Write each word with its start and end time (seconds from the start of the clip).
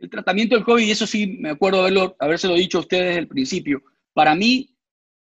El 0.00 0.08
tratamiento 0.08 0.54
del 0.56 0.64
COVID, 0.64 0.84
y 0.84 0.90
eso 0.90 1.06
sí 1.06 1.38
me 1.38 1.50
acuerdo 1.50 1.80
haberlo, 1.80 2.16
habérselo 2.18 2.54
dicho 2.54 2.78
a 2.78 2.80
ustedes 2.80 3.04
desde 3.04 3.20
el 3.20 3.28
principio, 3.28 3.82
para 4.14 4.34
mí, 4.34 4.74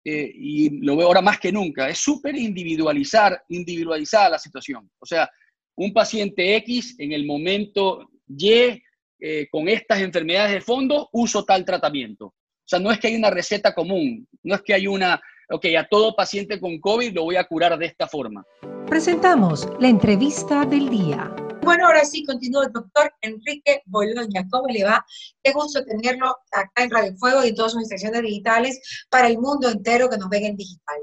eh, 0.04 0.32
y 0.36 0.82
lo 0.82 0.98
veo 0.98 1.08
ahora 1.08 1.22
más 1.22 1.40
que 1.40 1.52
nunca, 1.52 1.90
es 1.90 1.98
súper 1.98 2.36
individualizar, 2.36 3.42
individualizada 3.50 4.32
la 4.32 4.40
situación. 4.40 4.90
O 5.00 5.06
sea, 5.06 5.30
un 5.76 5.94
paciente 5.94 6.56
X 6.58 6.96
en 7.00 7.14
el 7.14 7.26
momento 7.26 8.10
Y 8.28 8.82
eh, 9.20 9.48
con 9.50 9.68
estas 9.70 10.02
enfermedades 10.02 10.54
de 10.54 10.62
fondo, 10.62 11.10
uso 11.14 11.46
tal 11.46 11.64
tratamiento. 11.64 12.28
O 12.28 12.68
sea, 12.68 12.80
no 12.80 12.92
es 12.92 13.00
que 13.00 13.08
hay 13.08 13.16
una 13.16 13.30
receta 13.30 13.74
común, 13.74 14.28
no 14.44 14.56
es 14.56 14.62
que 14.62 14.74
hay 14.74 14.88
una, 14.88 15.22
ok, 15.50 15.66
a 15.78 15.88
todo 15.88 16.16
paciente 16.16 16.60
con 16.60 16.80
COVID 16.80 17.14
lo 17.14 17.24
voy 17.24 17.38
a 17.38 17.46
curar 17.46 17.78
de 17.78 17.86
esta 17.86 18.08
forma. 18.08 18.44
Presentamos 18.88 19.68
la 19.80 19.88
entrevista 19.88 20.66
del 20.66 20.90
día. 20.90 21.34
Bueno, 21.66 21.88
ahora 21.88 22.06
sí 22.06 22.24
continúa 22.24 22.66
el 22.66 22.72
doctor 22.72 23.12
Enrique 23.22 23.82
Boloña. 23.88 24.48
¿Cómo 24.52 24.68
le 24.68 24.84
va? 24.84 25.04
Qué 25.44 25.52
gusto 25.52 25.84
tenerlo 25.84 26.38
acá 26.52 26.84
en 26.84 26.92
Radio 26.92 27.18
Fuego 27.18 27.44
y 27.44 27.50
en 27.50 27.56
todas 27.56 27.72
sus 27.72 27.82
estaciones 27.82 28.22
digitales 28.22 28.80
para 29.10 29.28
el 29.28 29.40
mundo 29.40 29.68
entero 29.72 30.08
que 30.08 30.20
nos 30.20 30.30
ven 30.30 30.46
en 30.46 30.58
digital. 30.58 30.98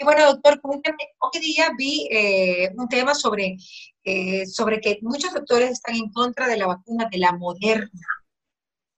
Y 0.00 0.04
bueno, 0.04 0.26
doctor, 0.26 0.60
hoy 0.64 1.40
día 1.40 1.70
vi 1.78 2.08
eh, 2.10 2.72
un 2.76 2.88
tema 2.88 3.14
sobre, 3.14 3.56
eh, 4.02 4.46
sobre 4.46 4.80
que 4.80 4.98
muchos 5.02 5.32
doctores 5.32 5.70
están 5.70 5.94
en 5.94 6.10
contra 6.10 6.48
de 6.48 6.56
la 6.56 6.66
vacuna 6.66 7.08
de 7.08 7.18
la 7.18 7.30
Moderna 7.30 8.19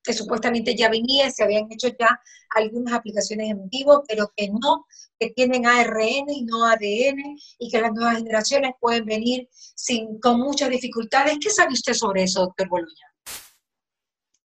que 0.02 0.12
supuestamente 0.12 0.74
ya 0.74 0.88
venía, 0.88 1.30
se 1.30 1.44
habían 1.44 1.70
hecho 1.70 1.88
ya 1.98 2.20
algunas 2.54 2.94
aplicaciones 2.94 3.50
en 3.50 3.68
vivo, 3.68 4.02
pero 4.08 4.32
que 4.36 4.48
no, 4.48 4.86
que 5.18 5.30
tienen 5.30 5.66
ARN 5.66 6.28
y 6.28 6.44
no 6.44 6.66
ADN, 6.66 7.36
y 7.58 7.70
que 7.70 7.80
las 7.80 7.92
nuevas 7.92 8.18
generaciones 8.18 8.72
pueden 8.80 9.04
venir 9.04 9.48
sin, 9.52 10.18
con 10.18 10.40
muchas 10.40 10.70
dificultades. 10.70 11.38
¿Qué 11.40 11.50
sabe 11.50 11.72
usted 11.72 11.94
sobre 11.94 12.24
eso, 12.24 12.40
doctor 12.40 12.68
Boloña? 12.68 13.12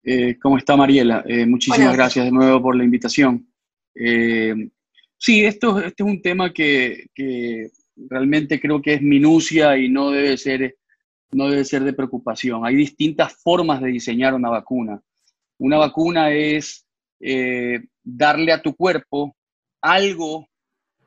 Eh, 0.04 0.38
¿Cómo 0.42 0.58
está 0.58 0.76
Mariela? 0.76 1.24
Eh, 1.28 1.46
muchísimas 1.46 1.96
gracias 1.96 2.26
de 2.26 2.32
nuevo 2.32 2.62
por 2.62 2.76
la 2.76 2.84
invitación. 2.84 3.48
Eh, 3.96 4.54
sí, 5.18 5.46
esto, 5.46 5.80
este 5.80 6.04
es 6.04 6.10
un 6.10 6.22
tema 6.22 6.52
que, 6.52 7.08
que, 7.14 7.72
realmente 7.96 8.60
creo 8.60 8.82
que 8.82 8.96
es 8.96 9.02
minucia 9.02 9.78
y 9.78 9.88
no 9.88 10.10
debe 10.10 10.36
ser, 10.36 10.78
no 11.32 11.48
debe 11.48 11.64
ser 11.64 11.84
de 11.84 11.94
preocupación. 11.94 12.66
Hay 12.66 12.76
distintas 12.76 13.36
formas 13.42 13.82
de 13.82 13.90
diseñar 13.90 14.34
una 14.34 14.50
vacuna. 14.50 15.02
Una 15.60 15.78
vacuna 15.78 16.32
es 16.32 16.86
eh, 17.20 17.82
darle 18.04 18.52
a 18.52 18.62
tu 18.62 18.76
cuerpo 18.76 19.36
algo 19.82 20.48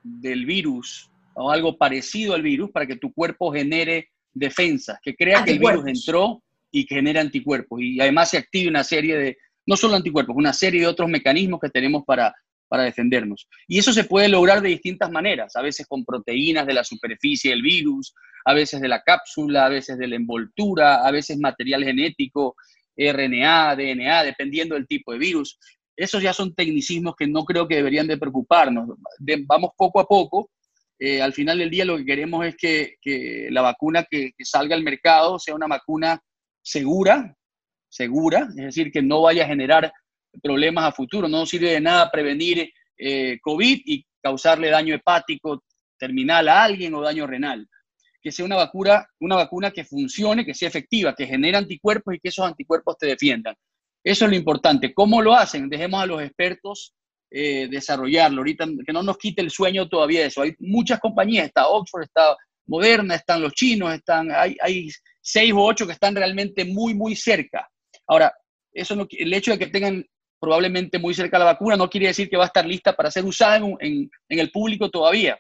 del 0.03 0.47
virus 0.47 1.11
o 1.35 1.51
algo 1.51 1.77
parecido 1.77 2.35
al 2.35 2.43
virus 2.43 2.71
para 2.71 2.87
que 2.87 2.97
tu 2.97 3.13
cuerpo 3.13 3.53
genere 3.53 4.11
defensas, 4.33 4.99
que 5.03 5.15
crea 5.15 5.45
que 5.45 5.53
el 5.53 5.59
virus 5.59 5.87
entró 5.87 6.43
y 6.71 6.87
que 6.87 6.95
genere 6.97 7.21
anticuerpos. 7.21 7.81
Y 7.83 8.01
además 8.01 8.31
se 8.31 8.39
active 8.39 8.69
una 8.69 8.85
serie 8.85 9.17
de, 9.17 9.37
no 9.67 9.77
solo 9.77 9.97
anticuerpos, 9.97 10.37
una 10.37 10.53
serie 10.53 10.81
de 10.81 10.87
otros 10.87 11.09
mecanismos 11.09 11.61
que 11.61 11.71
tenemos 11.71 12.05
para, 12.05 12.35
para 12.69 12.85
defendernos. 12.85 13.49
Y 13.67 13.79
eso 13.79 13.93
se 13.93 14.05
puede 14.05 14.29
lograr 14.29 14.61
de 14.61 14.69
distintas 14.69 15.11
maneras, 15.11 15.57
a 15.57 15.63
veces 15.63 15.87
con 15.87 16.05
proteínas 16.05 16.67
de 16.67 16.75
la 16.75 16.85
superficie 16.85 17.51
del 17.51 17.63
virus, 17.63 18.15
a 18.45 18.55
veces 18.55 18.81
de 18.81 18.89
la 18.89 19.03
cápsula, 19.03 19.67
a 19.67 19.69
veces 19.69 19.99
de 19.99 20.07
la 20.07 20.17
envoltura, 20.17 21.07
a 21.07 21.11
veces 21.11 21.39
material 21.39 21.85
genético, 21.85 22.57
RNA, 22.97 23.77
DNA, 23.77 24.25
dependiendo 24.25 24.75
del 24.75 24.87
tipo 24.87 25.13
de 25.13 25.19
virus. 25.19 25.59
Esos 25.97 26.23
ya 26.23 26.33
son 26.33 26.55
tecnicismos 26.55 27.15
que 27.17 27.27
no 27.27 27.45
creo 27.45 27.67
que 27.67 27.77
deberían 27.77 28.07
de 28.07 28.19
preocuparnos. 28.19 28.89
vamos 29.47 29.71
poco 29.77 30.01
a 30.01 30.07
poco. 30.07 30.51
Eh, 30.99 31.21
al 31.21 31.33
final 31.33 31.59
del 31.59 31.71
día 31.71 31.85
lo 31.85 31.99
que 31.99 32.07
queremos 32.07 32.47
es 32.47 32.57
que, 32.57 33.49
la 33.51 33.63
vacuna 33.63 34.05
que, 34.11 34.33
salga 34.41 34.75
al 34.75 34.83
mercado 34.83 35.39
sea 35.39 35.55
una 35.55 35.67
vacuna 35.67 36.21
segura, 36.63 37.35
segura, 37.89 38.49
es 38.51 38.65
decir, 38.65 38.91
que 38.91 39.03
no 39.03 39.23
vaya 39.23 39.45
a 39.45 39.49
generar 39.49 39.93
problemas 40.43 40.85
a 40.85 40.93
futuro. 40.93 41.29
No 41.29 41.47
sirve 41.47 41.73
de 41.73 41.81
nada 41.81 42.11
prevenir 42.11 42.71
eh, 42.99 43.39
COVID 43.41 43.83
y 43.85 44.05
causarle 44.23 44.71
daño 44.71 44.95
hepático 44.95 45.63
terminal 45.99 46.49
a 46.49 46.65
alguien 46.65 46.95
o 46.95 47.01
daño 47.01 47.27
renal 47.27 47.67
que 48.27 48.33
sea 48.33 48.45
una 48.45 48.57
vacuna, 48.57 49.07
una 49.21 49.37
vacuna 49.37 49.71
que 49.71 49.85
funcione, 49.85 50.45
que 50.45 50.53
sea 50.53 50.67
efectiva, 50.67 51.15
que 51.15 51.29
genere 51.29 51.59
anticuerpos 51.59 52.13
y 52.13 52.19
que 52.19 52.31
esos 52.31 52.45
anticuerpos 52.45 52.99
te 52.99 53.07
defiendan. 53.07 53.55
Eso 54.03 54.25
es 54.25 54.31
lo 54.33 54.37
importante. 54.37 54.93
¿Cómo 54.93 55.23
lo 55.23 55.33
hacen? 55.33 55.69
Dejemos 55.69 56.03
a 56.03 56.07
los 56.07 56.21
expertos 56.21 56.93
eh, 57.31 57.69
desarrollarlo. 57.71 58.39
Ahorita 58.39 58.67
que 58.85 58.93
no 58.93 59.05
nos 59.05 59.17
quite 59.17 59.43
el 59.43 59.53
sueño 59.53 59.89
todavía 59.89 60.27
eso. 60.27 60.43
Hay 60.43 60.57
muchas 60.59 60.99
compañías, 60.99 61.47
está 61.47 61.69
Oxford, 61.69 62.03
está 62.03 62.37
Moderna, 62.67 63.15
están 63.15 63.43
los 63.43 63.53
chinos, 63.53 63.95
están, 63.95 64.29
hay, 64.33 64.91
seis 65.21 65.53
o 65.53 65.63
ocho 65.63 65.87
que 65.87 65.93
están 65.93 66.17
realmente 66.17 66.65
muy, 66.65 66.95
muy 66.95 67.15
cerca. 67.15 67.71
Ahora, 68.09 68.35
eso 68.73 68.97
no, 68.97 69.07
el 69.09 69.33
hecho 69.35 69.53
de 69.53 69.59
que 69.61 69.69
tengan 69.69 70.05
probablemente 70.41 70.99
muy 70.99 71.15
cerca 71.15 71.39
la 71.39 71.45
vacuna 71.45 71.77
no 71.77 71.89
quiere 71.89 72.09
decir 72.09 72.29
que 72.29 72.37
va 72.37 72.43
a 72.43 72.49
estar 72.49 72.67
lista 72.67 72.97
para 72.97 73.13
ser 73.13 73.25
usada 73.25 73.59
en, 73.59 74.11
en 74.29 74.39
el 74.41 74.51
público 74.51 74.91
todavía 74.91 75.39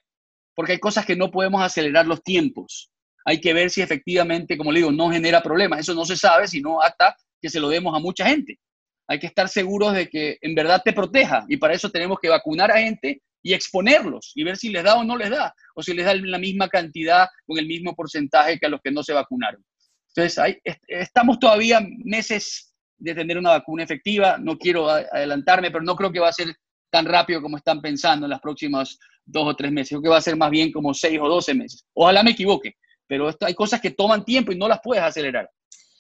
porque 0.56 0.72
hay 0.72 0.78
cosas 0.81 1.05
que 1.06 1.15
no 1.15 1.31
podemos 1.31 1.62
acelerar 1.62 2.06
los 2.06 2.22
tiempos. 2.25 2.91
Hay 3.25 3.41
que 3.41 3.53
ver 3.53 3.71
si 3.71 3.83
efectivamente, 3.83 4.56
como 4.56 4.72
le 4.72 4.81
digo, 4.81 4.91
no 4.91 5.11
genera 5.11 5.43
problemas. 5.43 5.81
Eso 5.81 5.94
no 5.94 6.05
se 6.05 6.17
sabe, 6.17 6.49
sino 6.49 6.81
hasta 6.81 7.15
que 7.41 7.50
se 7.50 7.61
lo 7.61 7.69
demos 7.69 7.94
a 7.94 8.00
mucha 8.00 8.27
gente. 8.27 8.59
Hay 9.06 9.21
que 9.21 9.27
estar 9.27 9.49
seguros 9.49 9.93
de 9.93 10.09
que 10.09 10.39
en 10.41 10.55
verdad 10.55 10.81
te 10.84 10.93
proteja 10.93 11.44
y 11.49 11.59
para 11.59 11.75
eso 11.75 11.91
tenemos 11.91 12.19
que 12.21 12.31
vacunar 12.31 12.72
a 12.72 12.78
gente 12.78 13.22
y 13.43 13.53
exponerlos 13.53 14.33
y 14.34 14.43
ver 14.43 14.56
si 14.56 14.71
les 14.71 14.83
da 14.83 14.97
o 14.97 15.05
no 15.05 15.17
les 15.17 15.31
da, 15.31 15.55
o 15.75 15.83
si 15.83 15.93
les 15.93 16.06
da 16.06 16.15
la 16.15 16.39
misma 16.39 16.69
cantidad 16.69 17.28
con 17.47 17.59
el 17.59 17.67
mismo 17.67 17.94
porcentaje 17.94 18.59
que 18.59 18.67
a 18.67 18.71
los 18.71 18.81
que 18.81 18.91
no 18.91 19.03
se 19.03 19.12
vacunaron. 19.12 19.62
Entonces, 20.09 20.38
hay, 20.38 20.59
estamos 20.88 21.38
todavía 21.38 21.81
meses 22.05 22.75
de 22.97 23.15
tener 23.15 23.37
una 23.37 23.50
vacuna 23.50 23.84
efectiva. 23.84 24.38
No 24.38 24.56
quiero 24.56 24.88
adelantarme, 24.88 25.71
pero 25.71 25.84
no 25.84 25.94
creo 25.94 26.11
que 26.11 26.21
va 26.21 26.31
a 26.31 26.33
ser 26.33 26.56
tan 26.91 27.05
rápido 27.05 27.43
como 27.43 27.59
están 27.59 27.83
pensando 27.83 28.25
en 28.25 28.31
las 28.31 28.41
próximas 28.41 28.99
dos 29.26 29.47
o 29.47 29.54
tres 29.56 29.72
meses. 29.72 29.91
Creo 29.91 30.03
que 30.03 30.09
va 30.09 30.19
a 30.19 30.22
ser 30.22 30.37
más 30.37 30.50
bien 30.50 30.72
como 30.72 30.94
seis 30.94 31.19
o 31.20 31.28
doce 31.28 31.53
meses. 31.53 31.84
Ojalá 31.92 32.22
me 32.22 32.31
equivoque, 32.31 32.76
pero 33.06 33.31
hay 33.41 33.54
cosas 33.54 33.81
que 33.81 33.91
toman 33.91 34.25
tiempo 34.25 34.53
y 34.53 34.56
no 34.56 34.69
las 34.69 34.81
puedes 34.82 35.03
acelerar. 35.03 35.50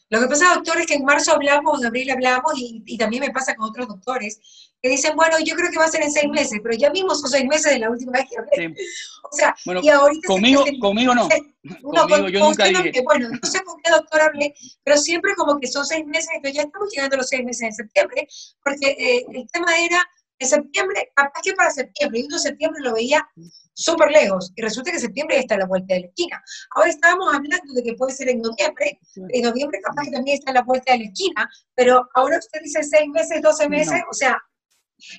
Lo 0.08 0.20
que 0.20 0.28
pasa, 0.28 0.54
doctor, 0.54 0.78
es 0.78 0.86
que 0.86 0.94
en 0.94 1.04
marzo 1.04 1.32
hablamos, 1.32 1.80
en 1.80 1.88
abril 1.88 2.10
hablamos, 2.12 2.52
y, 2.56 2.96
también 2.96 3.24
me 3.24 3.30
pasa 3.30 3.56
con 3.56 3.68
otros 3.68 3.88
doctores, 3.88 4.38
que 4.80 4.88
dicen, 4.88 5.16
bueno, 5.16 5.36
yo 5.44 5.56
creo 5.56 5.68
que 5.68 5.78
va 5.78 5.86
a 5.86 5.90
ser 5.90 6.02
en 6.02 6.12
seis 6.12 6.28
meses, 6.30 6.60
pero 6.62 6.76
ya 6.76 6.90
mismo 6.90 7.12
son 7.16 7.28
seis 7.28 7.44
meses 7.44 7.72
de 7.72 7.80
la 7.80 7.90
última 7.90 8.12
vez 8.12 8.26
que 8.30 8.38
hablé. 8.38 8.74
O 9.28 9.36
sea, 9.36 9.56
y 9.82 9.88
ahorita... 9.88 10.28
Conmigo, 10.28 10.64
conmigo 10.80 11.12
no. 11.12 11.28
conmigo 11.82 12.28
yo 12.28 12.38
nunca 12.38 12.66
dije. 12.66 13.02
bueno, 13.02 13.28
no 13.28 13.38
sé 13.42 13.60
con 13.64 13.80
qué 13.82 13.90
doctor 13.90 14.20
hablé, 14.20 14.54
pero 14.84 14.96
siempre 14.98 15.34
como 15.34 15.58
que 15.58 15.66
son 15.66 15.84
seis 15.84 16.06
meses, 16.06 16.28
entonces 16.32 16.54
ya 16.54 16.62
estamos 16.62 16.88
llegando 16.92 17.16
a 17.16 17.18
los 17.18 17.28
seis 17.28 17.44
meses 17.44 17.62
en 17.62 17.72
septiembre, 17.72 18.28
porque 18.62 18.86
eh, 18.90 19.26
el 19.34 19.50
tema 19.50 19.76
era 19.80 20.00
en 20.38 20.48
septiembre, 20.48 21.12
capaz 21.14 21.40
que 21.42 21.52
para 21.54 21.70
septiembre, 21.70 22.20
y 22.20 22.24
uno 22.24 22.38
septiembre 22.38 22.82
lo 22.82 22.94
veía 22.94 23.26
súper 23.74 24.10
lejos, 24.10 24.52
y 24.54 24.62
resulta 24.62 24.90
que 24.90 24.98
septiembre 24.98 25.36
ya 25.36 25.40
está 25.42 25.54
a 25.54 25.58
la 25.58 25.66
vuelta 25.66 25.94
de 25.94 26.00
la 26.00 26.06
esquina. 26.06 26.42
Ahora 26.74 26.90
estábamos 26.90 27.34
hablando 27.34 27.74
de 27.74 27.82
que 27.82 27.94
puede 27.94 28.12
ser 28.12 28.28
en 28.28 28.40
noviembre, 28.40 28.98
en 29.16 29.42
noviembre 29.42 29.80
capaz 29.82 30.04
que 30.04 30.10
también 30.10 30.38
está 30.38 30.50
a 30.50 30.54
la 30.54 30.62
vuelta 30.62 30.92
de 30.92 30.98
la 30.98 31.04
esquina, 31.04 31.48
pero 31.74 32.08
ahora 32.14 32.38
usted 32.38 32.60
dice 32.62 32.82
seis 32.82 33.08
meses, 33.08 33.42
doce 33.42 33.68
meses, 33.68 34.00
o 34.10 34.14
sea, 34.14 34.38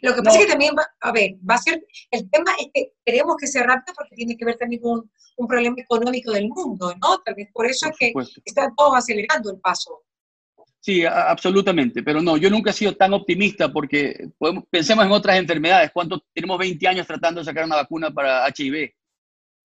lo 0.01 0.15
que 0.15 0.21
pasa 0.23 0.39
es 0.39 0.45
que 0.45 0.51
también, 0.51 0.75
va, 0.77 0.87
a 1.01 1.11
ver, 1.11 1.35
va 1.47 1.55
a 1.55 1.59
ser, 1.59 1.85
el 2.11 2.29
tema 2.31 2.51
es 2.59 2.67
que 2.73 2.93
queremos 3.05 3.35
que 3.37 3.47
sea 3.47 3.63
rápido 3.63 3.93
porque 3.95 4.15
tiene 4.15 4.35
que 4.35 4.45
ver 4.45 4.57
también 4.57 4.81
con 4.81 5.09
un 5.37 5.47
problema 5.47 5.75
económico 5.77 6.31
del 6.31 6.49
mundo, 6.49 6.95
¿no? 7.01 7.19
Tal 7.19 7.35
vez 7.35 7.49
por 7.53 7.67
eso 7.67 7.87
es 7.87 7.97
que 7.97 8.13
están 8.43 8.75
todos 8.75 8.95
acelerando 8.95 9.51
el 9.51 9.59
paso. 9.59 10.03
Sí, 10.87 11.03
absolutamente, 11.03 12.01
pero 12.01 12.21
no, 12.21 12.37
yo 12.37 12.49
nunca 12.49 12.69
he 12.69 12.73
sido 12.73 12.95
tan 12.95 13.13
optimista 13.13 13.69
porque 13.73 14.29
pensemos 14.69 15.05
en 15.05 15.11
otras 15.11 15.37
enfermedades. 15.37 15.91
¿Cuánto 15.93 16.23
tenemos 16.33 16.57
20 16.57 16.87
años 16.87 17.05
tratando 17.05 17.41
de 17.41 17.45
sacar 17.45 17.65
una 17.65 17.75
vacuna 17.75 18.09
para 18.09 18.47
HIV? 18.47 18.93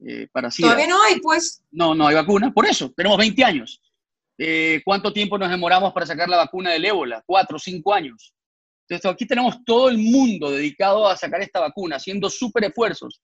Eh, 0.05 0.27
para 0.33 0.51
SIDA? 0.51 0.71
Todavía 0.71 0.89
no 0.89 1.01
hay, 1.01 1.21
pues. 1.21 1.63
No, 1.71 1.95
no 1.95 2.09
hay 2.09 2.17
vacuna, 2.17 2.53
por 2.53 2.67
eso, 2.67 2.93
tenemos 2.97 3.17
20 3.19 3.45
años. 3.45 3.81
Eh, 4.37 4.83
¿Cuánto 4.85 5.13
tiempo 5.13 5.39
nos 5.39 5.49
demoramos 5.49 5.93
para 5.93 6.07
sacar 6.07 6.29
la 6.29 6.39
vacuna 6.39 6.73
del 6.73 6.87
ébola? 6.87 7.23
Cuatro, 7.25 7.57
cinco 7.57 7.95
años. 7.95 8.35
Entonces, 8.89 9.09
aquí 9.09 9.25
tenemos 9.25 9.63
todo 9.65 9.91
el 9.91 9.99
mundo 9.99 10.51
dedicado 10.51 11.07
a 11.07 11.17
sacar 11.17 11.41
esta 11.41 11.61
vacuna, 11.61 11.99
haciendo 11.99 12.29
súper 12.29 12.65
esfuerzos. 12.65 13.23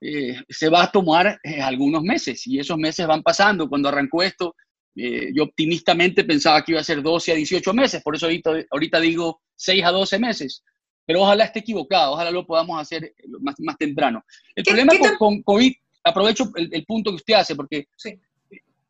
Eh, 0.00 0.34
se 0.48 0.70
va 0.70 0.84
a 0.84 0.90
tomar 0.90 1.38
algunos 1.60 2.02
meses 2.02 2.46
y 2.46 2.58
esos 2.58 2.78
meses 2.78 3.06
van 3.06 3.22
pasando. 3.22 3.68
Cuando 3.68 3.90
arrancó 3.90 4.22
esto, 4.22 4.54
eh, 5.00 5.30
yo 5.32 5.44
optimistamente 5.44 6.24
pensaba 6.24 6.64
que 6.64 6.72
iba 6.72 6.80
a 6.80 6.84
ser 6.84 7.00
12 7.02 7.32
a 7.32 7.34
18 7.36 7.72
meses, 7.72 8.02
por 8.02 8.16
eso 8.16 8.26
ahorita, 8.26 9.00
digo 9.00 9.40
6 9.54 9.84
a 9.84 9.90
12 9.90 10.18
meses, 10.18 10.64
pero 11.06 11.22
ojalá 11.22 11.44
esté 11.44 11.60
equivocado, 11.60 12.14
ojalá 12.14 12.32
lo 12.32 12.44
podamos 12.44 12.80
hacer 12.80 13.14
más, 13.40 13.54
más 13.60 13.78
temprano. 13.78 14.24
El 14.56 14.64
problema 14.64 14.92
con, 15.16 15.42
COVID, 15.42 15.72
aprovecho 16.02 16.50
el, 16.56 16.84
punto 16.84 17.10
que 17.10 17.16
usted 17.16 17.34
hace, 17.34 17.54
porque 17.54 17.86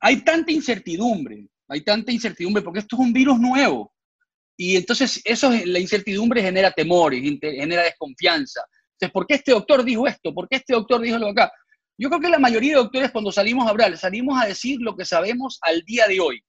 hay 0.00 0.24
tanta 0.24 0.50
incertidumbre, 0.50 1.46
hay 1.68 1.82
tanta 1.82 2.10
incertidumbre, 2.10 2.62
porque 2.62 2.80
esto 2.80 2.96
es 2.96 3.00
un 3.00 3.12
virus 3.12 3.38
nuevo, 3.38 3.92
y 4.56 4.76
entonces 4.76 5.20
eso, 5.24 5.52
la 5.66 5.78
incertidumbre 5.78 6.42
genera 6.42 6.72
temores, 6.72 7.22
genera 7.22 7.82
desconfianza. 7.82 8.62
Entonces, 8.94 9.12
¿por 9.12 9.26
qué 9.26 9.34
este 9.34 9.52
doctor 9.52 9.84
dijo 9.84 10.06
esto? 10.06 10.34
¿Por 10.34 10.48
qué 10.48 10.56
este 10.56 10.72
doctor 10.72 11.00
dijo 11.00 11.18
lo 11.18 11.28
acá? 11.28 11.52
Yo 11.98 12.08
creo 12.08 12.20
que 12.20 12.28
la 12.28 12.38
mayoría 12.38 12.70
de 12.70 12.82
doctores 12.82 13.10
cuando 13.10 13.32
salimos 13.32 13.66
a 13.66 13.70
hablar, 13.70 13.96
salimos 13.98 14.40
a 14.40 14.46
decir 14.46 14.78
lo 14.80 14.96
que 14.96 15.04
sabemos 15.04 15.58
al 15.62 15.82
día 15.82 16.06
de 16.06 16.20
hoy. 16.20 16.42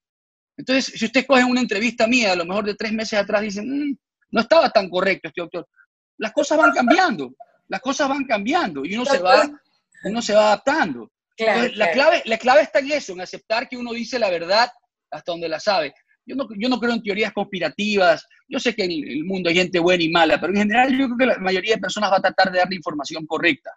Entonces, 0.56 0.94
si 0.96 1.06
usted 1.06 1.25
coge 1.25 1.44
una 1.44 1.62
entrevista 1.62 2.06
mía, 2.06 2.34
a 2.34 2.36
lo 2.36 2.46
mejor 2.46 2.66
de 2.66 2.75
tres 2.75 2.94
meses 2.94 3.18
atrás, 3.18 3.42
dicen, 3.42 3.68
mm, 3.68 3.98
no 4.31 4.42
estaba 4.42 4.69
tan 4.69 4.90
correcto 4.90 5.30
este 5.30 5.42
doctor. 5.42 5.68
Las 6.18 6.34
cosas 6.34 6.57
van 6.57 6.72
cambiando, 6.72 7.34
las 7.68 7.81
cosas 7.81 8.10
van 8.10 8.25
cambiando 8.25 8.86
y 8.86 8.94
uno 8.94 9.06
se 9.06 9.19
va, 9.19 9.50
uno 10.04 10.22
se 10.22 10.34
va 10.34 10.48
adaptando. 10.48 11.10
la, 11.38 11.92
clave, 11.92 12.22
la 12.25 12.38
clave 12.38 12.62
está 12.62 12.80
en 12.80 12.92
eso, 12.92 13.13
en 13.13 13.22
aceptar 13.22 13.68
que 13.68 13.78
uno 13.78 13.94
dice 13.94 14.19
la 14.19 14.30
verdad 14.30 14.69
hasta 15.10 15.31
donde 15.31 15.50
la 15.50 15.60
sabe. 15.60 15.94
Yo 16.25 16.36
no, 16.36 16.48
yo 16.57 16.69
no 16.69 16.80
creo 16.80 16.94
en 16.94 17.01
teorías 17.01 17.34
conspirativas, 17.34 18.28
yo 18.48 18.60
sé 18.60 18.75
que 18.75 18.84
en 18.84 18.92
el 18.92 19.24
mundo 19.24 19.50
hay 19.50 19.56
gente 19.56 19.80
buena 19.80 20.04
y 20.04 20.10
mala, 20.10 20.40
pero 20.40 20.54
en 20.54 20.60
general 20.60 20.92
yo 20.92 21.06
creo 21.06 21.18
que 21.18 21.25
la 21.25 21.38
mayoría 21.40 21.75
de 21.75 21.81
personas 21.81 22.12
va 22.12 22.18
a 22.18 22.22
tratar 22.22 22.51
de 22.51 22.60
dar 22.60 22.69
la 22.69 22.75
información 22.75 23.25
correcta. 23.25 23.72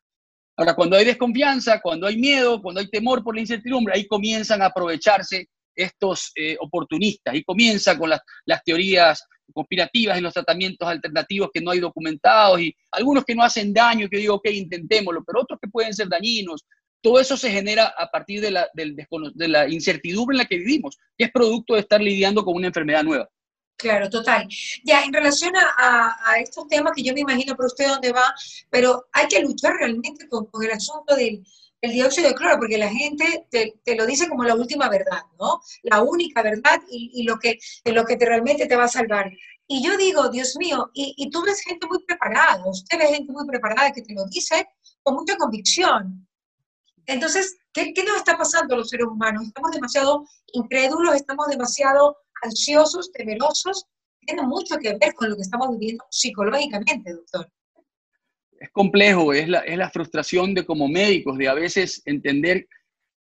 Ahora, 0.63 0.77
cuando 0.77 0.97
hay 0.97 1.05
desconfianza, 1.05 1.81
cuando 1.81 2.07
hay 2.07 2.17
miedo, 2.17 2.63
cuando 2.63 2.81
hay 2.81 2.89
temor 2.89 3.25
por 3.25 3.35
la 3.35 3.41
incertidumbre, 3.41 3.95
ahí 3.97 4.07
comienzan 4.07 4.63
a 4.63 4.67
aprovecharse 4.67 5.49
estos 5.75 6.31
eh, 6.37 6.57
oportunistas 6.61 7.35
y 7.35 7.43
comienza 7.43 7.99
con 7.99 8.11
las, 8.11 8.21
las 8.45 8.63
teorías 8.63 9.27
conspirativas 9.53 10.17
en 10.17 10.23
los 10.23 10.33
tratamientos 10.33 10.87
alternativos 10.87 11.51
que 11.53 11.61
no 11.61 11.73
hay 11.73 11.81
documentados 11.81 12.61
y 12.61 12.73
algunos 12.93 13.25
que 13.25 13.35
no 13.35 13.43
hacen 13.43 13.73
daño, 13.73 14.09
que 14.09 14.19
digo, 14.19 14.37
ok, 14.37 14.51
intentémoslo, 14.53 15.25
pero 15.25 15.41
otros 15.41 15.59
que 15.61 15.69
pueden 15.69 15.95
ser 15.95 16.09
dañinos. 16.09 16.65
Todo 17.01 17.19
eso 17.19 17.37
se 17.37 17.51
genera 17.51 17.93
a 17.99 18.07
partir 18.07 18.41
de 18.41 18.53
la, 18.53 18.69
de 18.73 19.49
la 19.49 19.69
incertidumbre 19.69 20.35
en 20.35 20.39
la 20.39 20.45
que 20.45 20.59
vivimos, 20.59 20.97
que 21.19 21.25
es 21.25 21.33
producto 21.33 21.75
de 21.75 21.81
estar 21.81 22.01
lidiando 22.01 22.45
con 22.45 22.55
una 22.55 22.69
enfermedad 22.69 23.03
nueva. 23.03 23.29
Claro, 23.83 24.09
total. 24.09 24.47
Ya, 24.85 25.03
en 25.03 25.13
relación 25.13 25.53
a, 25.57 26.39
estos 26.39 26.69
temas 26.69 26.93
que 26.95 27.03
yo 27.03 27.13
me 27.15 27.23
imagino 27.23 27.57
por 27.57 27.67
usted 27.67 27.89
dónde 27.89 28.13
va, 28.13 28.33
pero 28.71 29.07
hay 29.13 29.27
que 29.27 29.41
luchar 29.41 29.75
realmente 29.75 30.29
con, 30.29 30.49
el 30.63 30.71
asunto 30.71 31.17
del, 31.17 31.45
dióxido 31.83 32.29
de 32.29 32.35
cloro, 32.37 32.59
porque 32.59 32.79
la 32.79 32.89
gente 32.89 33.49
te, 33.51 33.97
lo 33.97 34.07
dice 34.07 34.29
como 34.29 34.45
la 34.45 34.55
última 34.55 34.89
verdad, 34.89 35.23
¿no? 35.37 35.61
La 35.83 36.01
única 36.01 36.43
verdad 36.45 36.81
y, 36.89 37.25
lo, 37.25 37.41
que, 37.41 37.59
lo 37.87 38.05
que 38.05 38.17
te, 38.17 38.25
realmente 38.25 38.67
te 38.67 38.77
va 38.77 38.85
a 38.85 38.89
salvar. 38.89 39.33
Y 39.67 39.85
yo 39.85 39.97
digo, 39.97 40.29
Dios 40.29 40.55
mío, 40.59 40.89
y, 40.95 41.15
y 41.17 41.31
tú 41.31 41.43
ves 41.43 41.61
gente 41.63 41.89
muy 41.89 42.05
preparada, 42.05 42.63
usted 42.65 42.99
ve 42.99 43.07
gente 43.09 43.33
muy 43.33 43.45
preparada 43.49 43.91
que 43.91 44.03
te 44.03 44.15
lo 44.15 44.27
dice 44.27 44.65
con 45.03 45.17
mucha 45.17 45.37
convicción. 45.37 46.29
Entonces, 47.07 47.57
¿qué, 47.73 47.93
¿qué, 47.93 48.05
nos 48.05 48.19
está 48.19 48.39
pasando 48.39 48.77
a 48.77 48.79
los 48.79 48.91
seres 48.91 49.09
humanos? 49.09 49.45
Estamos 49.45 49.73
demasiado 49.73 50.25
incrédulos, 50.53 51.17
estamos 51.17 51.49
demasiado 51.49 52.17
ansiosos, 52.43 53.11
temerosos, 53.13 53.87
tiene 54.21 54.43
mucho 54.43 54.77
que 54.77 54.97
ver 54.97 55.15
con 55.15 55.31
lo 55.31 55.37
que 55.37 55.43
estamos 55.43 55.71
viviendo 55.71 56.05
psicológicamente, 56.11 57.13
doctor. 57.13 57.49
Es 58.61 58.71
complejo, 58.71 59.33
es 59.33 59.49
la, 59.49 59.61
es 59.61 59.77
la 59.77 59.91
frustración 59.91 60.55
de 60.55 60.65
como 60.65 60.87
médicos, 60.87 61.37
de 61.37 61.49
a 61.49 61.55
veces 61.55 62.03
entender 62.05 62.69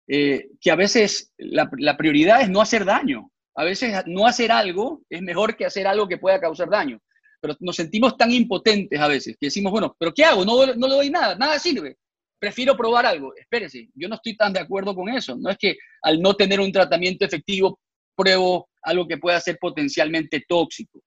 eh, 0.08 0.50
que 0.60 0.70
a 0.70 0.76
veces 0.76 1.32
la, 1.38 1.70
la 1.78 1.96
prioridad 1.96 2.42
es 2.42 2.50
no 2.50 2.60
hacer 2.60 2.84
daño. 2.84 3.30
A 3.54 3.64
veces 3.64 3.94
no 4.06 4.26
hacer 4.26 4.50
algo 4.50 5.02
es 5.10 5.22
mejor 5.22 5.56
que 5.56 5.66
hacer 5.66 5.86
algo 5.86 6.08
que 6.08 6.18
pueda 6.18 6.40
causar 6.40 6.68
daño. 6.70 7.00
Pero 7.40 7.56
nos 7.60 7.76
sentimos 7.76 8.16
tan 8.16 8.30
impotentes 8.30 8.98
a 9.00 9.08
veces 9.08 9.36
que 9.38 9.46
decimos, 9.46 9.72
bueno, 9.72 9.96
¿pero 9.98 10.12
qué 10.14 10.24
hago? 10.24 10.44
No, 10.44 10.66
no 10.74 10.88
le 10.88 10.94
doy 10.94 11.10
nada, 11.10 11.34
nada 11.34 11.58
sirve. 11.58 11.96
Prefiero 12.38 12.76
probar 12.76 13.06
algo. 13.06 13.34
Espérese, 13.36 13.88
yo 13.94 14.08
no 14.08 14.16
estoy 14.16 14.36
tan 14.36 14.52
de 14.52 14.60
acuerdo 14.60 14.94
con 14.94 15.08
eso. 15.08 15.36
No 15.36 15.50
es 15.50 15.58
que 15.58 15.76
al 16.02 16.20
no 16.20 16.34
tener 16.34 16.60
un 16.60 16.72
tratamiento 16.72 17.24
efectivo 17.24 17.78
pruebo 18.22 18.68
algo 18.82 19.06
que 19.06 19.18
pueda 19.18 19.40
ser 19.40 19.58
potencialmente 19.60 20.44
tóxico. 20.48 21.02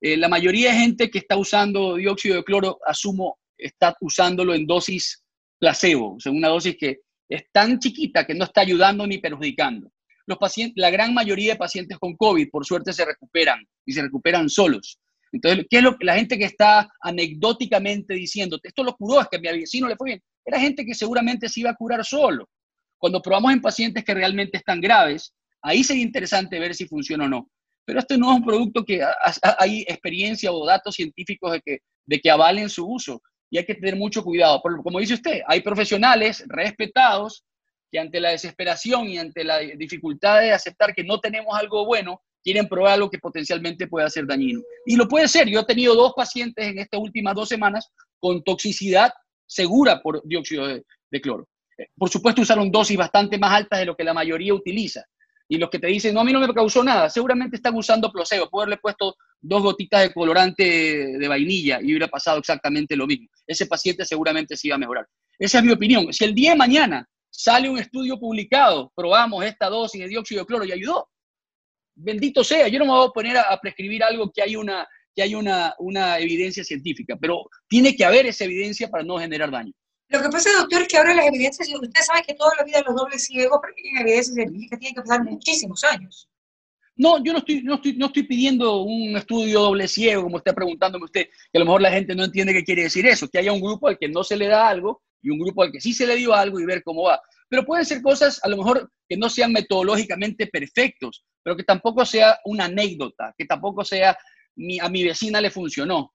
Eh, 0.00 0.16
la 0.16 0.28
mayoría 0.28 0.72
de 0.72 0.78
gente 0.78 1.10
que 1.10 1.18
está 1.18 1.36
usando 1.36 1.96
dióxido 1.96 2.36
de 2.36 2.44
cloro, 2.44 2.78
asumo, 2.86 3.38
está 3.56 3.96
usándolo 4.00 4.54
en 4.54 4.66
dosis 4.66 5.22
placebo, 5.58 6.14
o 6.16 6.20
sea, 6.20 6.30
una 6.30 6.48
dosis 6.48 6.76
que 6.78 7.00
es 7.28 7.44
tan 7.52 7.78
chiquita 7.78 8.26
que 8.26 8.34
no 8.34 8.44
está 8.44 8.60
ayudando 8.60 9.06
ni 9.06 9.18
perjudicando. 9.18 9.90
Los 10.26 10.38
pacientes, 10.38 10.80
la 10.80 10.90
gran 10.90 11.14
mayoría 11.14 11.54
de 11.54 11.58
pacientes 11.58 11.98
con 11.98 12.14
COVID, 12.16 12.48
por 12.50 12.64
suerte, 12.64 12.92
se 12.92 13.04
recuperan 13.04 13.66
y 13.84 13.92
se 13.92 14.02
recuperan 14.02 14.48
solos. 14.48 14.98
Entonces, 15.32 15.66
¿qué 15.68 15.78
es 15.78 15.82
lo 15.82 15.96
que 15.96 16.04
la 16.04 16.14
gente 16.14 16.38
que 16.38 16.44
está 16.44 16.88
anecdóticamente 17.00 18.14
diciendo, 18.14 18.58
esto 18.62 18.84
lo 18.84 18.94
curó, 18.94 19.20
es 19.20 19.28
que 19.28 19.36
a 19.36 19.40
mi 19.40 19.60
vecino 19.60 19.88
le 19.88 19.96
fue 19.96 20.10
bien? 20.10 20.22
Era 20.44 20.60
gente 20.60 20.84
que 20.84 20.94
seguramente 20.94 21.48
se 21.48 21.60
iba 21.60 21.70
a 21.70 21.74
curar 21.74 22.04
solo. 22.04 22.48
Cuando 22.98 23.20
probamos 23.20 23.52
en 23.52 23.60
pacientes 23.60 24.04
que 24.04 24.14
realmente 24.14 24.58
están 24.58 24.80
graves, 24.80 25.34
Ahí 25.62 25.84
sería 25.84 26.02
interesante 26.02 26.58
ver 26.58 26.74
si 26.74 26.86
funciona 26.86 27.24
o 27.24 27.28
no. 27.28 27.50
Pero 27.84 28.00
este 28.00 28.18
no 28.18 28.30
es 28.30 28.38
un 28.38 28.44
producto 28.44 28.84
que 28.84 29.00
hay 29.58 29.80
experiencia 29.88 30.52
o 30.52 30.66
datos 30.66 30.94
científicos 30.94 31.58
de 32.06 32.20
que, 32.20 32.30
avalen 32.30 32.68
su 32.68 32.86
uso. 32.86 33.22
Y 33.50 33.56
hay 33.56 33.64
que 33.64 33.74
tener 33.74 33.96
mucho 33.96 34.22
cuidado. 34.22 34.60
como 34.60 35.00
dice 35.00 35.14
usted, 35.14 35.40
hay 35.46 35.62
profesionales 35.62 36.44
respetados 36.48 37.44
que 37.90 37.98
ante 37.98 38.20
la 38.20 38.30
desesperación 38.30 39.08
y 39.08 39.16
ante 39.16 39.42
la 39.42 39.58
dificultad 39.60 40.40
de 40.40 40.52
aceptar 40.52 40.94
que 40.94 41.02
no 41.02 41.18
tenemos 41.18 41.58
algo 41.58 41.86
bueno, 41.86 42.20
quieren 42.44 42.68
probar 42.68 42.92
algo 42.92 43.10
que 43.10 43.18
potencialmente 43.18 43.86
pueda 43.86 44.10
ser 44.10 44.26
dañino. 44.26 44.60
Y 44.84 44.96
lo 44.96 45.08
puede 45.08 45.26
ser. 45.26 45.48
Yo 45.48 45.60
he 45.60 45.64
tenido 45.64 45.94
dos 45.94 46.12
pacientes 46.14 46.66
en 46.66 46.78
estas 46.78 47.00
últimas 47.00 47.34
dos 47.34 47.48
semanas 47.48 47.90
con 48.20 48.42
toxicidad 48.44 49.12
segura 49.46 50.02
por 50.02 50.22
dióxido 50.26 50.66
de, 50.66 50.84
de 51.10 51.20
cloro. 51.20 51.48
Eh, 51.78 51.86
por 51.96 52.10
supuesto, 52.10 52.42
usaron 52.42 52.70
dosis 52.70 52.98
bastante 52.98 53.38
más 53.38 53.52
altas 53.52 53.78
de 53.78 53.86
lo 53.86 53.96
que 53.96 54.04
la 54.04 54.12
mayoría 54.12 54.52
utiliza. 54.52 55.04
Y 55.48 55.56
los 55.56 55.70
que 55.70 55.78
te 55.78 55.86
dicen, 55.86 56.14
no, 56.14 56.20
a 56.20 56.24
mí 56.24 56.32
no 56.32 56.40
me 56.40 56.52
causó 56.52 56.84
nada, 56.84 57.08
seguramente 57.08 57.56
están 57.56 57.74
usando 57.74 58.12
placebo. 58.12 58.50
Puedo 58.50 58.64
haberle 58.64 58.80
puesto 58.80 59.16
dos 59.40 59.62
gotitas 59.62 60.02
de 60.02 60.12
colorante 60.12 60.62
de 60.64 61.28
vainilla 61.28 61.80
y 61.80 61.86
hubiera 61.86 62.08
pasado 62.08 62.38
exactamente 62.38 62.94
lo 62.94 63.06
mismo. 63.06 63.28
Ese 63.46 63.66
paciente 63.66 64.04
seguramente 64.04 64.56
se 64.56 64.68
iba 64.68 64.76
a 64.76 64.78
mejorar. 64.78 65.06
Esa 65.38 65.58
es 65.58 65.64
mi 65.64 65.72
opinión. 65.72 66.12
Si 66.12 66.24
el 66.24 66.34
día 66.34 66.50
de 66.50 66.56
mañana 66.56 67.08
sale 67.30 67.70
un 67.70 67.78
estudio 67.78 68.18
publicado, 68.18 68.92
probamos 68.94 69.44
esta 69.44 69.68
dosis 69.68 70.00
de 70.02 70.08
dióxido 70.08 70.42
de 70.42 70.46
cloro 70.46 70.64
y 70.64 70.72
ayudó, 70.72 71.08
bendito 71.94 72.44
sea, 72.44 72.68
yo 72.68 72.78
no 72.78 72.84
me 72.84 72.92
voy 72.92 73.08
a 73.08 73.10
poner 73.10 73.36
a, 73.38 73.58
prescribir 73.60 74.02
algo 74.02 74.30
que 74.30 74.42
hay 74.42 74.56
una, 74.56 74.86
que 75.14 75.22
hay 75.22 75.34
una, 75.34 75.74
una 75.78 76.18
evidencia 76.18 76.62
científica, 76.62 77.16
pero 77.20 77.48
tiene 77.68 77.96
que 77.96 78.04
haber 78.04 78.26
esa 78.26 78.44
evidencia 78.44 78.88
para 78.88 79.02
no 79.02 79.18
generar 79.18 79.50
daño. 79.50 79.72
Lo 80.10 80.22
que 80.22 80.28
pasa, 80.30 80.50
doctor, 80.58 80.82
es 80.82 80.88
que 80.88 80.96
ahora 80.96 81.14
las 81.14 81.26
evidencias, 81.26 81.68
usted 81.68 82.02
sabe 82.02 82.22
que 82.26 82.34
toda 82.34 82.52
la 82.56 82.64
vida 82.64 82.82
los 82.86 82.96
dobles 82.96 83.24
ciegos 83.24 83.60
tienen 83.76 84.02
evidencias 84.02 84.34
científicas 84.34 84.78
tienen 84.78 84.94
que 84.94 85.02
pasar 85.02 85.22
muchísimos 85.24 85.84
años. 85.84 86.28
No, 86.96 87.22
yo 87.22 87.32
no 87.32 87.38
estoy, 87.38 87.62
no, 87.62 87.74
estoy, 87.74 87.92
no 87.92 88.06
estoy 88.06 88.22
pidiendo 88.24 88.82
un 88.82 89.16
estudio 89.16 89.60
doble 89.60 89.86
ciego, 89.86 90.22
como 90.22 90.38
está 90.38 90.54
preguntándome 90.54 91.04
usted, 91.04 91.26
que 91.26 91.58
a 91.58 91.60
lo 91.60 91.66
mejor 91.66 91.82
la 91.82 91.92
gente 91.92 92.14
no 92.14 92.24
entiende 92.24 92.54
qué 92.54 92.64
quiere 92.64 92.84
decir 92.84 93.06
eso, 93.06 93.28
que 93.28 93.38
haya 93.38 93.52
un 93.52 93.60
grupo 93.60 93.86
al 93.86 93.98
que 93.98 94.08
no 94.08 94.24
se 94.24 94.36
le 94.36 94.48
da 94.48 94.66
algo 94.66 95.02
y 95.22 95.30
un 95.30 95.38
grupo 95.38 95.62
al 95.62 95.70
que 95.70 95.80
sí 95.80 95.92
se 95.92 96.06
le 96.06 96.16
dio 96.16 96.32
algo 96.34 96.58
y 96.58 96.64
ver 96.64 96.82
cómo 96.82 97.02
va. 97.02 97.20
Pero 97.48 97.64
pueden 97.64 97.84
ser 97.84 98.02
cosas, 98.02 98.40
a 98.42 98.48
lo 98.48 98.56
mejor, 98.56 98.90
que 99.08 99.16
no 99.16 99.28
sean 99.28 99.52
metodológicamente 99.52 100.46
perfectos, 100.46 101.24
pero 101.42 101.56
que 101.56 101.64
tampoco 101.64 102.04
sea 102.04 102.38
una 102.46 102.64
anécdota, 102.64 103.34
que 103.36 103.44
tampoco 103.44 103.84
sea, 103.84 104.10
a 104.10 104.88
mi 104.88 105.04
vecina 105.04 105.40
le 105.40 105.50
funcionó, 105.50 106.14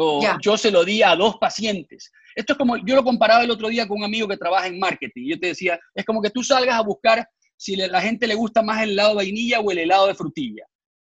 o 0.00 0.20
yo 0.40 0.56
se 0.56 0.70
lo 0.70 0.84
di 0.84 1.02
a 1.02 1.14
dos 1.14 1.36
pacientes. 1.36 2.10
Esto 2.34 2.52
es 2.54 2.58
como, 2.58 2.76
yo 2.78 2.94
lo 2.94 3.04
comparaba 3.04 3.42
el 3.42 3.50
otro 3.50 3.68
día 3.68 3.86
con 3.86 3.98
un 3.98 4.04
amigo 4.04 4.28
que 4.28 4.36
trabaja 4.36 4.66
en 4.66 4.78
marketing. 4.78 5.28
Yo 5.28 5.40
te 5.40 5.48
decía, 5.48 5.78
es 5.94 6.04
como 6.04 6.22
que 6.22 6.30
tú 6.30 6.42
salgas 6.42 6.76
a 6.76 6.82
buscar 6.82 7.28
si 7.56 7.76
la 7.76 8.00
gente 8.00 8.26
le 8.26 8.34
gusta 8.34 8.62
más 8.62 8.82
el 8.82 8.90
helado 8.90 9.10
de 9.10 9.16
vainilla 9.16 9.60
o 9.60 9.70
el 9.70 9.78
helado 9.78 10.06
de 10.06 10.14
frutilla. 10.14 10.64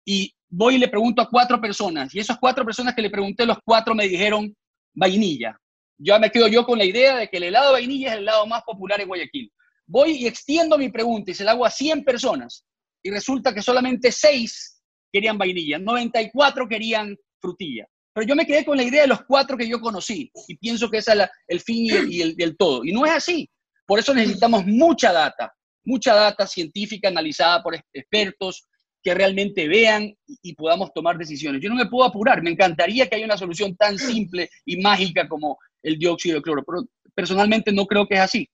Y 0.06 0.34
voy 0.50 0.76
y 0.76 0.78
le 0.80 0.88
pregunto 0.88 1.22
a 1.22 1.30
cuatro 1.30 1.62
personas, 1.62 2.14
y 2.16 2.20
esas 2.20 2.40
cuatro 2.40 2.66
personas 2.66 2.96
que 2.96 3.04
le 3.04 3.12
pregunté, 3.12 3.46
los 3.46 3.60
cuatro 3.64 3.94
me 3.94 4.08
dijeron 4.08 4.56
vainilla. 4.94 5.56
Ya 6.00 6.18
me 6.18 6.32
quedo 6.32 6.48
yo 6.48 6.66
con 6.66 6.80
la 6.80 6.86
idea 6.86 7.18
de 7.18 7.28
que 7.28 7.38
el 7.38 7.44
helado 7.44 7.68
de 7.68 7.74
vainilla 7.74 8.08
es 8.08 8.14
el 8.14 8.20
helado 8.22 8.48
más 8.48 8.64
popular 8.64 9.00
en 9.00 9.08
Guayaquil. 9.08 9.52
Voy 9.86 10.12
y 10.12 10.28
extiendo 10.28 10.78
mi 10.78 10.90
pregunta 10.90 11.30
y 11.30 11.34
se 11.34 11.44
la 11.44 11.52
hago 11.52 11.66
a 11.66 11.70
100 11.70 12.04
personas, 12.04 12.66
y 13.04 13.12
resulta 13.12 13.54
que 13.54 13.62
solamente 13.62 14.12
6 14.12 14.82
querían 15.12 15.38
vainilla, 15.38 15.78
94 15.78 16.68
querían 16.68 17.16
frutilla. 17.40 17.86
Pero 18.14 18.28
yo 18.28 18.36
me 18.36 18.46
quedé 18.46 18.66
con 18.66 18.78
la 18.78 18.84
idea 18.84 19.04
de 19.04 19.08
los 19.08 19.24
cuatro 19.26 19.58
que 19.58 19.68
yo 19.68 19.80
conocí 19.80 20.32
y 20.48 20.58
pienso 20.58 20.90
que 20.90 20.98
ese 20.98 21.14
es 21.14 21.30
el 21.48 21.60
fin 21.60 22.08
y 22.10 22.22
el, 22.22 22.58
todo. 22.58 22.84
Y 22.84 22.92
no 22.92 23.06
es 23.06 23.12
así. 23.12 23.50
Por 23.86 24.00
eso 24.00 24.14
necesitamos 24.14 24.66
mucha 24.66 25.12
data, 25.12 25.54
mucha 25.84 26.14
data 26.14 26.46
científica 26.46 27.08
analizada 27.08 27.62
por 27.64 27.76
expertos 27.94 28.68
que 29.02 29.14
realmente 29.14 29.68
vean 29.68 30.14
y, 30.28 30.54
podamos 30.56 30.92
tomar 30.94 31.18
decisiones. 31.18 31.62
Yo 31.62 31.70
no 31.70 31.76
me 31.76 31.86
puedo 31.86 32.08
apurar, 32.08 32.42
me 32.42 32.52
encantaría 32.52 33.08
que 33.08 33.16
haya 33.16 33.26
una 33.26 33.38
solución 33.38 33.76
tan 33.76 33.98
simple 33.98 34.50
y 34.66 34.78
mágica 34.78 35.28
como 35.28 35.58
el 35.82 35.98
dióxido 35.98 36.36
de 36.36 36.42
cloro, 36.42 36.64
pero 36.66 36.84
personalmente 37.16 37.72
no 37.72 37.86
creo 37.86 38.06
que 38.08 38.16
es 38.16 38.22
así. 38.22 38.50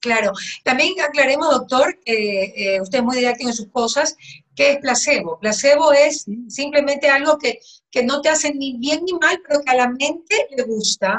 Claro. 0.00 0.32
También 0.64 0.94
aclaremos, 1.00 1.48
doctor, 1.50 1.96
eh, 2.06 2.80
usted 2.80 2.98
es 2.98 3.04
muy 3.04 3.18
didáctico 3.18 3.50
en 3.50 3.56
sus 3.56 3.70
cosas, 3.70 4.16
¿qué 4.54 4.72
es 4.72 4.78
placebo? 4.78 5.38
Placebo 5.38 5.92
es 5.92 6.26
simplemente 6.48 7.08
algo 7.08 7.38
que, 7.38 7.60
no 8.02 8.20
te 8.20 8.28
hace 8.28 8.54
ni 8.54 8.78
bien 8.78 9.04
ni 9.04 9.12
mal, 9.14 9.40
pero 9.46 9.60
que 9.60 9.70
a 9.70 9.76
la 9.76 9.88
mente 9.88 10.46
le 10.56 10.62
gusta. 10.62 11.18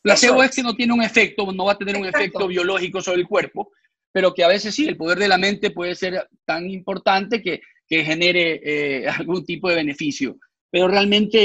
Placebo 0.00 0.42
es. 0.42 0.54
que 0.54 0.62
no 0.62 0.74
tiene 0.74 0.92
un 0.92 1.02
efecto, 1.02 1.50
no 1.52 1.64
va 1.64 1.72
a 1.72 1.78
tener 1.78 1.96
un 1.96 2.06
efecto 2.06 2.46
biológico 2.46 3.02
sobre 3.02 3.20
el 3.20 3.26
cuerpo, 3.26 3.70
pero 4.12 4.32
que 4.32 4.44
a 4.44 4.48
veces 4.48 4.74
sí, 4.74 4.86
el 4.86 4.96
poder 4.96 5.18
de 5.18 5.28
la 5.28 5.38
mente 5.38 5.70
puede 5.70 5.94
ser 5.94 6.28
tan 6.44 6.70
importante 6.70 7.42
que, 7.42 7.60
genere 7.86 8.60
eh, 8.64 9.06
algún 9.18 9.44
tipo 9.44 9.68
de 9.68 9.76
beneficio. 9.76 10.36
Pero 10.70 10.88
realmente 10.88 11.38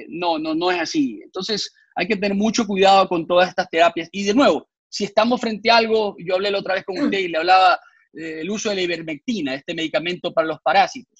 eh, 0.00 0.06
no, 0.08 0.38
no, 0.38 0.54
no 0.54 0.70
es 0.70 0.80
así. 0.80 1.20
Entonces 1.22 1.72
hay 1.94 2.06
que 2.06 2.16
tener 2.16 2.34
mucho 2.34 2.66
cuidado 2.66 3.08
con 3.08 3.26
todas 3.26 3.48
estas 3.48 3.68
terapias. 3.68 4.08
Y 4.12 4.24
de 4.24 4.34
nuevo, 4.34 4.68
si 4.88 5.04
estamos 5.04 5.40
frente 5.40 5.70
a 5.70 5.78
algo, 5.78 6.16
yo 6.18 6.34
hablé 6.34 6.50
la 6.50 6.58
otra 6.58 6.74
vez 6.74 6.84
con 6.84 6.98
usted 6.98 7.18
y 7.18 7.28
le 7.28 7.38
hablaba, 7.38 7.78
eh, 8.12 8.40
el 8.40 8.50
uso 8.50 8.70
de 8.70 8.76
la 8.76 8.82
ivermectina, 8.82 9.54
este 9.54 9.74
medicamento 9.74 10.32
para 10.32 10.46
los 10.46 10.60
parásitos. 10.62 11.13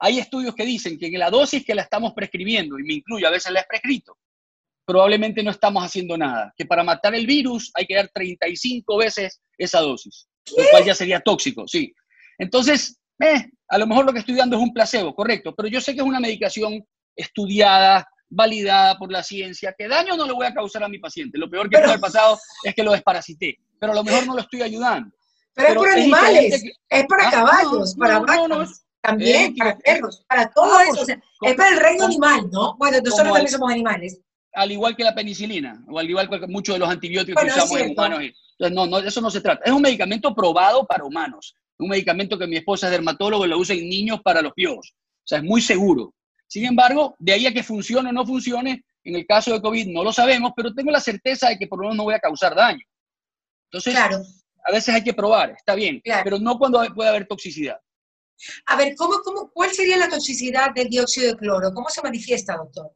Hay 0.00 0.18
estudios 0.18 0.54
que 0.54 0.64
dicen 0.64 0.98
que 0.98 1.06
en 1.06 1.18
la 1.18 1.30
dosis 1.30 1.64
que 1.64 1.74
la 1.74 1.82
estamos 1.82 2.12
prescribiendo, 2.14 2.78
y 2.78 2.82
me 2.82 2.94
incluyo, 2.94 3.28
a 3.28 3.30
veces 3.30 3.52
la 3.52 3.60
he 3.60 3.66
prescrito, 3.68 4.16
probablemente 4.86 5.42
no 5.42 5.50
estamos 5.50 5.84
haciendo 5.84 6.16
nada. 6.16 6.52
Que 6.56 6.66
para 6.66 6.82
matar 6.82 7.14
el 7.14 7.26
virus 7.26 7.70
hay 7.74 7.86
que 7.86 7.94
dar 7.94 8.08
35 8.08 8.96
veces 8.96 9.40
esa 9.56 9.80
dosis, 9.80 10.26
lo 10.56 10.64
cual 10.70 10.84
ya 10.84 10.94
sería 10.94 11.20
tóxico, 11.20 11.68
sí. 11.68 11.94
Entonces, 12.38 12.98
eh, 13.20 13.50
a 13.68 13.78
lo 13.78 13.86
mejor 13.86 14.06
lo 14.06 14.12
que 14.12 14.20
estoy 14.20 14.34
dando 14.34 14.56
es 14.56 14.62
un 14.62 14.72
placebo, 14.72 15.14
correcto, 15.14 15.54
pero 15.54 15.68
yo 15.68 15.80
sé 15.80 15.94
que 15.94 16.00
es 16.00 16.06
una 16.06 16.18
medicación 16.18 16.84
estudiada, 17.14 18.08
validada 18.30 18.96
por 18.96 19.12
la 19.12 19.22
ciencia, 19.22 19.74
que 19.76 19.88
daño 19.88 20.16
no 20.16 20.26
le 20.26 20.32
voy 20.32 20.46
a 20.46 20.54
causar 20.54 20.82
a 20.82 20.88
mi 20.88 20.98
paciente. 20.98 21.36
Lo 21.36 21.50
peor 21.50 21.68
que 21.68 21.76
puede 21.76 21.88
haber 21.88 22.00
pasado 22.00 22.38
es 22.64 22.74
que 22.74 22.82
lo 22.82 22.92
desparasité, 22.92 23.58
pero 23.78 23.92
a 23.92 23.96
lo 23.96 24.04
mejor 24.04 24.26
no 24.26 24.34
lo 24.34 24.40
estoy 24.40 24.62
ayudando. 24.62 25.14
Pero, 25.52 25.68
es 25.68 25.74
por 25.76 25.88
animales, 25.90 26.64
es 26.88 27.06
para 27.06 27.28
ah, 27.28 27.30
caballos, 27.30 27.94
para 27.96 28.20
vacas, 28.20 28.84
también, 29.02 29.54
para 29.56 29.78
perros, 29.78 30.24
para 30.28 30.50
todo 30.50 30.76
ah, 30.76 30.84
eso. 30.84 31.06
es 31.42 31.54
para 31.54 31.70
el 31.70 31.80
reino 31.80 32.06
animal, 32.06 32.50
¿no? 32.50 32.76
Bueno, 32.76 32.98
nosotros 32.98 33.32
también 33.32 33.48
somos 33.48 33.72
animales. 33.72 34.20
Al 34.52 34.72
igual 34.72 34.96
que 34.96 35.04
la 35.04 35.14
penicilina, 35.14 35.82
o 35.88 35.98
al 35.98 36.10
igual 36.10 36.28
que 36.28 36.46
muchos 36.46 36.74
de 36.74 36.80
los 36.80 36.88
antibióticos 36.88 37.42
que 37.42 37.50
usamos 37.50 37.80
en 37.80 37.92
humanos. 37.92 38.20
Entonces, 38.20 38.76
no, 38.76 38.86
no, 38.86 38.98
eso 38.98 39.20
no 39.20 39.30
se 39.30 39.40
trata. 39.40 39.62
Es 39.64 39.72
un 39.72 39.80
medicamento 39.80 40.34
probado 40.34 40.86
para 40.86 41.04
humanos. 41.04 41.54
Un 41.78 41.88
medicamento 41.88 42.38
que 42.38 42.46
mi 42.46 42.56
esposa 42.56 42.88
es 42.88 42.92
dermatólogo 42.92 43.46
y 43.46 43.48
lo 43.48 43.58
usa 43.58 43.74
en 43.74 43.88
niños 43.88 44.20
para 44.22 44.42
los 44.42 44.52
piojos. 44.52 44.92
O 44.92 45.26
sea, 45.26 45.38
es 45.38 45.44
muy 45.44 45.62
seguro. 45.62 46.14
Sin 46.46 46.66
embargo, 46.66 47.14
de 47.18 47.32
ahí 47.32 47.46
a 47.46 47.54
que 47.54 47.62
funcione 47.62 48.10
o 48.10 48.12
no 48.12 48.26
funcione, 48.26 48.84
en 49.04 49.14
el 49.14 49.26
caso 49.26 49.52
de 49.52 49.62
COVID 49.62 49.86
no 49.86 50.04
lo 50.04 50.12
sabemos, 50.12 50.52
pero 50.54 50.74
tengo 50.74 50.90
la 50.90 51.00
certeza 51.00 51.48
de 51.48 51.58
que 51.58 51.68
por 51.68 51.78
lo 51.78 51.84
menos 51.84 51.96
no 51.96 52.04
voy 52.04 52.14
a 52.14 52.18
causar 52.18 52.54
daño. 52.54 52.84
Entonces, 53.72 53.96
a 53.96 54.72
veces 54.72 54.94
hay 54.94 55.04
que 55.04 55.14
probar, 55.14 55.52
está 55.52 55.74
bien, 55.74 56.02
pero 56.24 56.38
no 56.38 56.58
cuando 56.58 56.82
puede 56.94 57.08
haber 57.08 57.26
toxicidad. 57.26 57.78
A 58.66 58.76
ver, 58.76 58.94
¿cómo, 58.96 59.20
cómo, 59.24 59.50
¿cuál 59.52 59.70
sería 59.70 59.96
la 59.96 60.08
toxicidad 60.08 60.74
del 60.74 60.88
dióxido 60.88 61.28
de 61.28 61.36
cloro? 61.36 61.72
¿Cómo 61.72 61.88
se 61.88 62.02
manifiesta, 62.02 62.56
doctor? 62.56 62.90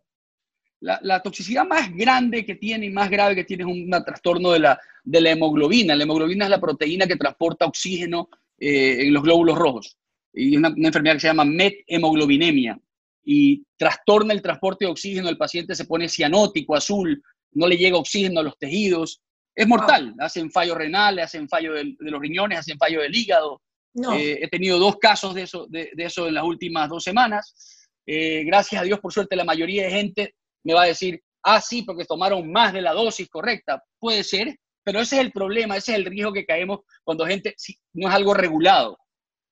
La, 0.80 1.22
toxicidad 1.22 1.66
más 1.66 1.94
grande 1.94 2.44
que 2.44 2.56
tiene 2.56 2.86
y 2.86 2.90
más 2.90 3.08
grave 3.08 3.34
que 3.34 3.44
tiene 3.44 3.62
es 3.62 3.68
un, 3.68 3.90
trastorno 4.04 4.52
de 4.52 4.58
la, 4.58 4.78
de 5.02 5.20
la 5.20 5.30
hemoglobina. 5.30 5.96
La 5.96 6.02
hemoglobina 6.02 6.44
es 6.44 6.50
la 6.50 6.60
proteína 6.60 7.06
que 7.06 7.16
transporta 7.16 7.64
oxígeno 7.64 8.28
eh, 8.58 9.06
en 9.06 9.14
los 9.14 9.22
glóbulos 9.22 9.56
rojos. 9.56 9.96
Y 10.32 10.52
es 10.52 10.58
una, 10.58 10.68
una 10.68 10.88
enfermedad 10.88 11.14
que 11.14 11.20
se 11.20 11.28
llama 11.28 11.46
methemoglobinemia 11.46 12.78
y 13.24 13.64
trastorna 13.76 14.34
el 14.34 14.42
transporte 14.42 14.84
de 14.84 14.90
oxígeno, 14.90 15.28
el 15.28 15.38
paciente 15.38 15.74
se 15.74 15.86
pone 15.86 16.08
cianótico, 16.08 16.76
azul, 16.76 17.22
no 17.52 17.66
le 17.66 17.78
llega 17.78 17.96
oxígeno 17.96 18.40
a 18.40 18.42
los 18.42 18.58
tejidos, 18.58 19.22
es 19.54 19.66
mortal, 19.68 20.14
hacen 20.18 20.50
fallo 20.50 20.74
renal, 20.74 21.18
hacen 21.20 21.48
fallo 21.48 21.74
de, 21.74 21.96
los 22.00 22.20
riñones, 22.20 22.58
hacen 22.58 22.76
fallo 22.76 23.00
del 23.00 23.14
hígado. 23.14 23.62
Eh, 23.94 24.38
he 24.42 24.48
tenido 24.48 24.78
dos 24.78 24.96
casos 24.96 25.34
de 25.34 25.42
eso, 25.42 25.66
de, 25.68 25.90
en 25.96 26.34
las 26.34 26.44
últimas 26.44 26.88
dos 26.88 27.02
semanas. 27.02 27.88
Eh, 28.06 28.44
gracias 28.44 28.82
a 28.82 28.84
Dios, 28.84 29.00
por 29.00 29.12
suerte, 29.12 29.36
la 29.36 29.44
mayoría 29.44 29.84
de 29.84 29.90
gente 29.90 30.34
me 30.64 30.74
va 30.74 30.82
a 30.82 30.86
decir, 30.86 31.22
ah, 31.42 31.60
sí, 31.60 31.82
porque 31.82 32.04
tomaron 32.04 32.50
más 32.50 32.72
de 32.72 32.82
la 32.82 32.92
dosis 32.92 33.28
correcta. 33.28 33.82
Puede 33.98 34.24
ser, 34.24 34.56
pero 34.82 35.00
ese 35.00 35.16
es 35.16 35.22
el 35.22 35.32
problema, 35.32 35.76
ese 35.76 35.92
es 35.92 35.98
el 35.98 36.06
riesgo 36.06 36.32
que 36.32 36.44
caemos 36.44 36.80
cuando 37.02 37.26
gente 37.26 37.54
no 37.92 38.08
es 38.08 38.14
algo 38.14 38.34
regulado 38.34 38.98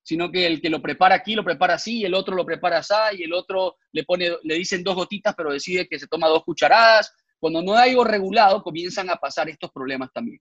sino 0.03 0.29
que 0.29 0.45
el 0.45 0.61
que 0.61 0.69
lo 0.69 0.81
prepara 0.81 1.15
aquí 1.15 1.33
lo 1.33 1.43
prepara 1.43 1.75
así, 1.75 2.03
el 2.03 2.13
otro 2.13 2.35
lo 2.35 2.45
prepara 2.45 2.79
así, 2.79 2.93
y 3.17 3.23
el 3.23 3.33
otro 3.33 3.77
le 3.91 4.03
pone, 4.03 4.29
le 4.43 4.55
dicen 4.55 4.83
dos 4.83 4.95
gotitas, 4.95 5.33
pero 5.35 5.53
decide 5.53 5.87
que 5.87 5.97
se 5.97 6.07
toma 6.07 6.27
dos 6.27 6.43
cucharadas. 6.43 7.11
Cuando 7.39 7.61
no 7.61 7.75
hay 7.75 7.91
algo 7.91 8.03
regulado, 8.03 8.61
comienzan 8.61 9.09
a 9.09 9.15
pasar 9.15 9.49
estos 9.49 9.71
problemas 9.71 10.11
también. 10.13 10.39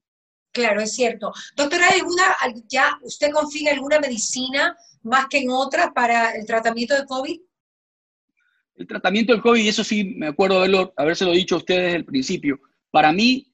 Claro, 0.52 0.82
es 0.82 0.94
cierto. 0.94 1.32
Doctora, 1.56 1.88
alguna, 1.88 2.36
ya 2.68 2.98
usted 3.02 3.30
confía 3.30 3.72
alguna 3.72 3.98
medicina 3.98 4.76
más 5.02 5.26
que 5.26 5.38
en 5.38 5.50
otra 5.50 5.92
para 5.92 6.32
el 6.36 6.46
tratamiento 6.46 6.94
de 6.94 7.06
COVID? 7.06 7.40
El 8.76 8.86
tratamiento 8.86 9.32
del 9.32 9.42
COVID, 9.42 9.62
y 9.62 9.68
eso 9.68 9.82
sí 9.82 10.04
me 10.04 10.28
acuerdo 10.28 10.58
haberlo, 10.58 10.92
habérselo 10.96 11.32
dicho 11.32 11.54
a 11.54 11.58
ustedes 11.58 11.84
desde 11.84 11.96
el 11.96 12.04
principio, 12.04 12.60
para 12.90 13.12
mí, 13.12 13.52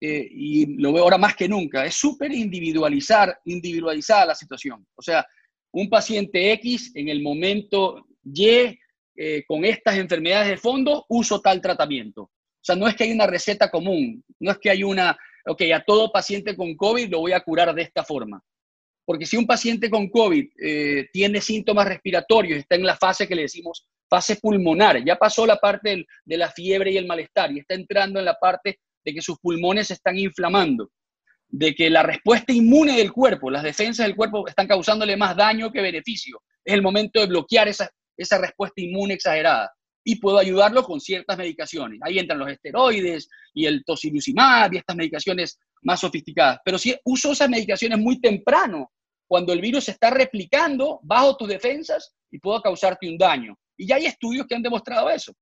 eh, 0.00 0.28
y 0.30 0.76
lo 0.76 0.92
veo 0.92 1.04
ahora 1.04 1.18
más 1.18 1.34
que 1.34 1.48
nunca, 1.48 1.84
es 1.84 1.94
súper 1.94 2.32
individualizar, 2.32 3.40
individualizada 3.44 4.26
la 4.26 4.34
situación. 4.34 4.86
O 4.94 5.02
sea, 5.02 5.26
un 5.72 5.88
paciente 5.88 6.52
X 6.52 6.92
en 6.94 7.08
el 7.08 7.22
momento 7.22 8.06
Y 8.24 8.78
eh, 9.16 9.44
con 9.46 9.64
estas 9.64 9.96
enfermedades 9.96 10.48
de 10.48 10.56
fondo, 10.56 11.06
uso 11.08 11.40
tal 11.40 11.60
tratamiento. 11.60 12.22
O 12.22 12.66
sea, 12.66 12.76
no 12.76 12.88
es 12.88 12.94
que 12.94 13.04
hay 13.04 13.12
una 13.12 13.26
receta 13.26 13.70
común, 13.70 14.22
no 14.40 14.50
es 14.50 14.58
que 14.58 14.70
hay 14.70 14.82
una, 14.82 15.16
ok, 15.46 15.62
a 15.74 15.82
todo 15.84 16.10
paciente 16.10 16.56
con 16.56 16.76
COVID 16.76 17.08
lo 17.08 17.20
voy 17.20 17.32
a 17.32 17.40
curar 17.40 17.74
de 17.74 17.82
esta 17.82 18.04
forma. 18.04 18.42
Porque 19.04 19.26
si 19.26 19.36
un 19.36 19.46
paciente 19.46 19.88
con 19.88 20.08
COVID 20.08 20.46
eh, 20.60 21.08
tiene 21.12 21.40
síntomas 21.40 21.86
respiratorios, 21.86 22.58
está 22.58 22.74
en 22.74 22.84
la 22.84 22.96
fase 22.96 23.28
que 23.28 23.36
le 23.36 23.42
decimos 23.42 23.86
fase 24.08 24.36
pulmonar, 24.36 25.04
ya 25.04 25.16
pasó 25.16 25.46
la 25.46 25.56
parte 25.56 26.06
de 26.24 26.36
la 26.36 26.50
fiebre 26.50 26.92
y 26.92 26.96
el 26.96 27.06
malestar 27.06 27.50
y 27.52 27.58
está 27.58 27.74
entrando 27.74 28.20
en 28.20 28.24
la 28.24 28.34
parte 28.34 28.78
de 29.04 29.14
que 29.14 29.20
sus 29.20 29.38
pulmones 29.38 29.88
se 29.88 29.94
están 29.94 30.16
inflamando 30.16 30.90
de 31.48 31.74
que 31.74 31.90
la 31.90 32.02
respuesta 32.02 32.52
inmune 32.52 32.96
del 32.96 33.12
cuerpo, 33.12 33.50
las 33.50 33.62
defensas 33.62 34.06
del 34.06 34.16
cuerpo 34.16 34.46
están 34.48 34.66
causándole 34.66 35.16
más 35.16 35.36
daño 35.36 35.70
que 35.70 35.80
beneficio. 35.80 36.42
Es 36.64 36.74
el 36.74 36.82
momento 36.82 37.20
de 37.20 37.26
bloquear 37.26 37.68
esa, 37.68 37.90
esa 38.16 38.38
respuesta 38.38 38.80
inmune 38.80 39.14
exagerada. 39.14 39.72
Y 40.08 40.16
puedo 40.20 40.38
ayudarlo 40.38 40.84
con 40.84 41.00
ciertas 41.00 41.36
medicaciones. 41.36 41.98
Ahí 42.02 42.18
entran 42.20 42.38
los 42.38 42.48
esteroides 42.48 43.28
y 43.52 43.66
el 43.66 43.82
tocilizumab 43.84 44.72
y 44.72 44.76
estas 44.78 44.94
medicaciones 44.94 45.58
más 45.82 46.00
sofisticadas. 46.00 46.60
Pero 46.64 46.78
si 46.78 46.94
uso 47.04 47.32
esas 47.32 47.48
medicaciones 47.50 47.98
muy 47.98 48.20
temprano, 48.20 48.92
cuando 49.26 49.52
el 49.52 49.60
virus 49.60 49.84
se 49.84 49.90
está 49.90 50.10
replicando 50.10 51.00
bajo 51.02 51.36
tus 51.36 51.48
defensas 51.48 52.14
y 52.30 52.38
puedo 52.38 52.60
causarte 52.62 53.08
un 53.08 53.18
daño. 53.18 53.58
Y 53.76 53.86
ya 53.86 53.96
hay 53.96 54.06
estudios 54.06 54.46
que 54.46 54.54
han 54.54 54.62
demostrado 54.62 55.10
eso. 55.10 55.32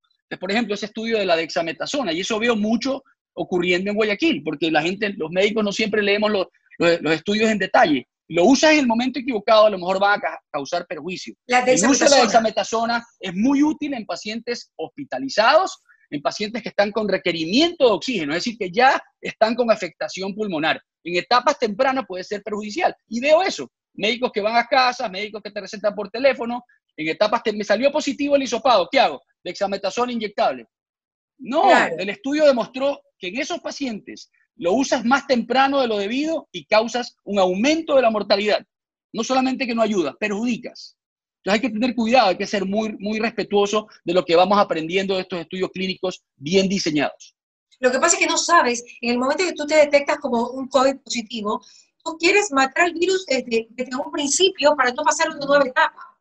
por 0.41 0.51
ejemplo, 0.51 0.75
ese 0.75 0.87
estudio 0.87 1.19
de 1.19 1.27
la 1.27 1.37
dexametasona, 1.37 2.13
y 2.13 2.21
eso 2.21 2.39
veo 2.39 2.57
mucho 2.57 3.03
ocurriendo 3.35 3.91
en 3.91 3.97
Guayaquil, 3.97 4.43
porque 4.43 4.71
la 4.71 4.83
gente, 4.83 5.13
los 5.17 5.31
médicos 5.31 5.63
no 5.63 5.73
siempre 5.73 6.03
leemos 6.03 6.31
los, 6.31 6.47
los, 6.79 7.15
estudios 7.15 7.51
en 7.51 7.59
detalle. 7.59 8.09
Lo 8.29 8.45
usas 8.45 8.73
en 8.73 8.81
el 8.81 8.87
momento 8.87 9.19
equivocado, 9.19 9.67
a 9.67 9.71
lo 9.71 9.79
mejor 9.79 10.03
va 10.03 10.15
a 10.15 10.41
causar 10.51 10.87
perjuicio. 10.87 11.35
el 11.47 11.87
uso 11.87 12.05
de 12.05 12.11
la 12.11 12.23
dexametasona 12.23 13.05
es 13.21 13.35
muy 13.35 13.63
útil 13.63 13.95
en 13.95 14.07
pacientes 14.07 14.73
hospitalizados, 14.77 15.83
en 16.11 16.23
pacientes 16.23 16.63
que 16.63 16.71
están 16.71 16.91
con 16.91 17.09
requerimiento 17.09 17.85
de 17.85 17.91
oxígeno, 17.91 18.33
es 18.33 18.45
decir, 18.45 18.57
que 18.59 18.71
ya 18.71 19.03
están 19.21 19.55
con 19.55 19.71
afectación 19.71 20.35
pulmonar. 20.35 20.81
En 21.03 21.17
etapas 21.17 21.59
tempranas 21.59 22.05
puede 22.07 22.25
ser 22.25 22.43
perjudicial. 22.43 22.95
Y 23.09 23.21
veo 23.21 23.43
eso. 23.43 23.71
Médicos 23.95 24.31
que 24.33 24.41
van 24.41 24.57
a 24.57 24.67
casa, 24.67 25.09
médicos 25.09 25.43
que 25.43 25.51
te 25.51 25.61
recetan 25.61 25.95
por 25.95 26.09
teléfono, 26.11 26.65
en 26.97 27.09
etapas 27.09 27.43
que 27.43 27.53
me 27.53 27.65
salió 27.65 27.93
positivo 27.93 28.37
el 28.37 28.43
hisopado, 28.43 28.89
¿qué 28.91 29.01
hago? 29.01 29.21
Dexametasona 29.43 30.13
inyectable. 30.13 30.67
No, 31.39 31.71
el 31.99 32.09
estudio 32.09 32.47
demostró 32.47 33.01
que 33.19 33.29
en 33.29 33.41
esos 33.41 33.61
pacientes 33.61 34.31
lo 34.57 34.73
usas 34.73 35.05
más 35.05 35.27
temprano 35.27 35.81
de 35.81 35.89
lo 35.89 35.99
debido 35.99 36.49
y 36.53 36.65
causas 36.67 37.17
un 37.25 37.39
aumento 37.39 37.97
de 37.97 38.03
la 38.03 38.11
mortalidad. 38.11 38.65
No 39.13 39.25
solamente 39.25 39.67
que 39.67 39.75
no 39.75 39.83
ayudas, 39.83 40.15
perjudicas. 40.19 40.97
Entonces 41.39 41.63
hay 41.63 41.69
que 41.69 41.79
tener 41.79 41.95
cuidado, 41.95 42.29
hay 42.29 42.39
que 42.39 42.47
ser 42.47 42.65
muy, 42.65 42.97
muy 42.99 43.19
respetuoso 43.19 43.87
de 44.05 44.15
lo 44.15 44.25
que 44.25 44.35
vamos 44.35 44.59
aprendiendo 44.59 45.15
de 45.15 45.23
estos 45.23 45.41
estudios 45.41 45.71
clínicos 45.73 46.25
bien 46.37 46.69
diseñados. 46.69 47.35
Lo 47.81 47.91
que 47.91 47.99
pasa 47.99 48.17
es 48.17 48.23
que 48.23 48.31
no 48.31 48.39
sabes, 48.39 48.83
en 49.01 49.11
el 49.11 49.19
momento 49.19 49.45
que 49.45 49.53
tú 49.53 49.67
te 49.67 49.77
detectas 49.77 50.19
como 50.19 50.49
un 50.51 50.69
COVID 50.69 50.97
positivo, 51.05 51.61
tú 52.03 52.17
quieres 52.19 52.51
matar 52.51 52.87
el 52.87 52.95
virus 52.95 53.27
desde, 53.27 53.69
un 53.77 54.11
principio 54.11 54.75
para 54.75 54.91
no 54.93 55.03
pasar 55.03 55.31
una 55.31 55.45
nueva 55.45 55.67
etapa. 55.67 56.19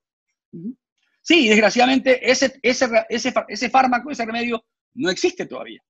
Sí, 1.22 1.48
desgraciadamente 1.48 2.30
ese, 2.30 2.60
ese, 2.62 2.90
ese, 3.08 3.34
ese 3.48 3.70
fármaco, 3.70 4.12
ese 4.12 4.26
remedio 4.26 4.64
no 4.96 5.10
existe 5.10 5.46
todavía. 5.46 5.82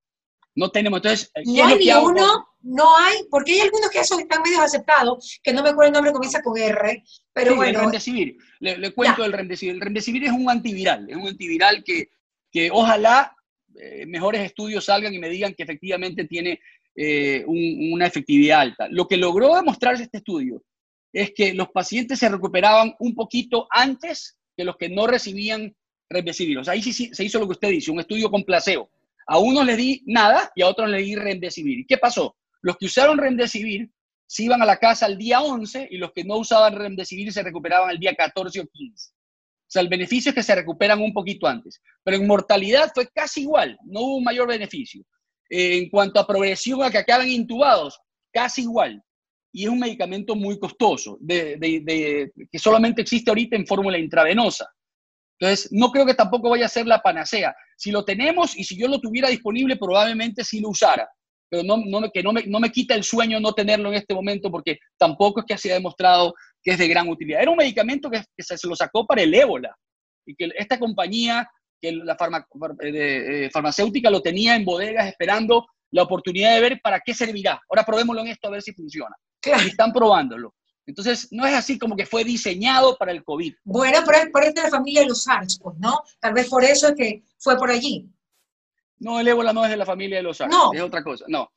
No 0.56 0.70
tenemos, 0.70 0.98
entonces... 0.98 1.32
No 1.46 1.66
hay 1.66 1.80
ni 1.80 1.92
uno, 1.92 2.48
no 2.62 2.98
hay, 2.98 3.24
porque 3.30 3.54
hay 3.54 3.62
algunos 3.62 3.90
que 3.90 4.00
esos 4.00 4.20
están 4.20 4.42
medio 4.44 4.62
aceptados, 4.62 5.40
que 5.44 5.52
no 5.52 5.64
me 5.64 5.70
acuerdo 5.70 5.90
el 5.90 5.94
nombre, 5.94 6.12
comienza 6.12 6.42
con 6.42 6.58
R, 6.58 7.04
pero 7.34 7.56
bueno. 7.56 7.80
el 7.80 7.86
Remdesivir, 7.86 8.38
le, 8.60 8.78
le 8.78 8.92
cuento 8.94 9.26
el 9.26 9.34
Remdesivir. 9.34 9.76
El 9.76 9.82
Remdesivir 9.82 10.26
es 10.26 10.32
un 10.32 10.50
antiviral, 10.50 11.10
es 11.10 11.16
un 11.16 11.28
antiviral 11.28 11.84
que, 11.84 12.10
que 12.52 12.70
ojalá 12.72 13.36
eh, 13.76 14.06
mejores 14.06 14.42
estudios 14.42 14.86
salgan 14.86 15.14
y 15.14 15.20
me 15.20 15.30
digan 15.30 15.54
que 15.54 15.64
efectivamente 15.64 16.26
tiene 16.26 16.60
eh, 16.96 17.44
una 17.48 18.06
efectividad 18.06 18.62
alta. 18.62 18.88
Lo 18.90 19.08
que 19.08 19.18
logró 19.18 19.56
demostrar 19.56 19.96
este 19.96 20.18
estudio 20.18 20.64
es 21.12 21.32
que 21.34 21.54
los 21.54 21.70
pacientes 21.70 22.20
se 22.20 22.30
recuperaban 22.30 22.94
un 23.00 23.16
poquito 23.16 23.68
antes 23.72 24.38
que 24.56 24.64
los 24.64 24.78
que 24.78 24.90
no 24.90 25.08
recibían 25.08 25.76
Remdesivir. 26.10 26.60
O 26.60 26.64
sea, 26.64 26.74
ahí 26.74 26.84
sí, 26.84 27.10
se 27.12 27.24
hizo 27.24 27.40
lo 27.40 27.48
que 27.48 27.54
usted 27.54 27.70
dice, 27.70 27.90
un 27.90 28.00
estudio 28.00 28.30
con 28.30 28.44
placebo. 28.44 28.92
A 29.28 29.38
unos 29.40 29.66
les 29.66 29.78
di 29.78 30.04
nada 30.06 30.52
y 30.56 30.62
a 30.62 30.68
otros 30.68 30.90
les 30.90 31.06
di 31.06 31.16
Remdesivir. 31.16 31.86
¿Qué 31.88 31.98
pasó? 31.98 32.36
Los 32.62 32.78
que 32.78 32.86
usaron 32.86 33.18
Remdesivir 33.18 33.90
se 34.26 34.44
iban 34.44 34.62
a 34.62 34.66
la 34.66 34.78
casa 34.78 35.06
el 35.06 35.18
día 35.18 35.42
11 35.42 35.88
y 35.92 35.98
los 35.98 36.12
que 36.12 36.24
no 36.24 36.38
usaban 36.38 36.76
Remdesivir 36.76 37.32
se 37.32 37.44
recuperaban 37.44 37.92
el 37.92 38.00
día 38.00 38.16
14 38.16 38.62
o 38.62 38.66
15. 38.66 39.10
O 39.10 39.72
sea, 39.74 39.82
el 39.82 39.90
beneficio 39.90 40.30
es 40.30 40.36
que 40.36 40.44
se 40.44 40.56
recuperan 40.56 41.02
un 41.02 41.14
poquito 41.14 41.48
antes. 41.48 41.82
Pero 42.04 42.18
en 42.18 42.28
mortalidad 42.28 42.92
fue 42.94 43.08
casi 43.08 43.42
igual, 43.42 43.78
no 43.86 44.02
hubo 44.02 44.18
un 44.18 44.24
mayor 44.24 44.48
beneficio. 44.48 45.04
en 45.50 45.90
cuanto 45.90 46.20
a 46.20 46.26
progresión 46.26 46.82
a 46.82 46.90
que 46.90 46.98
acaban 46.98 47.28
intubados, 47.28 48.00
casi 48.32 48.62
igual. 48.62 49.04
y 49.52 49.66
es 49.66 49.70
un 49.70 49.80
medicamento 49.80 50.36
muy 50.36 50.58
costoso, 50.58 51.18
de, 51.22 52.32
que 52.52 52.60
solamente 52.60 53.04
existe 53.04 53.30
ahorita 53.30 53.56
en 53.56 53.68
fórmula 53.68 54.00
intravenosa. 54.00 54.68
Entonces, 55.44 55.70
no 55.74 55.92
creo 55.92 56.06
que 56.06 56.14
tampoco 56.14 56.50
vaya 56.50 56.68
a 56.68 56.70
ser 56.70 56.88
la 56.88 57.02
panacea. 57.02 57.54
Si 57.76 57.92
lo 57.92 58.06
tenemos 58.06 58.58
y 58.58 58.64
si 58.64 58.78
yo 58.78 58.88
lo 58.88 59.02
tuviera 59.02 59.28
disponible, 59.28 59.76
probablemente 59.76 60.42
sí 60.46 60.62
lo 60.62 60.70
usara. 60.70 61.10
Pero 61.50 61.64
no, 61.64 61.76
no, 61.86 62.10
que 62.10 62.24
no 62.24 62.32
me, 62.32 62.44
no 62.44 62.62
me 62.62 62.72
quita 62.72 62.96
el 62.96 63.04
sueño 63.04 63.42
no 63.42 63.52
tenerlo 63.52 63.90
en 63.90 63.96
este 63.96 64.14
momento 64.14 64.50
porque 64.50 64.80
tampoco 64.98 65.42
es 65.42 65.46
que 65.46 65.58
se 65.58 65.72
ha 65.72 65.76
demostrado 65.76 66.34
que 66.64 66.72
es 66.72 66.78
de 66.78 66.88
gran 66.88 67.10
utilidad. 67.10 67.42
Era 67.42 67.52
un 67.52 67.58
medicamento 67.58 68.10
que, 68.10 68.24
se, 68.38 68.68
lo 68.68 68.76
sacó 68.76 69.06
para 69.06 69.22
el 69.22 69.34
ébola 69.34 69.76
y 70.26 70.34
que 70.34 70.50
esta 70.58 70.80
compañía, 70.80 71.46
que 71.82 71.92
la 71.92 72.16
eh, 72.82 73.50
farmacéutica 73.52 74.10
lo 74.10 74.22
tenía 74.22 74.56
en 74.56 74.64
bodegas 74.64 75.10
esperando 75.10 75.68
la 75.92 76.04
oportunidad 76.04 76.56
de 76.56 76.62
ver 76.62 76.80
para 76.82 77.02
qué 77.02 77.14
servirá. 77.14 77.60
Ahora 77.70 77.84
probémoslo 77.84 78.22
en 78.22 78.28
esto 78.28 78.48
a 78.48 78.52
ver 78.52 78.62
si 78.62 78.72
funciona. 78.72 79.16
Y 79.46 79.68
están 79.68 79.92
probándolo. 79.92 80.56
Entonces, 80.86 81.30
no 81.32 81.46
es 81.46 81.54
así 81.54 81.80
como 81.80 81.96
que 81.96 82.06
fue 82.06 82.24
diseñado 82.24 82.98
para 82.98 83.12
el 83.12 83.24
COVID. 83.24 83.56
Bueno, 83.64 84.00
pero 84.06 84.32
por 84.32 84.44
esta 84.44 84.64
la 84.64 84.70
familia 84.70 85.02
de 85.02 85.08
los 85.08 85.24
SARS, 85.24 85.60
pues, 85.62 85.78
¿no? 85.80 86.02
Tal 86.20 86.34
vez 86.34 86.50
por 86.50 86.64
eso 86.64 86.90
es 86.90 86.96
que 86.96 87.24
fue 87.38 87.58
por 87.58 87.70
allí. 87.70 88.10
No, 89.00 89.20
el 89.20 89.28
ébola 89.28 89.54
no 89.54 89.64
es 89.64 89.72
de 89.72 89.78
la 89.78 89.86
familia 89.86 90.18
de 90.18 90.24
los 90.24 90.38
SARS, 90.38 90.56
es 90.74 90.82
otra 90.82 91.04
cosa. 91.04 91.26
No, 91.28 91.52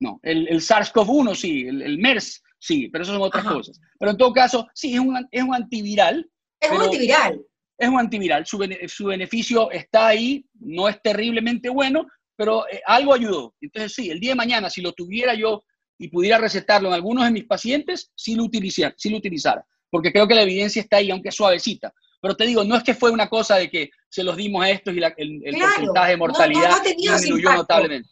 no. 0.00 0.18
El, 0.22 0.48
el 0.48 0.60
SARS-CoV-1 0.60 1.34
sí, 1.34 1.66
el, 1.66 1.98
MERS 1.98 2.42
sí, 2.58 2.88
pero 2.88 3.04
eso 3.04 3.12
son 3.12 3.22
otras 3.22 3.44
cosas. 3.44 3.80
Pero 3.98 4.10
en 4.10 4.16
todo 4.16 4.32
caso, 4.32 4.68
sí, 4.74 4.94
es 4.94 5.00
un, 5.00 5.28
es 5.30 5.42
un 5.42 5.54
antiviral. 5.54 6.28
Es 6.60 6.70
un 6.70 6.82
antiviral. 6.82 7.40
Es 7.78 7.88
un 7.88 7.98
antiviral. 7.98 8.46
Su, 8.46 8.58
su, 8.88 9.06
beneficio 9.06 9.70
está 9.70 10.08
ahí, 10.08 10.44
no 10.54 10.88
es 10.88 11.00
terriblemente 11.02 11.68
bueno, 11.68 12.06
pero 12.36 12.68
eh, 12.68 12.80
algo 12.86 13.14
ayudó. 13.14 13.54
Entonces, 13.60 13.94
sí, 13.94 14.10
el 14.10 14.20
día 14.20 14.32
de 14.32 14.36
mañana, 14.36 14.70
si 14.70 14.80
lo 14.80 14.92
tuviera 14.92 15.34
yo 15.34 15.62
y 15.98 16.08
pudiera 16.08 16.38
recetarlo 16.38 16.88
en 16.88 16.94
algunos 16.94 17.24
de 17.24 17.30
mis 17.30 17.44
pacientes, 17.44 18.10
sí 18.14 18.34
lo, 18.34 18.44
utilizara, 18.44 18.94
sí 18.96 19.10
lo 19.10 19.18
utilizara, 19.18 19.64
porque 19.90 20.12
creo 20.12 20.26
que 20.26 20.34
la 20.34 20.42
evidencia 20.42 20.82
está 20.82 20.96
ahí, 20.96 21.10
aunque 21.10 21.30
suavecita. 21.30 21.92
Pero 22.20 22.36
te 22.36 22.46
digo, 22.46 22.62
no 22.64 22.76
es 22.76 22.84
que 22.84 22.94
fue 22.94 23.10
una 23.10 23.28
cosa 23.28 23.56
de 23.56 23.68
que 23.68 23.90
se 24.08 24.22
los 24.22 24.36
dimos 24.36 24.64
a 24.64 24.70
estos 24.70 24.94
y 24.94 24.98
el, 24.98 25.40
porcentaje 25.58 26.10
de 26.12 26.16
mortalidad 26.16 26.82
disminuyó 26.96 27.52
notablemente. 27.52 28.08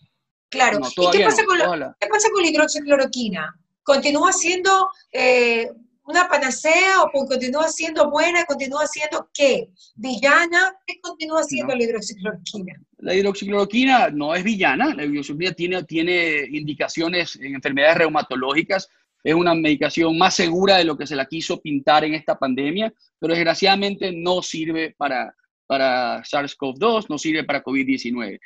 Claro. 0.48 0.80
¿Y 0.80 1.10
qué 1.12 1.24
pasa, 1.24 1.44
con 1.44 1.58
qué 1.58 2.06
pasa, 2.08 2.28
con 2.32 2.42
la 2.42 2.48
hidroxicloroquina? 2.48 3.54
¿Continúa 3.84 4.32
siendo 4.32 4.90
eh, 5.12 5.70
una 6.04 6.28
panacea 6.28 7.02
o 7.02 7.26
continúa 7.26 7.68
siendo 7.68 8.10
buena, 8.10 8.44
continúa 8.44 8.86
siendo 8.86 9.28
qué? 9.32 9.68
¿Villana? 9.94 10.74
¿Qué 10.86 11.00
continúa 11.00 11.42
siendo 11.42 11.74
la 11.74 11.82
hidroxicloroquina? 11.82 12.74
La 12.98 13.14
hidroxicloroquina 13.14 14.10
no 14.10 14.34
es 14.34 14.42
villana, 14.42 14.94
la 14.94 15.04
hidroxicloroquina 15.04 15.52
tiene, 15.54 15.82
tiene 15.84 16.46
indicaciones 16.50 17.36
en 17.36 17.54
enfermedades 17.54 17.98
reumatológicas, 17.98 18.88
es 19.22 19.34
una 19.34 19.54
medicación 19.54 20.16
más 20.16 20.34
segura 20.34 20.78
de 20.78 20.84
lo 20.84 20.96
que 20.96 21.06
se 21.06 21.16
la 21.16 21.26
quiso 21.26 21.60
pintar 21.60 22.04
en 22.04 22.14
esta 22.14 22.38
pandemia, 22.38 22.92
pero 23.18 23.34
desgraciadamente 23.34 24.12
no 24.12 24.40
sirve 24.42 24.94
para, 24.96 25.34
para 25.66 26.22
SARS-CoV-2, 26.22 27.06
no 27.08 27.18
sirve 27.18 27.44
para 27.44 27.62
COVID-19. 27.62 28.40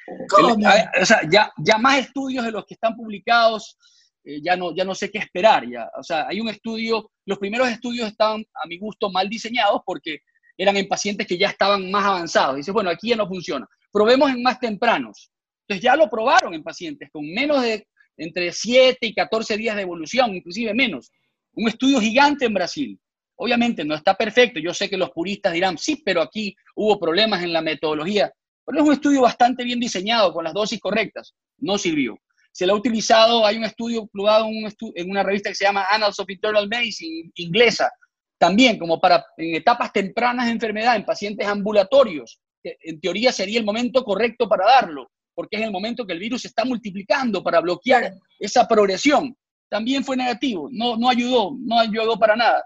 O 1.00 1.06
sea, 1.06 1.20
ya, 1.30 1.52
ya 1.58 1.78
más 1.78 1.99
estudios 1.99 2.44
de 2.44 2.50
los 2.50 2.66
que 2.66 2.75
están 2.75 2.96
publicados 2.96 3.78
eh, 4.25 4.40
ya, 4.43 4.57
no, 4.57 4.75
ya 4.75 4.85
no 4.85 4.95
sé 4.95 5.11
qué 5.11 5.19
esperar. 5.19 5.69
Ya. 5.69 5.90
O 5.99 6.02
sea, 6.02 6.26
hay 6.28 6.40
un 6.40 6.49
estudio, 6.49 7.11
los 7.26 7.38
primeros 7.38 7.69
estudios 7.69 8.09
estaban 8.09 8.45
a 8.54 8.66
mi 8.66 8.78
gusto 8.78 9.11
mal 9.11 9.28
diseñados 9.28 9.83
porque 9.85 10.21
eran 10.57 10.76
en 10.76 10.88
pacientes 10.88 11.26
que 11.26 11.37
ya 11.37 11.49
estaban 11.49 11.90
más 11.90 12.04
avanzados. 12.04 12.57
Dice, 12.57 12.73
bueno, 12.73 12.90
aquí 12.90 13.11
ya 13.11 13.16
no 13.16 13.28
funciona. 13.28 13.66
Probemos 13.93 14.31
en 14.31 14.43
más 14.43 14.59
tempranos. 14.59 15.31
Entonces 15.62 15.83
ya 15.83 15.97
lo 15.97 16.09
probaron 16.11 16.54
en 16.54 16.62
pacientes 16.62 17.11
con 17.12 17.25
menos 17.26 17.62
de 17.62 17.87
entre 18.16 18.52
7 18.52 18.99
y 19.00 19.14
14 19.14 19.57
días 19.57 19.76
de 19.76 19.83
evolución, 19.83 20.35
inclusive 20.35 20.73
menos. 20.75 21.11
Un 21.52 21.69
estudio 21.69 22.00
gigante 22.00 22.47
en 22.47 22.54
Brasil. 22.54 22.99
Obviamente 23.37 23.85
no 23.85 23.95
está 23.95 24.14
perfecto. 24.14 24.61
Yo 24.61 24.73
sé 24.73 24.88
que 24.88 24.97
los 24.97 25.11
puristas 25.11 25.52
dirán, 25.52 25.76
sí, 25.78 26.00
pero 26.04 26.23
aquí 26.23 26.54
hubo 26.76 26.99
problemas 26.99 27.43
en 27.43 27.52
la 27.52 27.62
metodología. 27.62 28.33
Pero 28.64 28.81
es 28.81 28.87
un 28.87 28.93
estudio 28.93 29.23
bastante 29.23 29.64
bien 29.64 29.81
diseñado, 29.81 30.33
con 30.33 30.45
las 30.45 30.54
dosis 30.54 30.78
correctas. 30.81 31.35
No 31.58 31.76
sirvió 31.76 32.19
se 32.54 32.67
lo 32.67 32.75
ha 32.75 32.76
utilizado, 32.76 33.45
hay 33.45 33.56
un 33.56 33.64
estudio 33.64 34.06
publicado 34.06 34.47
en, 34.95 35.10
una 35.10 35.25
revista 35.25 35.49
que 35.49 35.56
se 35.56 35.64
llama 35.64 35.86
Annals 35.90 36.21
of 36.21 36.30
Internal 36.30 36.69
Medicine, 36.69 37.32
inglesa, 37.34 37.90
también 38.38 38.78
como 38.78 39.00
para 39.00 39.26
en 39.36 39.56
etapas 39.56 39.93
tempranas 39.93 40.47
de 40.47 40.52
enfermedad, 40.52 40.95
en 40.95 41.04
pacientes 41.04 41.49
ambulatorios, 41.49 42.38
en 42.62 43.00
teoría 43.00 43.32
sería 43.32 43.58
el 43.58 43.64
momento 43.64 44.04
correcto 44.04 44.49
para 44.49 44.67
darlo, 44.67 45.10
porque 45.34 45.56
es 45.56 45.62
el 45.62 45.73
momento 45.73 46.06
que 46.06 46.12
el 46.12 46.21
virus 46.21 46.43
se 46.43 46.49
está 46.49 46.64
multiplicando 46.64 47.43
para 47.43 47.58
bloquear 47.58 48.12
esa 48.38 48.69
progresión. 48.69 49.36
También 49.69 50.04
fue 50.04 50.17
negativo, 50.17 50.69
no, 50.71 50.97
no 50.97 51.10
ayudó, 51.10 51.56
no 51.58 51.80
ayudó 51.80 52.17
para 52.17 52.36
nada. 52.36 52.64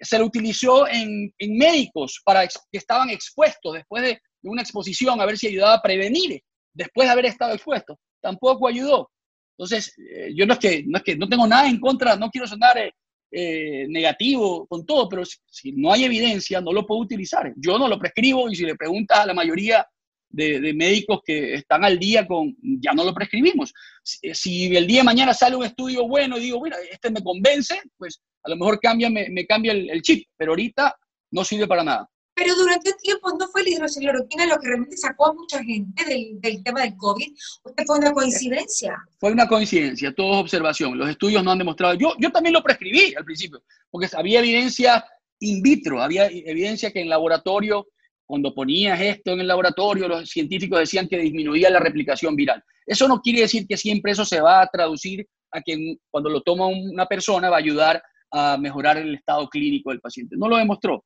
Se 0.00 0.16
lo 0.16 0.26
utilizó 0.26 0.86
en, 0.86 1.34
en 1.38 1.58
médicos 1.58 2.22
para 2.24 2.46
que 2.46 2.78
estaban 2.78 3.10
expuestos 3.10 3.74
después 3.74 4.04
de 4.04 4.20
una 4.42 4.62
exposición, 4.62 5.20
a 5.20 5.26
ver 5.26 5.36
si 5.36 5.48
ayudaba 5.48 5.74
a 5.74 5.82
prevenir 5.82 6.40
después 6.72 7.08
de 7.08 7.12
haber 7.12 7.26
estado 7.26 7.52
expuestos. 7.52 7.98
Tampoco 8.20 8.68
ayudó. 8.68 9.10
Entonces, 9.56 9.94
eh, 9.98 10.32
yo 10.34 10.46
no 10.46 10.54
es, 10.54 10.58
que, 10.58 10.84
no 10.86 10.98
es 10.98 11.04
que 11.04 11.16
no 11.16 11.28
tengo 11.28 11.46
nada 11.46 11.68
en 11.68 11.78
contra, 11.78 12.16
no 12.16 12.30
quiero 12.30 12.46
sonar 12.46 12.76
eh, 12.78 12.92
eh, 13.30 13.86
negativo 13.88 14.66
con 14.66 14.84
todo, 14.84 15.08
pero 15.08 15.22
si, 15.24 15.72
no 15.72 15.92
hay 15.92 16.04
evidencia, 16.04 16.60
no 16.60 16.72
lo 16.72 16.86
puedo 16.86 17.00
utilizar. 17.00 17.52
Yo 17.56 17.78
no 17.78 17.88
lo 17.88 17.98
prescribo 17.98 18.48
y 18.50 18.56
si 18.56 18.64
le 18.64 18.74
preguntas 18.76 19.20
a 19.20 19.26
la 19.26 19.34
mayoría 19.34 19.86
de, 20.28 20.74
médicos 20.74 21.20
que 21.24 21.54
están 21.54 21.84
al 21.84 21.98
día 21.98 22.26
con, 22.26 22.56
ya 22.60 22.92
no 22.92 23.04
lo 23.04 23.14
prescribimos. 23.14 23.72
Si, 24.02 24.76
el 24.76 24.86
día 24.86 25.00
de 25.00 25.04
mañana 25.04 25.32
sale 25.32 25.54
un 25.56 25.64
estudio 25.64 26.08
bueno 26.08 26.36
y 26.36 26.42
digo, 26.42 26.60
mira, 26.60 26.76
este 26.90 27.10
me 27.10 27.22
convence, 27.22 27.80
pues 27.96 28.20
a 28.42 28.50
lo 28.50 28.56
mejor 28.56 28.80
cambia, 28.80 29.08
me, 29.08 29.46
cambia 29.46 29.72
el 29.72 30.02
chip, 30.02 30.26
pero 30.36 30.52
ahorita 30.52 30.96
no 31.30 31.44
sirve 31.44 31.68
para 31.68 31.84
nada. 31.84 32.08
Pero 32.34 32.54
durante 32.56 32.90
el 32.90 32.96
tiempo 32.96 33.30
no 33.38 33.46
fue 33.48 33.62
la 33.62 33.70
hidroxicloroquina 33.70 34.46
lo 34.46 34.58
que 34.58 34.68
realmente 34.68 34.96
sacó 34.96 35.26
a 35.26 35.34
mucha 35.34 35.62
gente 35.62 36.04
del, 36.04 36.40
del 36.40 36.64
tema 36.64 36.82
del 36.82 36.96
COVID. 36.96 37.32
¿Usted 37.64 37.84
fue 37.86 37.98
una 37.98 38.12
coincidencia? 38.12 38.96
Fue 39.20 39.30
una 39.30 39.46
coincidencia, 39.46 40.12
todo 40.12 40.34
es 40.34 40.40
observación. 40.40 40.98
Los 40.98 41.08
estudios 41.08 41.44
no 41.44 41.52
han 41.52 41.58
demostrado. 41.58 41.94
Yo, 41.94 42.14
yo 42.18 42.30
también 42.30 42.52
lo 42.52 42.62
prescribí 42.62 43.14
al 43.14 43.24
principio, 43.24 43.62
porque 43.90 44.08
había 44.14 44.40
evidencia 44.40 45.04
in 45.40 45.62
vitro, 45.62 46.02
había 46.02 46.26
evidencia 46.26 46.90
que 46.90 47.00
en 47.00 47.08
laboratorio, 47.08 47.86
cuando 48.26 48.54
ponías 48.54 49.00
esto 49.00 49.32
en 49.32 49.40
el 49.40 49.48
laboratorio, 49.48 50.08
los 50.08 50.28
científicos 50.28 50.80
decían 50.80 51.06
que 51.06 51.18
disminuía 51.18 51.70
la 51.70 51.78
replicación 51.78 52.34
viral. 52.34 52.62
Eso 52.86 53.06
no 53.06 53.20
quiere 53.20 53.42
decir 53.42 53.66
que 53.66 53.76
siempre 53.76 54.12
eso 54.12 54.24
se 54.24 54.40
va 54.40 54.62
a 54.62 54.66
traducir 54.66 55.26
a 55.52 55.60
que 55.60 55.96
cuando 56.10 56.30
lo 56.30 56.42
toma 56.42 56.66
una 56.66 57.06
persona 57.06 57.48
va 57.48 57.56
a 57.56 57.60
ayudar 57.60 58.02
a 58.30 58.56
mejorar 58.58 58.98
el 58.98 59.14
estado 59.14 59.48
clínico 59.48 59.90
del 59.90 60.00
paciente. 60.00 60.36
No 60.36 60.48
lo 60.48 60.56
demostró. 60.56 61.04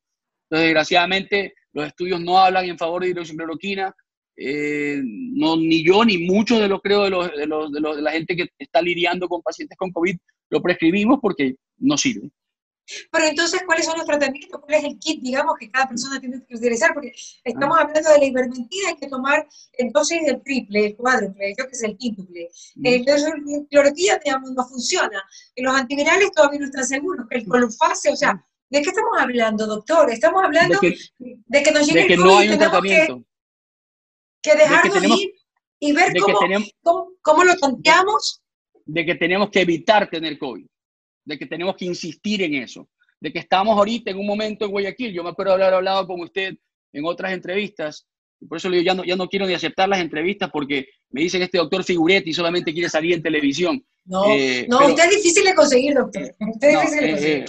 Entonces, 0.51 0.67
desgraciadamente, 0.69 1.55
los 1.73 1.87
estudios 1.87 2.21
no 2.21 2.39
hablan 2.39 2.65
en 2.65 2.79
favor 2.79 3.03
de 3.03 3.11
hidroxicloroquina. 3.11 3.95
Eh, 4.37 5.01
no, 5.03 5.57
ni 5.57 5.85
yo 5.85 6.05
ni 6.05 6.19
muchos 6.19 6.61
de 6.61 6.69
los, 6.69 6.81
creo, 6.81 7.05
de, 7.05 7.11
los, 7.11 7.31
de, 7.37 7.47
los, 7.47 7.73
de, 7.73 8.03
la 8.03 8.13
gente 8.13 8.37
que 8.37 8.49
está 8.59 8.81
lidiando 8.81 9.29
con 9.29 9.43
pacientes 9.43 9.77
con 9.77 9.91
COVID 9.91 10.17
lo 10.51 10.63
prescribimos 10.63 11.19
porque 11.21 11.57
no 11.79 11.99
sirve. 11.99 12.31
Pero 13.11 13.25
entonces, 13.27 13.63
¿cuáles 13.67 13.85
son 13.85 13.99
los 13.99 14.07
tratamientos? 14.07 14.61
¿Cuál 14.61 14.79
es 14.79 14.85
el 14.85 14.99
kit, 14.99 15.23
digamos, 15.23 15.57
que 15.59 15.71
cada 15.71 15.89
persona 15.89 16.19
tiene 16.19 16.43
que 16.47 16.57
utilizar? 16.57 16.95
Porque 16.95 17.13
estamos 17.45 17.77
ah. 17.79 17.83
hablando 17.83 18.11
de 18.11 18.19
la 18.19 18.25
ivermectina, 18.25 18.89
hay 18.89 18.97
que 18.97 19.09
tomar 19.09 19.47
entonces 19.75 20.21
el 20.27 20.43
triple, 20.43 20.87
el 20.87 20.97
cuádruple, 20.97 21.55
creo 21.55 21.69
que 21.69 21.77
es 21.77 21.83
el 21.83 21.97
quíntuple. 21.97 22.49
Mm. 22.77 22.87
Entonces, 22.87 23.31
la 23.45 23.67
cloroquina, 23.69 24.19
digamos, 24.25 24.53
no 24.53 24.67
funciona. 24.67 25.23
Los 25.57 25.75
antivirales 25.75 26.33
todavía 26.33 26.61
no 26.61 26.67
están 26.67 26.87
seguros, 26.87 27.27
el 27.31 27.47
mm. 27.47 27.49
colufase, 27.49 28.11
o 28.11 28.17
sea, 28.17 28.35
mm. 28.35 28.45
¿De 28.71 28.83
qué 28.83 28.91
estamos 28.91 29.13
hablando, 29.19 29.67
doctor? 29.67 30.11
Estamos 30.11 30.45
hablando 30.45 30.79
de 30.81 31.63
que, 31.63 31.73
nos 31.73 31.87
llegue 31.87 32.03
de 32.03 32.07
que 32.07 32.17
no 32.17 32.37
hay 32.37 32.49
un 32.51 32.59
tratamiento. 32.59 33.25
Que, 34.43 34.55
dejarnos 34.55 35.05
ir 35.05 35.33
y 35.81 35.93
ver 35.93 36.13
cómo, 36.83 37.13
cómo, 37.23 37.45
lo 37.45 37.57
tanteamos. 37.57 38.43
De 38.85 39.07
que 39.07 39.15
tenemos 39.15 39.51
que 39.51 39.63
evitar 39.63 40.09
tener 40.11 40.39
COVID. 40.39 40.67
De 41.25 41.39
que 41.39 41.47
tenemos 41.47 41.77
que 41.77 41.87
insistir 41.87 42.43
en 42.43 42.55
eso. 42.55 42.89
De 43.21 43.33
que 43.33 43.39
estamos 43.39 43.77
ahorita 43.77 44.11
en 44.11 44.19
un 44.19 44.27
momento 44.27 44.67
en 44.67 44.71
Guayaquil. 44.71 45.13
Yo 45.13 45.25
me 45.25 45.31
acuerdo 45.31 45.55
haber 45.55 45.73
hablado 45.73 46.07
con 46.07 46.21
usted 46.21 46.55
en 46.93 47.05
otras 47.05 47.33
entrevistas. 47.33 48.07
Y 48.41 48.47
por 48.47 48.59
eso 48.59 48.69
le 48.69 48.79
digo, 48.79 48.87
ya 48.87 48.95
no, 48.95 49.05
ya 49.05 49.17
no 49.17 49.29
quiero 49.29 49.47
ni 49.47 49.55
aceptar 49.55 49.89
las 49.89 50.01
entrevistas 50.01 50.51
porque 50.53 50.89
me 51.11 51.23
dicen 51.23 51.43
este 51.43 51.59
doctor 51.59 51.83
Figuretti 51.83 52.33
solamente 52.33 52.73
quiere 52.73 52.89
salir 52.89 53.15
en 53.15 53.23
televisión. 53.23 53.85
No, 54.05 54.25
eh, 54.31 54.67
no 54.69 54.87
usted 54.87 55.05
es 55.05 55.17
difícil 55.17 55.45
de 55.45 55.55
conseguir, 55.55 55.95
doctor. 55.95 56.23
Usted 56.23 56.69
es 56.69 56.81
difícil 56.81 57.01
de 57.01 57.07
eh, 57.07 57.11
conseguir. 57.11 57.39
Eh, 57.39 57.45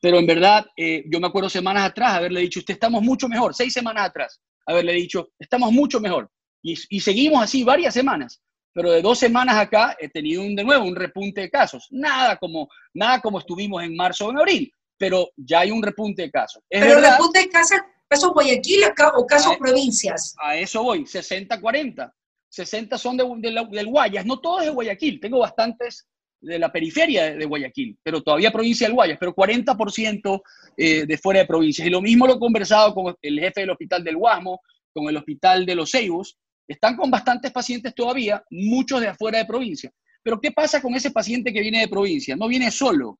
pero 0.00 0.18
en 0.18 0.26
verdad, 0.26 0.66
eh, 0.76 1.04
yo 1.06 1.20
me 1.20 1.26
acuerdo 1.26 1.48
semanas 1.48 1.84
atrás 1.84 2.14
haberle 2.14 2.40
dicho, 2.40 2.60
usted 2.60 2.74
estamos 2.74 3.02
mucho 3.02 3.28
mejor, 3.28 3.54
seis 3.54 3.72
semanas 3.72 4.06
atrás, 4.08 4.40
haberle 4.66 4.92
dicho, 4.92 5.30
estamos 5.38 5.72
mucho 5.72 6.00
mejor. 6.00 6.30
Y, 6.64 7.00
seguimos 7.00 7.42
así 7.42 7.64
varias 7.64 7.92
semanas. 7.92 8.40
Pero 8.74 8.90
de 8.92 9.02
dos 9.02 9.18
semanas 9.18 9.56
acá 9.56 9.96
he 9.98 10.08
tenido 10.08 10.42
un, 10.42 10.54
de 10.54 10.64
nuevo 10.64 10.86
un 10.86 10.96
repunte 10.96 11.42
de 11.42 11.50
casos. 11.50 11.88
Nada 11.90 12.36
como, 12.36 12.68
nada 12.94 13.20
como 13.20 13.40
estuvimos 13.40 13.82
en 13.82 13.94
marzo 13.94 14.26
o 14.26 14.30
en 14.30 14.38
abril, 14.38 14.72
pero 14.96 15.28
ya 15.36 15.60
hay 15.60 15.70
un 15.70 15.82
repunte 15.82 16.22
de 16.22 16.30
casos. 16.30 16.62
pero 16.70 16.98
el 16.98 17.04
repunte 17.04 17.40
de 17.40 17.48
casos, 17.48 17.78
casos 18.08 18.32
Guayaquil 18.32 18.84
o 19.16 19.26
casos 19.26 19.56
provincias. 19.58 20.34
A 20.42 20.56
eso 20.56 20.82
voy, 20.84 21.02
60-40. 21.02 22.12
60 22.48 22.98
son 22.98 23.16
de, 23.16 23.24
del 23.70 23.86
Guayas, 23.86 24.24
no 24.24 24.38
todos 24.38 24.64
de 24.64 24.70
Guayaquil. 24.70 25.20
Tengo 25.20 25.40
bastantes 25.40 26.06
de 26.42 26.58
la 26.58 26.70
periferia 26.70 27.34
de, 27.34 27.44
Guayaquil, 27.46 27.96
pero 28.02 28.20
todavía 28.20 28.50
provincia 28.50 28.86
del 28.86 28.94
Guayas, 28.94 29.16
pero 29.18 29.34
40% 29.34 30.42
eh, 30.76 31.06
de 31.06 31.18
fuera 31.18 31.40
de 31.40 31.46
provincias. 31.46 31.86
Y 31.86 31.90
lo 31.90 32.02
mismo 32.02 32.26
lo 32.26 32.34
he 32.34 32.38
conversado 32.38 32.92
con 32.94 33.14
el 33.22 33.40
jefe 33.40 33.60
del 33.60 33.70
hospital 33.70 34.02
del 34.02 34.16
Guasmo, 34.16 34.60
con 34.92 35.08
el 35.08 35.16
hospital 35.16 35.64
de 35.64 35.74
los 35.74 35.90
Ceibos, 35.90 36.36
están 36.68 36.96
con 36.96 37.10
bastantes 37.10 37.52
pacientes 37.52 37.94
todavía, 37.94 38.42
muchos 38.50 39.00
de 39.00 39.08
afuera 39.08 39.38
de 39.38 39.46
provincia. 39.46 39.90
Pero 40.22 40.40
¿qué 40.40 40.52
pasa 40.52 40.80
con 40.80 40.94
ese 40.94 41.10
paciente 41.10 41.52
que 41.52 41.60
viene 41.60 41.80
de 41.80 41.88
provincia? 41.88 42.36
No 42.36 42.48
viene 42.48 42.70
solo. 42.70 43.18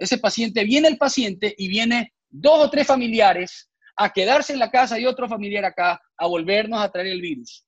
Ese 0.00 0.18
paciente 0.18 0.64
viene 0.64 0.88
el 0.88 0.96
paciente 0.96 1.54
y 1.56 1.68
viene 1.68 2.12
dos 2.28 2.66
o 2.66 2.70
tres 2.70 2.86
familiares 2.86 3.68
a 3.96 4.10
quedarse 4.10 4.52
en 4.52 4.58
la 4.58 4.70
casa 4.70 4.98
y 4.98 5.06
otro 5.06 5.28
familiar 5.28 5.64
acá 5.64 6.00
a 6.16 6.26
volvernos 6.26 6.80
a 6.80 6.90
traer 6.90 7.08
el 7.08 7.20
virus. 7.20 7.64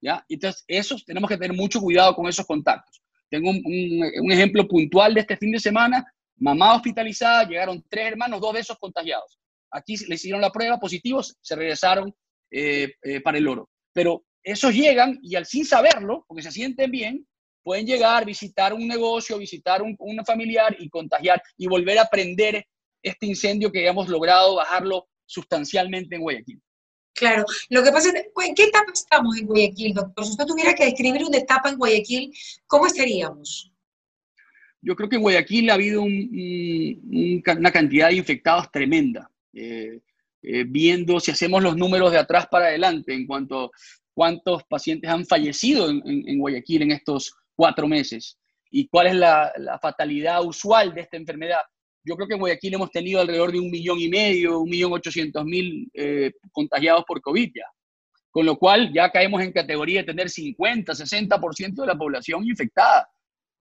¿ya? 0.00 0.24
Entonces, 0.28 0.64
esos 0.66 1.04
tenemos 1.04 1.28
que 1.28 1.36
tener 1.36 1.56
mucho 1.56 1.80
cuidado 1.80 2.14
con 2.14 2.26
esos 2.28 2.46
contactos. 2.46 3.02
Tengo 3.30 3.50
un, 3.50 3.62
un, 3.64 4.32
ejemplo 4.32 4.66
puntual 4.66 5.14
de 5.14 5.20
este 5.20 5.36
fin 5.36 5.52
de 5.52 5.60
semana. 5.60 6.04
Mamá 6.36 6.74
hospitalizada, 6.74 7.46
llegaron 7.48 7.84
tres 7.88 8.08
hermanos, 8.08 8.40
dos 8.40 8.54
de 8.54 8.60
esos 8.60 8.78
contagiados. 8.78 9.38
Aquí 9.70 9.96
le 10.08 10.16
hicieron 10.16 10.40
la 10.40 10.50
prueba, 10.50 10.78
positivos, 10.78 11.36
se 11.40 11.54
regresaron 11.54 12.12
eh, 12.50 12.92
eh, 13.02 13.20
para 13.20 13.38
el 13.38 13.46
oro. 13.46 13.70
Pero 13.92 14.24
esos 14.42 14.74
llegan 14.74 15.18
y 15.22 15.36
al 15.36 15.46
sin 15.46 15.64
saberlo, 15.64 16.24
porque 16.26 16.42
se 16.42 16.50
sienten 16.50 16.90
bien, 16.90 17.26
pueden 17.62 17.86
llegar, 17.86 18.24
visitar 18.24 18.72
un 18.72 18.88
negocio, 18.88 19.38
visitar 19.38 19.82
un, 19.82 19.96
familiar 20.26 20.74
y 20.78 20.88
contagiar 20.88 21.42
y 21.56 21.66
volver 21.68 21.98
a 21.98 22.06
prender 22.06 22.64
este 23.02 23.26
incendio 23.26 23.70
que 23.70 23.86
hemos 23.86 24.08
logrado 24.08 24.56
bajarlo 24.56 25.08
sustancialmente 25.26 26.16
en 26.16 26.22
Guayaquil. 26.22 26.60
Claro, 27.14 27.44
lo 27.68 27.82
que 27.82 27.92
pasa 27.92 28.08
es, 28.10 28.26
¿en 28.46 28.54
qué 28.54 28.64
etapa 28.64 28.92
estamos 28.92 29.36
en 29.36 29.46
Guayaquil, 29.46 29.94
doctor? 29.94 30.24
Si 30.24 30.30
usted 30.30 30.46
tuviera 30.46 30.74
que 30.74 30.84
describir 30.84 31.24
una 31.24 31.38
etapa 31.38 31.68
en 31.68 31.76
Guayaquil, 31.76 32.32
¿cómo 32.66 32.86
estaríamos? 32.86 33.70
Yo 34.80 34.96
creo 34.96 35.08
que 35.08 35.16
en 35.16 35.22
Guayaquil 35.22 35.70
ha 35.70 35.74
habido 35.74 36.02
una 36.02 37.70
cantidad 37.70 38.08
de 38.08 38.14
infectados 38.14 38.70
tremenda. 38.72 39.30
Eh, 39.52 40.00
eh, 40.42 40.64
viendo 40.66 41.20
si 41.20 41.30
hacemos 41.30 41.62
los 41.62 41.76
números 41.76 42.12
de 42.12 42.18
atrás 42.18 42.46
para 42.50 42.66
adelante 42.66 43.12
en 43.12 43.26
cuanto 43.26 43.64
a 43.64 43.70
cuántos 44.14 44.64
pacientes 44.64 45.10
han 45.10 45.26
fallecido 45.26 45.90
en, 45.90 46.38
Guayaquil 46.38 46.82
en 46.82 46.92
estos 46.92 47.34
cuatro 47.54 47.86
meses 47.86 48.38
y 48.70 48.88
cuál 48.88 49.08
es 49.08 49.14
la, 49.16 49.78
fatalidad 49.82 50.42
usual 50.42 50.94
de 50.94 51.02
esta 51.02 51.18
enfermedad. 51.18 51.60
Yo 52.04 52.16
creo 52.16 52.26
que 52.26 52.34
en 52.34 52.40
Guayaquil 52.40 52.74
hemos 52.74 52.90
tenido 52.90 53.20
alrededor 53.20 53.52
de 53.52 53.60
un 53.60 53.70
millón 53.70 53.98
y 53.98 54.08
medio, 54.08 54.60
un 54.60 54.70
millón 54.70 54.92
ochocientos 54.92 55.44
mil 55.44 55.90
eh, 55.94 56.32
contagiados 56.52 57.04
por 57.06 57.20
COVID 57.20 57.52
ya. 57.54 57.66
Con 58.30 58.46
lo 58.46 58.56
cual 58.56 58.92
ya 58.92 59.10
caemos 59.10 59.42
en 59.42 59.52
categoría 59.52 60.00
de 60.00 60.06
tener 60.06 60.30
50, 60.30 60.92
60% 60.92 61.74
de 61.74 61.86
la 61.86 61.98
población 61.98 62.44
infectada, 62.44 63.08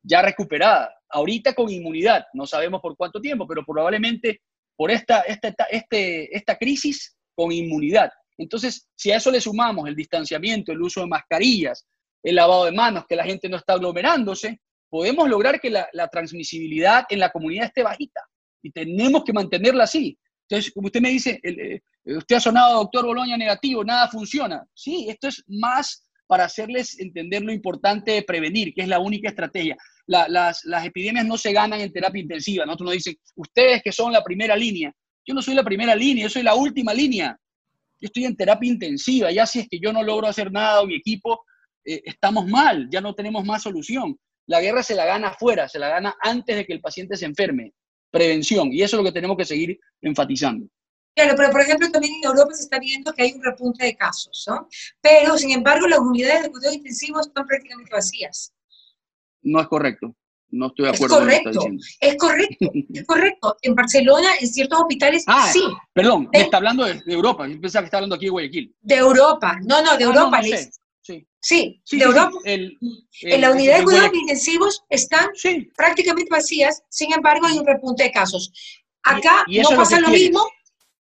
ya 0.04 0.22
recuperada. 0.22 0.96
Ahorita 1.10 1.54
con 1.54 1.70
inmunidad, 1.70 2.26
no 2.34 2.46
sabemos 2.46 2.80
por 2.80 2.96
cuánto 2.96 3.20
tiempo, 3.20 3.48
pero 3.48 3.66
probablemente 3.66 4.42
por 4.76 4.92
esta, 4.92 5.22
esta, 5.22 5.50
este, 5.70 6.36
esta 6.36 6.58
crisis 6.58 7.18
con 7.36 7.52
inmunidad. 7.52 8.12
Entonces, 8.38 8.88
si 8.96 9.12
a 9.12 9.18
eso 9.18 9.32
le 9.32 9.42
sumamos 9.42 9.88
el 9.88 9.96
distanciamiento, 9.96 10.72
el 10.72 10.82
uso 10.82 11.02
de 11.02 11.08
mascarillas, 11.08 11.86
el 12.24 12.36
lavado 12.36 12.66
de 12.66 12.72
manos, 12.72 13.06
que 13.08 13.16
la 13.16 13.26
gente 13.26 13.50
no 13.50 13.58
está 13.58 13.74
aglomerándose, 13.74 14.62
podemos 14.90 15.30
lograr 15.30 15.60
que 15.60 15.70
la, 15.70 16.08
transmisibilidad 16.10 17.06
en 17.10 17.20
la 17.20 17.32
comunidad 17.32 17.66
esté 17.66 17.84
bajita 17.84 18.22
y 18.62 18.72
tenemos 18.72 19.24
que 19.24 19.34
mantenerla 19.34 19.86
así. 19.86 20.18
Entonces, 20.50 20.74
como 20.74 20.88
usted 20.88 21.02
me 21.02 21.10
dice, 21.10 21.40
eh, 21.44 21.80
usted 22.06 22.38
ha 22.38 22.40
sonado 22.40 22.80
doctor 22.80 23.06
Boloña 23.06 23.38
negativo, 23.38 23.84
nada 23.84 24.08
funciona. 24.08 24.64
Sí, 24.74 25.08
esto 25.10 25.28
es 25.28 25.44
más 25.48 26.10
para 26.26 26.46
hacerles 26.46 27.00
entender 27.00 27.42
lo 27.42 27.52
importante 27.52 28.12
de 28.12 28.24
prevenir, 28.24 28.74
que 28.74 28.82
es 28.82 28.88
la 28.88 29.00
única 29.00 29.30
estrategia. 29.30 29.76
las, 30.06 30.64
epidemias 30.84 31.26
no 31.26 31.38
se 31.38 31.54
ganan 31.54 31.82
en 31.82 31.92
terapia 31.92 32.22
intensiva. 32.22 32.66
Nosotros 32.66 32.86
nos 32.86 32.94
dicen, 32.96 33.16
ustedes 33.36 33.82
que 33.84 33.92
son 33.92 34.12
la 34.12 34.24
primera 34.24 34.56
línea. 34.56 34.92
Yo 35.26 35.34
no 35.34 35.42
soy 35.42 35.56
la 35.56 35.64
primera 35.64 35.96
línea, 35.96 36.24
yo 36.24 36.30
soy 36.30 36.44
la 36.44 36.56
última 36.56 36.94
línea. 36.94 37.38
Yo 38.00 38.06
estoy 38.06 38.26
en 38.26 38.36
terapia 38.36 38.72
intensiva. 38.72 39.32
Ya 39.32 39.46
si 39.46 39.60
es 39.60 39.68
que 39.70 39.80
yo 39.80 39.92
no 39.92 40.04
logro 40.04 40.28
hacer 40.28 40.52
nada 40.52 40.82
o 40.82 40.88
mi 40.88 40.96
equipo, 40.96 41.46
eh, 41.86 42.02
estamos 42.06 42.48
mal, 42.48 42.88
ya 42.92 43.02
no 43.02 43.14
tenemos 43.16 43.46
más 43.46 43.64
solución. 43.64 44.16
La 44.48 44.62
guerra 44.62 44.84
se 44.84 44.96
la 44.96 45.06
gana 45.06 45.30
afuera, 45.30 45.68
se 45.68 45.80
la 45.80 45.90
gana 45.90 46.16
antes 46.22 46.56
de 46.56 46.66
que 46.66 46.74
el 46.74 46.82
paciente 46.82 47.18
se 47.18 47.26
enferme. 47.26 47.74
Prevención. 48.12 48.72
Y 48.72 48.82
eso 48.82 48.96
es 48.96 49.04
lo 49.04 49.04
que 49.04 49.14
tenemos 49.14 49.38
que 49.38 49.46
seguir 49.46 49.80
enfatizando. 50.02 50.68
Claro, 51.16 51.34
pero 51.36 51.52
por 51.52 51.62
ejemplo 51.62 51.90
también 51.92 52.14
en 52.16 52.30
Europa 52.30 52.54
se 52.54 52.64
está 52.64 52.80
viendo 52.80 53.12
que 53.14 53.24
hay 53.24 53.34
un 53.34 53.44
repunte 53.44 53.84
de 53.84 53.96
casos, 53.96 54.46
¿no? 54.48 54.68
Pero 55.02 55.38
sin 55.38 55.52
embargo 55.52 55.88
las 55.88 56.00
unidades 56.00 56.44
de 56.44 56.52
cuidado 56.52 56.74
intensivo 56.74 57.20
están 57.20 57.46
prácticamente 57.46 57.92
vacías. 57.92 58.54
No 59.42 59.60
es 59.60 59.68
correcto. 59.68 60.16
No 60.52 60.68
estoy 60.68 60.86
de 60.86 60.92
acuerdo. 60.92 61.16
Es 61.16 61.20
correcto, 61.20 61.68
es 62.00 62.18
correcto, 62.18 62.72
es 62.94 63.06
correcto. 63.06 63.58
En 63.62 63.76
Barcelona, 63.76 64.30
en 64.40 64.48
ciertos 64.48 64.80
hospitales, 64.80 65.24
ah, 65.28 65.50
sí. 65.54 65.62
Perdón, 65.94 66.28
me 66.34 66.42
está 66.42 66.58
hablando 66.58 66.86
de, 66.86 67.02
Europa. 67.06 67.48
Yo 67.48 67.62
pensaba 67.62 67.84
que 67.84 67.86
está 67.86 67.98
hablando 67.98 68.16
aquí 68.16 68.26
de 68.26 68.32
Guayaquil. 68.32 68.76
De 68.82 68.96
Europa, 68.96 69.60
no, 69.64 69.84
no, 69.84 69.96
de 69.98 70.04
ah, 70.04 70.08
Europa. 70.08 70.42
Sí. 71.40 71.82
Sí, 71.84 71.98
de 71.98 72.06
Europa. 72.06 72.32
en 72.46 73.42
la 73.42 73.52
unidad 73.52 73.80
de 73.80 73.84
cuidados 73.84 74.14
intensivos 74.14 74.84
están 74.90 75.30
prácticamente 75.76 76.30
vacías, 76.30 76.84
sin 76.90 77.14
embargo 77.14 77.48
hay 77.48 77.58
un 77.58 77.66
repunte 77.66 78.04
de 78.04 78.12
casos. 78.12 78.52
Acá 79.04 79.46
no 79.48 79.70
pasa 79.78 80.00
lo 80.00 80.10
mismo, 80.10 80.42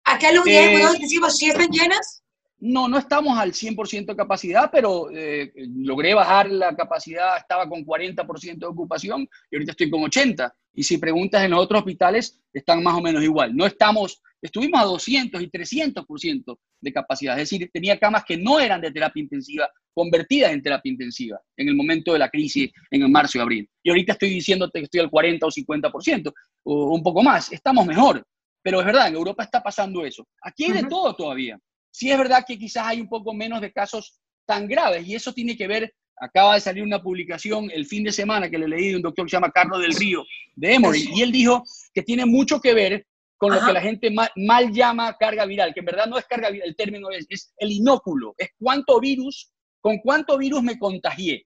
¿Acá 0.04 0.30
las 0.32 0.42
unidades 0.42 0.66
de 0.66 0.72
cuidados 0.72 0.94
intensivos 0.96 1.36
sí 1.36 1.46
están 1.48 1.70
llenas? 1.70 2.22
No, 2.58 2.88
no 2.88 2.98
estamos 2.98 3.38
al 3.38 3.52
100% 3.52 4.06
de 4.06 4.16
capacidad, 4.16 4.70
pero 4.70 5.10
eh, 5.10 5.52
logré 5.56 6.14
bajar 6.14 6.50
la 6.50 6.74
capacidad, 6.74 7.36
estaba 7.38 7.68
con 7.68 7.84
40% 7.84 8.58
de 8.58 8.66
ocupación 8.66 9.28
y 9.50 9.56
ahorita 9.56 9.72
estoy 9.72 9.90
con 9.90 10.02
80%. 10.02 10.52
Y 10.74 10.82
si 10.82 10.98
preguntas 10.98 11.42
en 11.44 11.52
los 11.52 11.60
otros 11.60 11.80
hospitales, 11.80 12.40
están 12.52 12.82
más 12.82 12.94
o 12.94 13.00
menos 13.00 13.22
igual. 13.22 13.54
No 13.54 13.64
estamos, 13.64 14.22
estuvimos 14.44 14.80
a 14.80 14.84
200 14.84 15.42
y 15.42 15.46
300% 15.48 16.58
de 16.80 16.92
capacidad. 16.92 17.38
Es 17.38 17.50
decir, 17.50 17.70
tenía 17.72 17.98
camas 17.98 18.24
que 18.24 18.36
no 18.36 18.60
eran 18.60 18.80
de 18.80 18.90
terapia 18.90 19.22
intensiva, 19.22 19.70
convertidas 19.94 20.52
en 20.52 20.62
terapia 20.62 20.92
intensiva 20.92 21.40
en 21.56 21.68
el 21.68 21.74
momento 21.74 22.12
de 22.12 22.18
la 22.18 22.28
crisis 22.28 22.70
en 22.90 23.02
el 23.02 23.08
marzo 23.08 23.38
y 23.38 23.40
abril. 23.40 23.68
Y 23.82 23.88
ahorita 23.88 24.12
estoy 24.12 24.28
diciéndote 24.28 24.80
que 24.80 24.84
estoy 24.84 25.00
al 25.00 25.10
40 25.10 25.46
o 25.46 25.50
50%, 25.50 26.32
o 26.64 26.94
un 26.94 27.02
poco 27.02 27.22
más. 27.22 27.50
Estamos 27.52 27.86
mejor. 27.86 28.22
Pero 28.62 28.80
es 28.80 28.86
verdad, 28.86 29.08
en 29.08 29.14
Europa 29.14 29.44
está 29.44 29.62
pasando 29.62 30.04
eso. 30.04 30.26
Aquí 30.42 30.64
hay 30.64 30.72
de 30.72 30.84
todo 30.84 31.14
todavía. 31.14 31.58
Sí 31.90 32.10
es 32.10 32.18
verdad 32.18 32.44
que 32.46 32.58
quizás 32.58 32.86
hay 32.86 33.00
un 33.00 33.08
poco 33.08 33.32
menos 33.32 33.62
de 33.62 33.72
casos 33.72 34.18
tan 34.46 34.68
graves 34.68 35.06
y 35.06 35.14
eso 35.14 35.32
tiene 35.32 35.56
que 35.56 35.66
ver, 35.66 35.94
acaba 36.18 36.54
de 36.54 36.60
salir 36.60 36.82
una 36.82 37.02
publicación 37.02 37.70
el 37.70 37.86
fin 37.86 38.04
de 38.04 38.12
semana 38.12 38.50
que 38.50 38.58
le 38.58 38.68
leí 38.68 38.90
de 38.90 38.96
un 38.96 39.02
doctor 39.02 39.24
que 39.24 39.30
se 39.30 39.36
llama 39.36 39.50
Carlos 39.50 39.80
del 39.80 39.94
Río 39.94 40.24
de 40.54 40.74
Emory 40.74 41.08
y 41.14 41.22
él 41.22 41.32
dijo 41.32 41.62
que 41.94 42.02
tiene 42.02 42.26
mucho 42.26 42.60
que 42.60 42.74
ver 42.74 43.06
con 43.44 43.54
lo 43.54 43.66
que 43.66 43.72
la 43.72 43.80
gente 43.82 44.10
mal, 44.10 44.72
llama 44.72 45.16
carga 45.18 45.44
viral, 45.44 45.74
que 45.74 45.80
en 45.80 45.86
verdad 45.86 46.06
no 46.06 46.16
es 46.16 46.24
carga 46.24 46.48
viral, 46.50 46.68
el 46.68 46.76
término 46.76 47.10
es, 47.10 47.26
es 47.28 47.52
el 47.58 47.72
inóculo, 47.72 48.34
es 48.38 48.48
cuánto 48.58 48.98
virus, 49.00 49.52
con 49.80 49.98
cuánto 49.98 50.38
virus 50.38 50.62
me 50.62 50.78
contagié. 50.78 51.44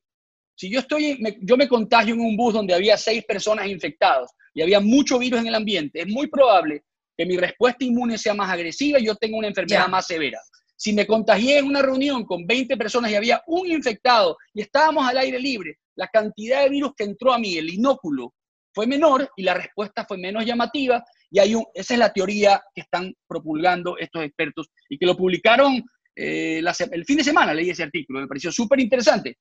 Si 0.55 0.71
yo 0.71 0.79
estoy, 0.81 1.19
yo 1.43 1.57
me 1.57 1.67
contagio 1.67 2.15
en 2.15 2.21
un 2.21 2.37
bus 2.37 2.55
donde 2.55 2.75
había 2.75 2.97
seis 2.97 3.25
personas 3.25 3.67
infectadas 3.67 4.31
y 4.55 4.63
había 4.63 4.79
mucho 4.79 5.19
virus 5.19 5.41
en 5.41 5.49
el 5.49 5.55
ambiente, 5.57 6.03
es 6.03 6.07
muy 6.07 6.29
probable 6.29 6.85
que 7.17 7.27
mi 7.27 7.37
respuesta 7.37 7.85
inmune 7.85 8.17
sea 8.17 8.35
más 8.35 8.49
agresiva 8.51 9.01
y 9.01 9.07
yo 9.07 9.17
tengo 9.17 9.39
una 9.39 9.49
enfermedad 9.49 9.89
más 9.89 10.07
severa. 10.07 10.39
Si 10.77 10.93
me 10.93 11.05
contagié 11.05 11.59
en 11.59 11.67
una 11.67 11.83
reunión 11.83 12.25
con 12.25 12.47
20 12.47 12.77
personas 12.77 13.11
y 13.11 13.17
había 13.17 13.43
un 13.49 13.67
infectado 13.67 14.37
y 14.55 14.61
estábamos 14.61 15.05
al 15.05 15.19
aire 15.19 15.41
libre, 15.41 15.79
la 15.97 16.07
cantidad 16.07 16.63
de 16.63 16.69
virus 16.69 16.93
que 16.97 17.03
entró 17.03 17.33
a 17.33 17.39
mí, 17.41 17.57
el 17.57 17.75
inóculo, 17.75 18.35
fue 18.79 18.87
menor 18.87 19.29
y 19.37 19.43
la 19.43 19.55
respuesta 19.55 20.05
fue 20.05 20.19
menos 20.19 20.45
llamativa. 20.45 21.05
Y 21.31 21.39
hay 21.39 21.55
un, 21.55 21.65
esa 21.75 21.95
es 21.95 22.01
la 22.01 22.13
teoría 22.13 22.63
que 22.75 22.83
están 22.83 23.15
propulgando 23.27 23.99
estos 23.99 24.25
expertos 24.25 24.69
y 24.89 24.99
que 24.99 25.07
lo 25.07 25.17
publicaron 25.17 25.83
eh, 26.17 26.63
el 26.91 27.05
fin 27.05 27.19
de 27.19 27.25
semana, 27.25 27.55
leí 27.55 27.71
ese 27.71 27.83
artículo, 27.83 28.21
me 28.21 28.27
pareció 28.27 28.51
súper 28.51 28.81
interesante. 28.81 29.39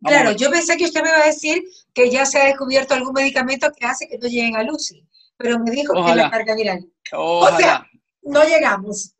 Claro, 0.00 0.32
yo 0.32 0.50
pensé 0.50 0.76
que 0.76 0.84
usted 0.84 1.02
me 1.02 1.10
iba 1.10 1.18
a 1.18 1.26
decir 1.26 1.62
que 1.94 2.10
ya 2.10 2.24
se 2.26 2.40
ha 2.40 2.46
descubierto 2.46 2.94
algún 2.94 3.12
medicamento 3.12 3.70
que 3.76 3.86
hace 3.86 4.08
que 4.08 4.18
no 4.18 4.26
lleguen 4.26 4.56
a 4.56 4.64
Lucy 4.64 5.06
pero 5.42 5.58
me 5.58 5.70
dijo 5.70 5.92
que 6.04 6.14
la 6.14 6.30
carga 6.30 6.54
viral. 6.54 6.86
O 7.12 7.48
sea, 7.56 7.86
no 8.22 8.44
llegamos. 8.44 9.14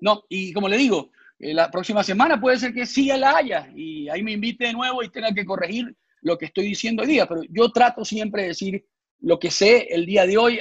No, 0.00 0.22
y 0.28 0.52
como 0.52 0.68
le 0.68 0.76
digo, 0.76 1.10
eh, 1.38 1.54
la 1.54 1.70
próxima 1.70 2.02
semana 2.02 2.40
puede 2.40 2.58
ser 2.58 2.72
que 2.72 2.86
sí 2.86 3.06
la 3.06 3.36
haya 3.36 3.68
y 3.74 4.08
ahí 4.08 4.22
me 4.22 4.32
invite 4.32 4.66
de 4.66 4.72
nuevo 4.72 5.02
y 5.02 5.10
tenga 5.10 5.32
que 5.32 5.44
corregir 5.44 5.94
lo 6.22 6.36
que 6.36 6.46
estoy 6.46 6.66
diciendo 6.66 7.02
hoy 7.02 7.08
día, 7.08 7.26
pero 7.26 7.42
yo 7.48 7.70
trato 7.70 8.04
siempre 8.04 8.42
de 8.42 8.48
decir 8.48 8.84
lo 9.20 9.38
que 9.38 9.50
sé 9.50 9.88
el 9.90 10.06
día 10.06 10.26
de 10.26 10.36
hoy 10.36 10.60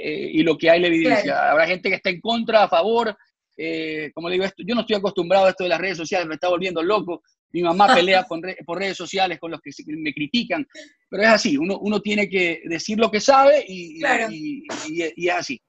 eh, 0.00 0.30
y 0.32 0.42
lo 0.42 0.56
que 0.56 0.70
hay 0.70 0.80
la 0.80 0.88
evidencia. 0.88 1.50
Habrá 1.50 1.66
gente 1.66 1.88
que 1.88 1.96
está 1.96 2.10
en 2.10 2.20
contra, 2.20 2.64
a 2.64 2.68
favor. 2.68 3.16
Eh, 3.56 4.10
como 4.14 4.28
le 4.28 4.34
digo, 4.34 4.44
esto, 4.44 4.62
yo 4.66 4.74
no 4.74 4.82
estoy 4.82 4.96
acostumbrado 4.96 5.46
a 5.46 5.50
esto 5.50 5.64
de 5.64 5.70
las 5.70 5.80
redes 5.80 5.96
sociales, 5.96 6.28
me 6.28 6.34
está 6.34 6.48
volviendo 6.48 6.82
loco. 6.82 7.22
Mi 7.52 7.62
mamá 7.62 7.86
pelea 7.94 8.26
por 8.26 8.78
redes 8.78 8.96
sociales 8.96 9.38
con 9.38 9.50
los 9.50 9.60
que 9.60 9.70
me 9.86 10.12
critican, 10.12 10.66
pero 11.08 11.22
es 11.22 11.28
así, 11.28 11.56
uno, 11.56 11.78
uno 11.80 12.00
tiene 12.00 12.28
que 12.28 12.62
decir 12.64 12.98
lo 12.98 13.10
que 13.10 13.20
sabe 13.20 13.64
y, 13.66 14.02
y, 14.30 15.28
es 15.28 15.34
así. 15.34 15.60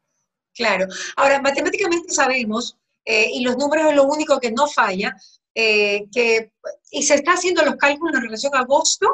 Claro. 0.53 0.87
Ahora, 1.15 1.39
matemáticamente 1.41 2.11
sabemos, 2.11 2.77
eh, 3.05 3.29
y 3.31 3.41
los 3.41 3.57
números 3.57 3.89
es 3.89 3.95
lo 3.95 4.03
único 4.03 4.39
que 4.39 4.51
no 4.51 4.67
falla, 4.67 5.15
eh, 5.55 6.05
que, 6.11 6.51
y 6.91 7.03
se 7.03 7.15
está 7.15 7.33
haciendo 7.33 7.63
los 7.63 7.75
cálculos 7.77 8.15
en 8.15 8.23
relación 8.23 8.53
a 8.55 8.59
agosto, 8.59 9.07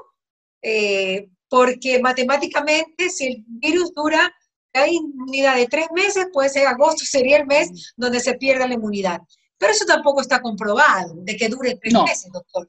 eh, 0.61 1.27
porque 1.53 1.99
matemáticamente 2.01 3.11
si 3.11 3.27
el 3.27 3.43
virus 3.45 3.93
dura 3.93 4.33
la 4.73 4.87
inmunidad 4.87 5.55
de 5.55 5.67
tres 5.67 5.85
meses, 5.93 6.25
puede 6.33 6.49
ser 6.49 6.65
agosto, 6.65 7.05
sería 7.05 7.37
el 7.37 7.45
mes 7.45 7.93
donde 7.95 8.19
se 8.19 8.33
pierde 8.39 8.67
la 8.67 8.73
inmunidad. 8.73 9.21
Pero 9.59 9.71
eso 9.71 9.85
tampoco 9.85 10.21
está 10.21 10.41
comprobado, 10.41 11.13
de 11.17 11.37
que 11.37 11.49
dure 11.49 11.77
tres 11.79 11.93
meses, 11.93 12.31
doctor. 12.33 12.67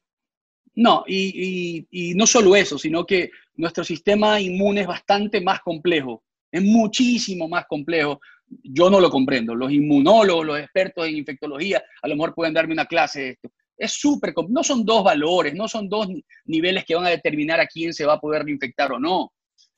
No, 0.74 1.02
y, 1.06 1.86
y, 1.90 2.14
no 2.14 2.26
solo 2.26 2.54
eso, 2.54 2.76
sino 2.78 3.06
que 3.06 3.30
nuestro 3.54 3.84
sistema 3.84 4.38
inmune 4.38 4.82
es 4.82 4.86
bastante 4.86 5.40
más 5.40 5.60
complejo, 5.60 6.22
es 6.52 6.62
muchísimo 6.62 7.48
más 7.48 7.64
complejo. 7.64 8.20
Yo 8.64 8.90
no 8.90 9.00
lo 9.00 9.08
comprendo. 9.08 9.54
Los 9.54 9.72
inmunólogos, 9.72 10.44
los 10.44 10.58
expertos 10.58 11.06
en 11.06 11.16
infectología, 11.16 11.82
a 12.02 12.08
lo 12.08 12.16
mejor 12.16 12.34
pueden 12.34 12.52
darme 12.52 12.74
una 12.74 12.84
clase 12.84 13.20
de 13.20 13.28
esto. 13.30 13.48
Es 13.76 13.92
súper, 13.92 14.32
no 14.48 14.62
son 14.62 14.84
dos 14.84 15.02
valores, 15.02 15.54
no 15.54 15.68
son 15.68 15.88
dos 15.88 16.08
niveles 16.44 16.84
que 16.84 16.94
van 16.94 17.06
a 17.06 17.10
determinar 17.10 17.60
a 17.60 17.66
quién 17.66 17.92
se 17.92 18.06
va 18.06 18.14
a 18.14 18.20
poder 18.20 18.48
infectar 18.48 18.92
o 18.92 18.98
no. 18.98 19.32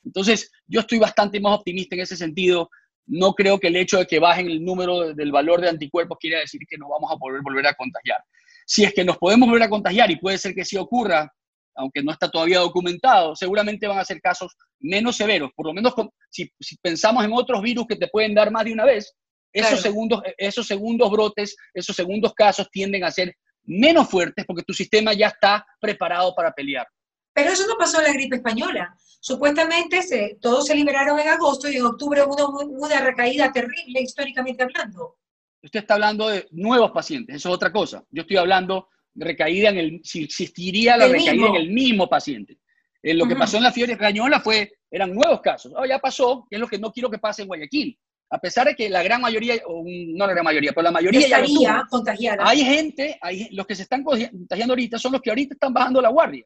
Entonces, 0.04 0.50
yo 0.66 0.80
estoy 0.80 0.98
bastante 0.98 1.40
más 1.40 1.58
optimista 1.58 1.94
en 1.96 2.02
ese 2.02 2.16
sentido. 2.16 2.70
No 3.06 3.32
creo 3.34 3.58
que 3.58 3.68
el 3.68 3.76
hecho 3.76 3.98
de 3.98 4.06
que 4.06 4.18
bajen 4.18 4.46
el 4.46 4.64
número 4.64 5.14
del 5.14 5.32
valor 5.32 5.60
de 5.60 5.68
anticuerpos 5.68 6.18
quiera 6.20 6.40
decir 6.40 6.60
que 6.68 6.78
nos 6.78 6.88
vamos 6.88 7.10
a 7.12 7.16
poder 7.16 7.40
volver 7.42 7.66
a 7.66 7.74
contagiar. 7.74 8.18
Si 8.66 8.84
es 8.84 8.92
que 8.92 9.04
nos 9.04 9.18
podemos 9.18 9.48
volver 9.48 9.64
a 9.64 9.68
contagiar, 9.68 10.10
y 10.10 10.16
puede 10.16 10.38
ser 10.38 10.54
que 10.54 10.64
sí 10.64 10.76
ocurra, 10.76 11.32
aunque 11.76 12.02
no 12.02 12.12
está 12.12 12.30
todavía 12.30 12.58
documentado, 12.60 13.36
seguramente 13.36 13.86
van 13.86 13.98
a 13.98 14.04
ser 14.04 14.20
casos 14.20 14.56
menos 14.80 15.16
severos. 15.16 15.50
Por 15.54 15.66
lo 15.66 15.74
menos 15.74 15.94
si, 16.30 16.50
pensamos 16.82 17.24
en 17.24 17.32
otros 17.32 17.62
virus 17.62 17.86
que 17.86 17.96
te 17.96 18.08
pueden 18.08 18.34
dar 18.34 18.50
más 18.50 18.64
de 18.64 18.72
una 18.72 18.84
vez, 18.84 19.14
esos, 19.52 19.80
segundos, 19.80 20.20
esos 20.36 20.66
segundos 20.66 21.10
brotes, 21.10 21.56
esos 21.72 21.96
segundos 21.96 22.34
casos 22.34 22.68
tienden 22.70 23.04
a 23.04 23.10
ser 23.10 23.34
menos 23.66 24.08
fuertes 24.08 24.44
porque 24.46 24.62
tu 24.62 24.72
sistema 24.72 25.12
ya 25.12 25.28
está 25.28 25.66
preparado 25.80 26.34
para 26.34 26.52
pelear. 26.52 26.86
Pero 27.32 27.50
eso 27.50 27.66
no 27.66 27.76
pasó 27.76 27.98
en 27.98 28.04
la 28.04 28.12
gripe 28.12 28.36
española. 28.36 28.96
Supuestamente 29.20 30.02
se, 30.02 30.38
todos 30.40 30.66
se 30.66 30.74
liberaron 30.74 31.18
en 31.18 31.28
agosto 31.28 31.68
y 31.68 31.76
en 31.76 31.84
octubre 31.84 32.22
hubo 32.22 32.60
una 32.60 33.00
recaída 33.00 33.52
terrible 33.52 34.00
históricamente 34.00 34.62
hablando. 34.62 35.18
Usted 35.62 35.80
está 35.80 35.94
hablando 35.94 36.28
de 36.28 36.46
nuevos 36.52 36.92
pacientes, 36.92 37.36
eso 37.36 37.48
es 37.48 37.54
otra 37.54 37.72
cosa. 37.72 38.04
Yo 38.10 38.22
estoy 38.22 38.36
hablando 38.36 38.88
de 39.12 39.24
recaída 39.24 39.70
en 39.70 39.78
el, 39.78 40.00
si 40.04 40.24
existiría 40.24 40.96
la 40.96 41.08
recaída 41.08 41.48
en 41.48 41.56
el 41.56 41.70
mismo 41.70 42.08
paciente. 42.08 42.58
Eh, 43.02 43.14
lo 43.14 43.26
que 43.26 43.36
pasó 43.36 43.56
en 43.56 43.64
la 43.64 43.72
fiebre 43.72 43.94
española 43.94 44.40
fue, 44.40 44.72
eran 44.90 45.14
nuevos 45.14 45.40
casos. 45.40 45.72
Oh, 45.76 45.84
ya 45.84 45.98
pasó, 45.98 46.46
que 46.48 46.56
es 46.56 46.60
lo 46.60 46.68
que 46.68 46.78
no 46.78 46.92
quiero 46.92 47.10
que 47.10 47.18
pase 47.18 47.42
en 47.42 47.48
Guayaquil. 47.48 47.98
A 48.30 48.38
pesar 48.38 48.66
de 48.66 48.74
que 48.74 48.88
la 48.88 49.02
gran 49.02 49.20
mayoría, 49.20 49.54
o 49.66 49.84
no 49.86 50.26
la 50.26 50.32
gran 50.32 50.44
mayoría, 50.44 50.72
pero 50.72 50.82
la 50.82 50.90
mayoría 50.90 51.20
Estaría 51.20 51.60
ya 51.60 51.86
contagiada. 51.88 52.42
Hay 52.46 52.64
gente, 52.64 53.18
hay, 53.20 53.48
los 53.52 53.66
que 53.66 53.76
se 53.76 53.82
están 53.82 54.02
contagiando 54.02 54.72
ahorita 54.72 54.98
son 54.98 55.12
los 55.12 55.20
que 55.20 55.30
ahorita 55.30 55.54
están 55.54 55.72
bajando 55.72 56.00
la 56.00 56.08
guardia. 56.08 56.44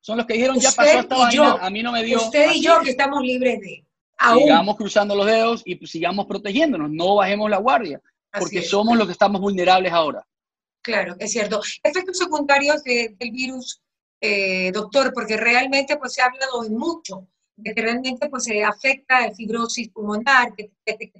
Son 0.00 0.16
los 0.16 0.24
que 0.24 0.34
dijeron, 0.34 0.58
ya 0.58 0.72
pasó 0.72 1.00
esta 1.00 1.16
vaina, 1.16 1.52
a 1.60 1.68
mí 1.68 1.82
no 1.82 1.92
me 1.92 2.02
dio. 2.02 2.22
Usted 2.22 2.52
y 2.54 2.62
yo 2.62 2.80
que 2.80 2.90
estamos 2.90 3.22
libres 3.22 3.60
de... 3.60 3.84
Sigamos 4.34 4.76
cruzando 4.76 5.14
los 5.14 5.26
dedos 5.26 5.62
y 5.64 5.86
sigamos 5.86 6.26
protegiéndonos, 6.26 6.90
no 6.90 7.16
bajemos 7.16 7.50
la 7.50 7.56
guardia 7.58 8.00
porque 8.38 8.62
somos 8.62 8.96
los 8.96 9.06
que 9.06 9.12
estamos 9.12 9.40
vulnerables 9.40 9.92
ahora. 9.92 10.26
Claro, 10.82 11.16
es 11.18 11.32
cierto. 11.32 11.60
Efectos 11.82 12.18
secundarios 12.18 12.82
del 12.82 13.30
virus, 13.32 13.82
eh, 14.20 14.70
doctor, 14.72 15.12
porque 15.12 15.36
realmente 15.36 15.96
pues 15.96 16.14
se 16.14 16.22
ha 16.22 16.26
hablado 16.26 16.62
mucho 16.70 17.28
de 17.62 17.74
que 17.74 17.82
realmente 17.82 18.28
pues 18.28 18.44
se 18.44 18.62
afecta 18.64 19.24
el 19.24 19.34
fibrosis 19.34 19.88
pulmonar, 19.90 20.54
que 20.54 20.70
te, 20.84 21.12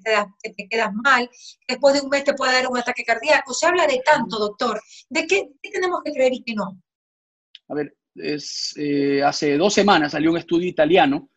quedas, 0.68 0.94
mal, 0.94 1.28
después 1.66 1.94
de 1.94 2.00
un 2.00 2.08
mes 2.08 2.24
te 2.24 2.34
puede 2.34 2.52
dar 2.52 2.68
un 2.68 2.78
ataque 2.78 3.04
cardíaco. 3.04 3.54
Se 3.54 3.66
habla 3.66 3.86
de 3.86 4.00
tanto, 4.04 4.38
doctor. 4.38 4.80
¿De 5.08 5.26
qué, 5.26 5.50
tenemos 5.62 6.00
que 6.04 6.12
creer 6.12 6.32
y 6.34 6.42
qué 6.42 6.54
no? 6.54 6.80
A 7.68 7.74
ver, 7.74 7.96
es, 8.14 8.74
eh, 8.76 9.22
hace 9.22 9.56
dos 9.56 9.72
semanas 9.72 10.12
salió 10.12 10.30
un 10.30 10.38
estudio 10.38 10.68
italiano 10.68 11.28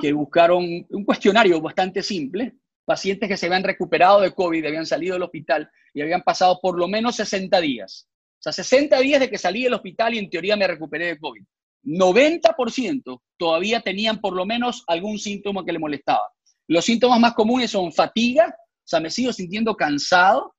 que 0.00 0.12
buscaron 0.12 0.64
un 0.88 1.04
cuestionario 1.04 1.60
bastante 1.60 2.02
simple, 2.02 2.54
pacientes 2.84 3.28
que 3.28 3.36
se 3.36 3.46
habían 3.46 3.62
recuperado 3.62 4.22
de 4.22 4.32
COVID, 4.32 4.64
habían 4.64 4.86
salido 4.86 5.14
del 5.14 5.24
hospital 5.24 5.70
y 5.92 6.00
habían 6.00 6.22
pasado 6.22 6.58
por 6.62 6.78
lo 6.78 6.88
menos 6.88 7.16
60 7.16 7.60
días. 7.60 8.08
O 8.38 8.42
sea, 8.42 8.52
60 8.52 8.98
días 9.00 9.20
de 9.20 9.28
que 9.28 9.38
salí 9.38 9.64
del 9.64 9.74
hospital 9.74 10.14
y 10.14 10.18
en 10.18 10.30
teoría 10.30 10.56
me 10.56 10.66
recuperé 10.66 11.06
de 11.06 11.18
COVID. 11.18 11.42
90% 11.86 13.20
todavía 13.38 13.80
tenían 13.80 14.20
por 14.20 14.34
lo 14.34 14.44
menos 14.44 14.82
algún 14.86 15.18
síntoma 15.18 15.64
que 15.64 15.72
le 15.72 15.78
molestaba. 15.78 16.28
Los 16.68 16.84
síntomas 16.84 17.20
más 17.20 17.34
comunes 17.34 17.70
son 17.70 17.92
fatiga, 17.92 18.46
o 18.48 18.88
sea, 18.88 19.00
me 19.00 19.10
sigo 19.10 19.32
sintiendo 19.32 19.76
cansado, 19.76 20.54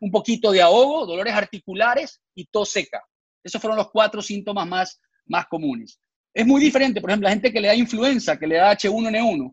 un 0.00 0.10
poquito 0.10 0.52
de 0.52 0.62
ahogo, 0.62 1.06
dolores 1.06 1.34
articulares 1.34 2.20
y 2.34 2.44
tos 2.46 2.70
seca. 2.70 3.02
Esos 3.42 3.60
fueron 3.60 3.76
los 3.76 3.90
cuatro 3.90 4.22
síntomas 4.22 4.66
más, 4.68 5.00
más 5.26 5.46
comunes. 5.46 5.98
Es 6.32 6.46
muy 6.46 6.60
diferente, 6.60 7.00
por 7.00 7.10
ejemplo, 7.10 7.26
la 7.26 7.32
gente 7.32 7.52
que 7.52 7.60
le 7.60 7.68
da 7.68 7.74
influenza, 7.74 8.38
que 8.38 8.46
le 8.46 8.56
da 8.56 8.76
H1N1, 8.76 9.52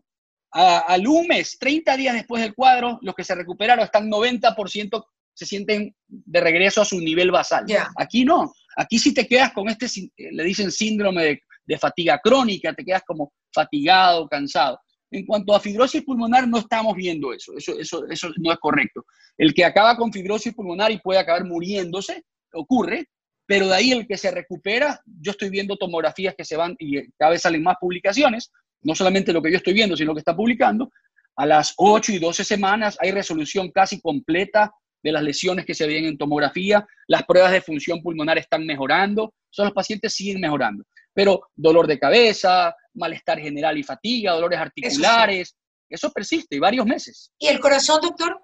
al 0.52 1.06
un 1.06 1.26
mes, 1.26 1.58
30 1.58 1.96
días 1.96 2.14
después 2.14 2.42
del 2.42 2.54
cuadro, 2.54 2.98
los 3.02 3.14
que 3.14 3.24
se 3.24 3.34
recuperaron 3.34 3.84
están 3.84 4.10
90% 4.10 5.04
se 5.34 5.46
sienten 5.46 5.94
de 6.06 6.40
regreso 6.40 6.82
a 6.82 6.84
su 6.84 7.00
nivel 7.00 7.30
basal. 7.30 7.64
Aquí 7.96 8.24
no, 8.24 8.52
aquí 8.76 8.98
si 8.98 9.14
te 9.14 9.26
quedas 9.26 9.52
con 9.52 9.68
este, 9.68 9.86
le 10.16 10.44
dicen 10.44 10.70
síndrome 10.70 11.40
de, 11.66 11.78
fatiga 11.78 12.20
crónica, 12.22 12.74
te 12.74 12.84
quedas 12.84 13.02
como 13.06 13.32
fatigado, 13.52 14.28
cansado. 14.28 14.78
En 15.10 15.24
cuanto 15.24 15.54
a 15.54 15.60
fibrosis 15.60 16.02
pulmonar, 16.04 16.46
no 16.46 16.58
estamos 16.58 16.94
viendo 16.94 17.32
eso. 17.32 17.56
Eso, 17.56 17.78
eso, 17.78 18.06
eso 18.08 18.30
no 18.36 18.52
es 18.52 18.58
correcto. 18.58 19.06
El 19.38 19.54
que 19.54 19.64
acaba 19.64 19.96
con 19.96 20.12
fibrosis 20.12 20.54
pulmonar 20.54 20.90
y 20.90 20.98
puede 20.98 21.20
acabar 21.20 21.44
muriéndose, 21.44 22.24
ocurre, 22.52 23.08
pero 23.46 23.68
de 23.68 23.74
ahí 23.74 23.92
el 23.92 24.06
que 24.06 24.16
se 24.16 24.30
recupera, 24.30 25.00
yo 25.04 25.32
estoy 25.32 25.50
viendo 25.50 25.76
tomografías 25.76 26.34
que 26.36 26.44
se 26.44 26.56
van 26.56 26.74
y 26.78 27.10
cada 27.18 27.32
vez 27.32 27.42
salen 27.42 27.62
más 27.62 27.76
publicaciones, 27.80 28.50
no 28.82 28.94
solamente 28.94 29.32
lo 29.32 29.42
que 29.42 29.50
yo 29.50 29.56
estoy 29.56 29.74
viendo, 29.74 29.96
sino 29.96 30.08
lo 30.08 30.14
que 30.14 30.20
está 30.20 30.36
publicando, 30.36 30.90
a 31.36 31.46
las 31.46 31.74
8 31.76 32.12
y 32.12 32.18
12 32.18 32.44
semanas 32.44 32.96
hay 33.00 33.10
resolución 33.10 33.70
casi 33.70 34.00
completa 34.00 34.72
de 35.02 35.12
las 35.12 35.22
lesiones 35.22 35.66
que 35.66 35.74
se 35.74 35.86
ven 35.86 36.04
en 36.04 36.18
tomografía, 36.18 36.86
las 37.06 37.24
pruebas 37.24 37.52
de 37.52 37.60
función 37.60 38.02
pulmonar 38.02 38.38
están 38.38 38.64
mejorando, 38.64 39.34
son 39.50 39.66
los 39.66 39.74
pacientes 39.74 40.14
siguen 40.14 40.40
mejorando, 40.40 40.84
pero 41.12 41.48
dolor 41.54 41.86
de 41.86 41.98
cabeza, 41.98 42.74
malestar 42.94 43.38
general 43.40 43.76
y 43.78 43.82
fatiga, 43.82 44.32
dolores 44.32 44.58
articulares, 44.58 45.48
eso, 45.48 45.56
eso 45.88 46.12
persiste 46.12 46.56
y 46.56 46.58
varios 46.58 46.86
meses. 46.86 47.30
¿Y 47.38 47.48
el 47.48 47.60
corazón, 47.60 48.00
doctor? 48.00 48.40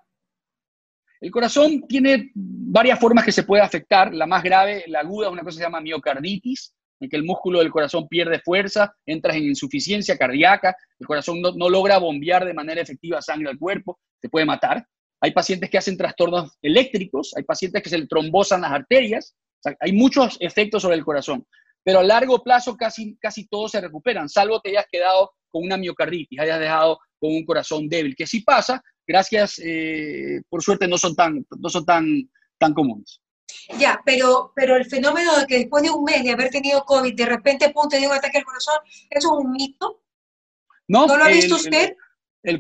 El 1.21 1.31
corazón 1.31 1.83
tiene 1.89 2.31
varias 2.35 2.99
formas 2.99 3.25
que 3.25 3.33
se 3.33 3.43
puede 3.43 3.63
afectar. 3.63 4.15
La 4.15 4.27
más 4.27 4.43
grave, 4.43 4.85
la 4.87 5.01
aguda, 5.01 5.27
es 5.27 5.33
una 5.33 5.43
cosa 5.43 5.57
que 5.57 5.59
se 5.59 5.67
llama 5.67 5.81
miocarditis, 5.81 6.75
en 7.01 7.09
que 7.09 7.17
el 7.17 7.25
músculo 7.25 7.59
del 7.61 7.71
corazón 7.71 8.09
pierde 8.09 8.41
fuerza, 8.41 8.93
entras 9.07 9.37
en 9.37 9.45
insuficiencia 9.45 10.17
cardíaca, 10.17 10.77
el 10.99 11.07
corazón 11.07 11.41
no, 11.41 11.69
logra 11.69 11.99
bombear 11.99 12.45
de 12.45 12.55
manera 12.55 12.81
efectiva 12.81 13.23
sangre 13.23 13.51
al 13.51 13.59
cuerpo, 13.59 13.99
te 14.21 14.29
puede 14.29 14.47
matar. 14.47 14.85
Hay 15.21 15.33
pacientes 15.33 15.71
que 15.71 15.79
hacen 15.79 15.97
trastornos 15.97 16.57
eléctricos, 16.63 17.33
hay 17.37 17.43
pacientes 17.43 17.83
que 17.83 17.91
se 17.91 17.99
le 17.99 18.07
trombosan 18.07 18.61
las 18.61 18.73
arterias, 18.73 19.35
hay 19.81 19.93
muchos 19.93 20.37
efectos 20.41 20.83
sobre 20.83 20.97
el 20.97 21.05
corazón, 21.05 21.45
pero 21.85 22.01
a 22.01 22.05
largo 22.05 22.43
plazo 22.43 22.77
casi, 22.77 23.17
casi 23.21 23.49
todos 23.49 23.73
se 23.73 23.81
recuperan, 23.81 24.29
salvo 24.29 24.61
que 24.61 24.71
hayas 24.71 24.87
quedado 24.91 25.33
con 25.51 25.65
una 25.65 25.77
miocarditis, 25.77 26.39
hayas 26.39 26.61
dejado 26.61 26.99
con 27.19 27.33
un 27.35 27.45
corazón 27.45 27.89
débil, 27.89 28.15
que 28.15 28.27
sí 28.27 28.43
pasa, 28.43 28.83
gracias, 29.07 29.59
eh, 29.65 30.41
por 30.49 30.63
suerte 30.63 30.87
no 30.87 30.99
son 30.99 31.17
tan, 31.17 31.45
no 31.59 31.69
son 31.69 31.85
tan, 31.85 32.07
tan 32.59 32.75
comunes. 32.75 33.21
Ya, 33.79 34.01
pero, 34.05 34.53
pero 34.55 34.77
el 34.77 34.85
fenómeno 34.85 35.37
de 35.39 35.47
que 35.47 35.59
después 35.59 35.83
de 35.83 35.91
un 35.91 36.05
mes 36.05 36.23
de 36.23 36.33
haber 36.33 36.51
tenido 36.51 36.85
COVID, 36.85 37.15
de 37.15 37.27
repente, 37.27 37.71
punto, 37.71 37.99
de 37.99 38.07
un 38.07 38.13
ataque 38.13 38.39
al 38.39 38.45
corazón, 38.45 38.77
¿eso 39.11 39.39
es 39.39 39.45
un 39.45 39.51
mito? 39.51 40.03
No, 40.87 41.07
¿No 41.07 41.17
lo 41.17 41.25
ha 41.25 41.29
visto 41.29 41.57
usted? 41.57 41.91
El, 41.91 41.97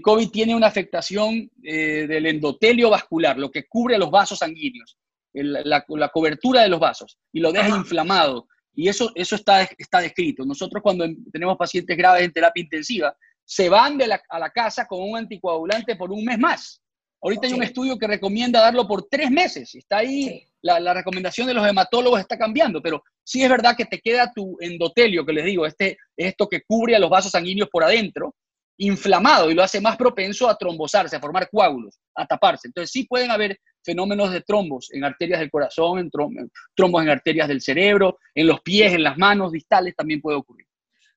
COVID 0.02 0.30
tiene 0.30 0.54
una 0.54 0.66
afectación 0.66 1.50
eh, 1.62 2.06
del 2.06 2.26
endotelio 2.26 2.90
vascular, 2.90 3.38
lo 3.38 3.50
que 3.50 3.66
cubre 3.66 3.98
los 3.98 4.10
vasos 4.10 4.38
sanguíneos, 4.38 4.98
la, 5.32 6.10
cobertura 6.12 6.62
de 6.62 6.68
los 6.68 6.80
vasos, 6.80 7.18
y 7.32 7.40
lo 7.40 7.52
deja 7.52 7.68
inflamado. 7.68 8.46
Y 8.74 8.88
eso, 8.88 9.10
eso 9.14 9.34
está, 9.34 9.62
está 9.76 10.00
descrito. 10.00 10.44
Nosotros 10.44 10.82
cuando 10.82 11.06
tenemos 11.32 11.56
pacientes 11.56 11.96
graves 11.96 12.24
en 12.24 12.32
terapia 12.32 12.62
intensiva, 12.62 13.16
se 13.44 13.68
van 13.68 13.96
de 13.96 14.06
la, 14.06 14.20
a 14.28 14.38
la 14.38 14.50
casa 14.50 14.86
con 14.86 15.00
un 15.00 15.16
anticoagulante 15.16 15.96
por 15.96 16.12
un 16.12 16.24
mes 16.24 16.38
más. 16.38 16.82
Ahorita 17.20 17.48
hay 17.48 17.52
un 17.52 17.62
estudio 17.62 17.98
que 17.98 18.06
recomienda 18.06 18.60
darlo 18.60 18.86
por 18.86 19.08
tres 19.08 19.30
meses. 19.30 19.74
Está 19.74 19.98
ahí, 19.98 20.44
la, 20.62 20.94
recomendación 20.94 21.46
de 21.46 21.54
los 21.54 21.66
hematólogos 21.66 22.20
está 22.20 22.38
cambiando, 22.38 22.80
pero 22.80 23.02
sí 23.24 23.42
es 23.42 23.50
verdad 23.50 23.76
que 23.76 23.86
te 23.86 24.00
queda 24.00 24.32
tu 24.32 24.56
endotelio, 24.60 25.26
que 25.26 25.32
les 25.32 25.44
digo, 25.44 25.66
este, 25.66 25.98
esto 26.16 26.48
que 26.48 26.62
cubre 26.62 26.94
a 26.94 26.98
los 26.98 27.10
vasos 27.10 27.32
sanguíneos 27.32 27.68
por 27.70 27.82
adentro, 27.82 28.34
inflamado 28.78 29.50
y 29.50 29.54
lo 29.54 29.62
hace 29.62 29.80
más 29.80 29.96
propenso 29.96 30.48
a 30.48 30.56
trombosarse, 30.56 31.16
a 31.16 31.20
formar 31.20 31.50
coágulos, 31.50 32.00
a 32.14 32.26
taparse. 32.26 32.68
Entonces 32.68 32.90
sí 32.90 33.04
pueden 33.04 33.30
haber 33.30 33.60
fenómenos 33.84 34.32
de 34.32 34.40
trombos 34.40 34.88
en 34.92 35.04
arterias 35.04 35.40
del 35.40 35.50
corazón, 35.50 35.98
en 35.98 36.10
trombos 36.10 37.02
en 37.02 37.08
arterias 37.10 37.48
del 37.48 37.60
cerebro, 37.60 38.18
en 38.34 38.46
los 38.46 38.60
pies, 38.60 38.92
en 38.92 39.02
las 39.02 39.18
manos 39.18 39.52
distales 39.52 39.94
también 39.96 40.20
puede 40.20 40.38
ocurrir. 40.38 40.66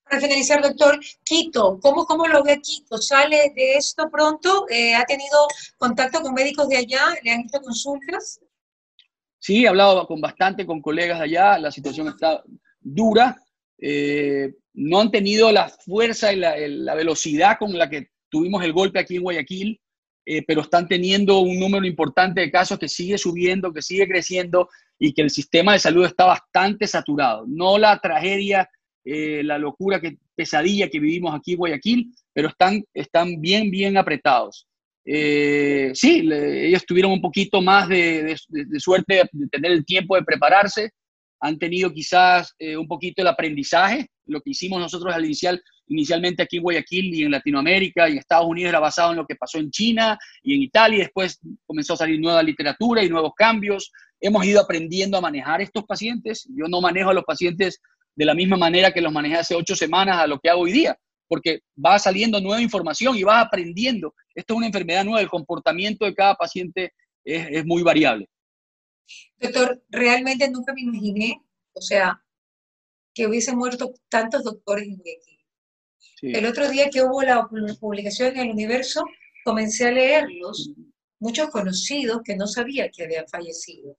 Para 0.03 0.19
finalizar, 0.19 0.61
doctor, 0.61 0.99
Quito, 1.23 1.79
¿cómo, 1.79 2.05
cómo 2.05 2.27
lo 2.27 2.43
ve 2.43 2.59
Quito? 2.61 2.97
¿Sale 2.97 3.53
de 3.55 3.75
esto 3.75 4.09
pronto? 4.11 4.65
Eh, 4.69 4.93
¿Ha 4.93 5.05
tenido 5.05 5.47
contacto 5.77 6.21
con 6.21 6.33
médicos 6.33 6.67
de 6.67 6.77
allá? 6.77 7.13
¿Le 7.23 7.31
han 7.31 7.41
hecho 7.41 7.61
consultas? 7.61 8.41
Sí, 9.39 9.63
he 9.63 9.67
hablado 9.67 10.05
con 10.07 10.19
bastante 10.19 10.65
con 10.65 10.81
colegas 10.81 11.19
de 11.19 11.25
allá, 11.25 11.57
la 11.57 11.71
situación 11.71 12.09
está 12.09 12.43
dura. 12.79 13.41
Eh, 13.81 14.53
no 14.73 15.01
han 15.01 15.11
tenido 15.11 15.51
la 15.51 15.67
fuerza 15.67 16.31
y 16.31 16.37
la, 16.37 16.95
velocidad 16.95 17.57
con 17.57 17.75
la 17.77 17.89
que 17.89 18.09
tuvimos 18.29 18.63
el 18.63 18.73
golpe 18.73 18.99
aquí 18.99 19.15
en 19.15 19.23
Guayaquil, 19.23 19.81
eh, 20.25 20.43
pero 20.45 20.61
están 20.61 20.87
teniendo 20.87 21.39
un 21.39 21.59
número 21.59 21.85
importante 21.85 22.41
de 22.41 22.51
casos 22.51 22.77
que 22.77 22.87
sigue 22.87 23.17
subiendo, 23.17 23.73
que 23.73 23.81
sigue 23.81 24.07
creciendo 24.07 24.69
y 24.99 25.13
que 25.13 25.23
el 25.23 25.31
sistema 25.31 25.73
de 25.73 25.79
salud 25.79 26.05
está 26.05 26.25
bastante 26.25 26.85
saturado. 26.87 27.43
No 27.47 27.79
la 27.79 27.99
tragedia, 27.99 28.69
eh, 29.03 29.41
la 29.43 29.57
locura, 29.57 29.99
que, 29.99 30.17
pesadilla 30.35 30.87
que 30.87 30.99
vivimos 30.99 31.33
aquí 31.35 31.53
en 31.53 31.57
Guayaquil, 31.57 32.13
pero 32.33 32.49
están, 32.49 32.83
están 32.93 33.41
bien, 33.41 33.71
bien 33.71 33.97
apretados. 33.97 34.67
sí, 35.03 36.29
ellos 36.31 36.85
tuvieron 36.85 37.11
un 37.11 37.21
poquito 37.21 37.61
más 37.61 37.89
de, 37.89 38.37
de, 38.47 38.79
suerte 38.79 39.23
de 39.31 39.47
tener 39.47 39.71
el 39.71 39.83
tiempo 39.83 40.15
de 40.15 40.23
prepararse, 40.23 40.91
han 41.41 41.57
tenido 41.57 41.91
quizás 41.91 42.53
eh, 42.59 42.77
un 42.77 42.87
poquito 42.87 43.21
el 43.21 43.27
aprendizaje. 43.27 44.07
Lo 44.25 44.41
que 44.41 44.51
hicimos 44.51 44.79
nosotros 44.79 45.13
al 45.13 45.25
inicial, 45.25 45.61
inicialmente 45.87 46.43
aquí 46.43 46.57
en 46.57 46.63
Guayaquil 46.63 47.13
y 47.15 47.23
en 47.23 47.31
Latinoamérica 47.31 48.07
y 48.07 48.17
Estados 48.17 48.45
Unidos 48.45 48.69
era 48.69 48.79
basado 48.79 49.11
en 49.11 49.17
lo 49.17 49.25
que 49.25 49.35
pasó 49.35 49.57
en 49.57 49.71
China 49.71 50.17
y 50.43 50.53
en 50.53 50.61
Italia. 50.61 50.99
Después 50.99 51.39
comenzó 51.65 51.93
a 51.93 51.97
salir 51.97 52.19
nueva 52.19 52.43
literatura 52.43 53.03
y 53.03 53.09
nuevos 53.09 53.33
cambios. 53.35 53.91
Hemos 54.19 54.45
ido 54.45 54.61
aprendiendo 54.61 55.17
a 55.17 55.21
manejar 55.21 55.61
estos 55.61 55.83
pacientes. 55.83 56.47
Yo 56.55 56.67
no 56.69 56.79
manejo 56.79 57.09
a 57.09 57.15
los 57.15 57.23
pacientes 57.23 57.81
de 58.15 58.25
la 58.25 58.35
misma 58.35 58.55
manera 58.55 58.91
que 58.91 59.01
los 59.01 59.11
manejé 59.11 59.37
hace 59.37 59.55
ocho 59.55 59.75
semanas 59.75 60.17
a 60.17 60.27
lo 60.27 60.37
que 60.37 60.49
hago 60.49 60.61
hoy 60.61 60.71
día, 60.71 60.95
porque 61.27 61.61
va 61.83 61.97
saliendo 61.97 62.39
nueva 62.39 62.61
información 62.61 63.17
y 63.17 63.23
vas 63.23 63.47
aprendiendo. 63.47 64.13
Esto 64.35 64.53
es 64.53 64.57
una 64.57 64.67
enfermedad 64.67 65.03
nueva, 65.03 65.21
el 65.21 65.29
comportamiento 65.29 66.05
de 66.05 66.13
cada 66.13 66.35
paciente 66.35 66.91
es 67.23 67.65
muy 67.65 67.81
variable. 67.81 68.27
Doctor, 69.39 69.83
realmente 69.89 70.49
nunca 70.49 70.73
me 70.73 70.81
imaginé, 70.81 71.41
o 71.73 71.81
sea, 71.81 72.23
que 73.13 73.27
hubiesen 73.27 73.57
muerto 73.57 73.93
tantos 74.09 74.43
doctores 74.43 74.87
en 74.87 74.97
Guayaquil. 74.97 75.39
El 76.21 76.45
otro 76.45 76.69
día 76.69 76.89
que 76.89 77.01
hubo 77.01 77.23
la 77.23 77.47
publicación 77.79 78.33
en 78.35 78.39
el 78.39 78.51
universo, 78.51 79.03
comencé 79.43 79.87
a 79.87 79.91
leerlos, 79.91 80.71
muchos 81.19 81.49
conocidos 81.49 82.21
que 82.23 82.35
no 82.35 82.45
sabía 82.47 82.89
que 82.89 83.03
habían 83.03 83.27
fallecido. 83.27 83.97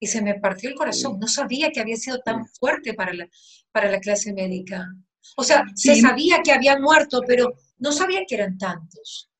Y 0.00 0.08
se 0.08 0.22
me 0.22 0.34
partió 0.40 0.68
el 0.68 0.74
corazón, 0.74 1.20
no 1.20 1.28
sabía 1.28 1.70
que 1.70 1.80
había 1.80 1.96
sido 1.96 2.18
tan 2.18 2.46
fuerte 2.46 2.94
para 2.94 3.12
la, 3.14 3.28
para 3.70 3.90
la 3.90 4.00
clase 4.00 4.32
médica. 4.32 4.88
O 5.36 5.44
sea, 5.44 5.64
se 5.76 6.00
sabía 6.00 6.40
que 6.42 6.50
habían 6.50 6.82
muerto, 6.82 7.20
pero 7.24 7.52
no 7.78 7.92
sabía 7.92 8.24
que 8.26 8.34
eran 8.34 8.58
tantos. 8.58 9.30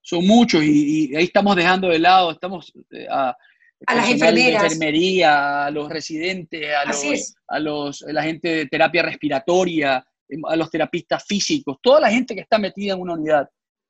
Son 0.00 0.26
muchos 0.26 0.62
y, 0.62 1.14
ahí 1.14 1.24
estamos 1.24 1.56
dejando 1.56 1.88
de 1.88 1.98
lado, 1.98 2.30
estamos 2.30 2.72
eh, 2.92 3.06
a, 3.10 3.36
a 3.86 3.94
las 3.94 4.08
enfermeras. 4.08 4.62
De 4.62 4.66
enfermería, 4.68 5.66
a 5.66 5.70
los 5.70 5.88
residentes, 5.88 6.68
a, 6.74 6.84
los, 6.86 7.34
a, 7.48 7.58
los, 7.58 8.00
la 8.08 8.22
gente 8.22 8.48
de 8.48 8.66
terapia 8.66 9.02
respiratoria, 9.02 10.04
em, 10.28 10.44
a 10.46 10.56
los 10.56 10.70
terapistas 10.70 11.24
físicos, 11.26 11.78
toda 11.82 12.00
la 12.00 12.10
gente 12.10 12.34
que 12.34 12.40
está 12.40 12.58
metida 12.58 12.94
en 12.94 13.00
una 13.00 13.14
unidad. 13.14 13.48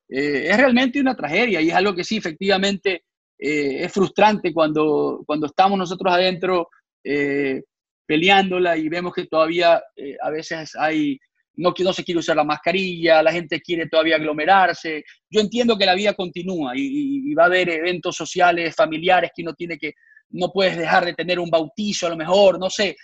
Eh, 0.09 0.49
es 0.49 0.57
realmente 0.57 1.01
una 1.01 1.17
tragedia 1.17 1.61
y 1.61 1.69
es 1.71 1.75
algo 1.75 1.95
que 1.95 2.05
sí, 2.05 2.17
efectivamente, 2.17 3.05
eh, 3.39 3.85
es 3.85 3.93
frustrante 3.93 4.53
cuando, 4.53 5.23
cuando 5.27 5.47
estamos 5.47 5.79
nosotros 5.79 6.13
adentro 6.13 6.69
eh, 7.05 7.63
peleándola 8.07 8.77
y 8.77 8.89
vemos 8.89 9.13
que 9.13 9.27
todavía 9.27 9.83
a 10.23 10.31
veces 10.31 10.75
hay 10.77 11.19
no, 11.57 11.75
no 11.77 11.93
se 11.93 12.05
quiere 12.05 12.21
usar 12.21 12.37
la 12.37 12.45
mascarilla, 12.45 13.23
la 13.23 13.33
gente 13.33 13.61
quiere 13.61 13.89
todavía 13.89 14.17
aglomerarse. 14.17 15.05
Yo 15.31 15.41
entiendo 15.41 15.77
que 15.77 15.87
la 15.87 15.95
vida 15.95 16.15
continúa 16.15 16.73
y, 16.75 17.35
va 17.35 17.45
a 17.45 17.47
haber 17.47 17.69
eventos 17.71 18.17
sociales, 18.17 18.75
familiares 18.75 19.31
que 19.35 19.43
uno 19.43 19.55
tiene 19.55 19.79
que, 19.79 19.95
no 20.31 20.51
puedes 20.53 20.77
dejar 20.77 21.05
de 21.05 21.15
tener 21.15 21.39
un 21.39 21.51
bautizo 21.51 22.07
a 22.07 22.11
lo 22.11 22.17
mejor, 22.17 22.59
no 22.59 22.69
sé, 22.69 22.97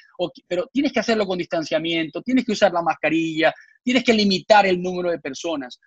pero 0.47 0.69
tienes 0.73 0.93
que 0.93 1.01
hacerlo 1.01 1.27
con 1.27 1.38
distanciamiento, 1.38 2.23
tienes 2.23 2.45
que 2.45 2.53
usar 2.53 2.73
la 2.73 2.83
mascarilla, 2.83 3.53
tienes 3.83 4.05
que 4.05 4.12
limitar 4.12 4.67
el 4.67 4.81
número 4.81 5.11
de 5.11 5.19
personas. 5.19 5.79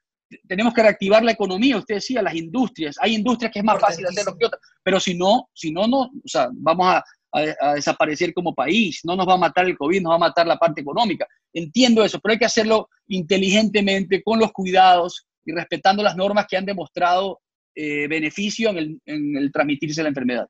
Tenemos 0.48 0.74
que 0.74 0.82
reactivar 0.82 1.24
la 1.24 1.32
economía, 1.32 1.78
usted 1.78 1.96
decía, 1.96 2.22
las 2.22 2.36
industrias. 2.36 2.98
Hay 3.00 3.14
industrias 3.14 3.52
que 3.52 3.60
es 3.60 3.66
más 3.66 3.80
fácil 3.80 4.06
hacerlo 4.08 4.36
que 4.38 4.46
otras, 4.48 4.62
pero 4.82 5.00
si 5.00 5.14
no, 5.16 5.50
si 5.54 5.72
no, 5.72 5.88
no, 5.88 6.02
o 6.02 6.28
sea, 6.28 6.50
vamos 6.52 6.88
a, 6.88 7.04
a, 7.36 7.74
desaparecer 7.74 8.34
como 8.34 8.56
país, 8.56 9.02
no 9.04 9.16
nos 9.16 9.28
va 9.28 9.34
a 9.34 9.38
matar 9.38 9.66
el 9.66 9.78
COVID, 9.78 10.02
nos 10.02 10.12
va 10.12 10.16
a 10.16 10.20
matar 10.30 10.48
la 10.48 10.58
parte 10.58 10.82
económica. 10.82 11.28
Entiendo 11.54 12.04
eso, 12.04 12.20
pero 12.20 12.34
hay 12.34 12.40
que 12.40 12.46
hacerlo 12.46 12.90
inteligentemente, 13.08 14.24
con 14.24 14.40
los 14.40 14.52
cuidados 14.52 15.28
y 15.46 15.52
respetando 15.52 16.02
las 16.02 16.16
normas 16.16 16.46
que 16.50 16.58
han 16.58 16.66
demostrado 16.66 17.42
eh, 17.76 18.08
beneficio 18.08 18.70
en 18.70 18.78
el, 18.78 19.02
en 19.06 19.38
el 19.38 19.52
transmitirse 19.52 20.02
la 20.02 20.10
enfermedad. 20.10 20.48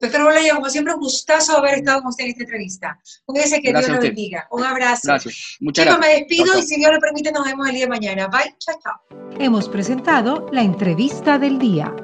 Doctor 0.00 0.24
Bolaya, 0.24 0.54
como 0.54 0.68
siempre, 0.68 0.94
un 0.94 1.00
gustazo 1.00 1.56
haber 1.56 1.76
estado 1.76 2.00
con 2.00 2.08
usted 2.08 2.24
en 2.24 2.30
esta 2.30 2.42
entrevista. 2.42 2.98
Cuídese, 3.24 3.60
que 3.60 3.72
Dios 3.72 3.88
lo 3.88 4.00
bendiga. 4.00 4.48
Un 4.50 4.64
abrazo. 4.64 5.02
Gracias. 5.04 5.56
Muchas 5.60 5.86
Chicos, 5.86 6.00
me 6.00 6.08
despido 6.08 6.58
y 6.58 6.62
si 6.62 6.76
Dios 6.76 6.92
lo 6.92 6.98
permite, 6.98 7.30
nos 7.30 7.44
vemos 7.44 7.68
el 7.68 7.74
día 7.74 7.84
de 7.84 7.90
mañana. 7.90 8.26
Bye. 8.26 8.54
Chao, 8.58 8.78
chao. 8.82 9.38
Hemos 9.38 9.68
presentado 9.68 10.48
la 10.52 10.62
entrevista 10.62 11.38
del 11.38 11.58
día. 11.58 11.94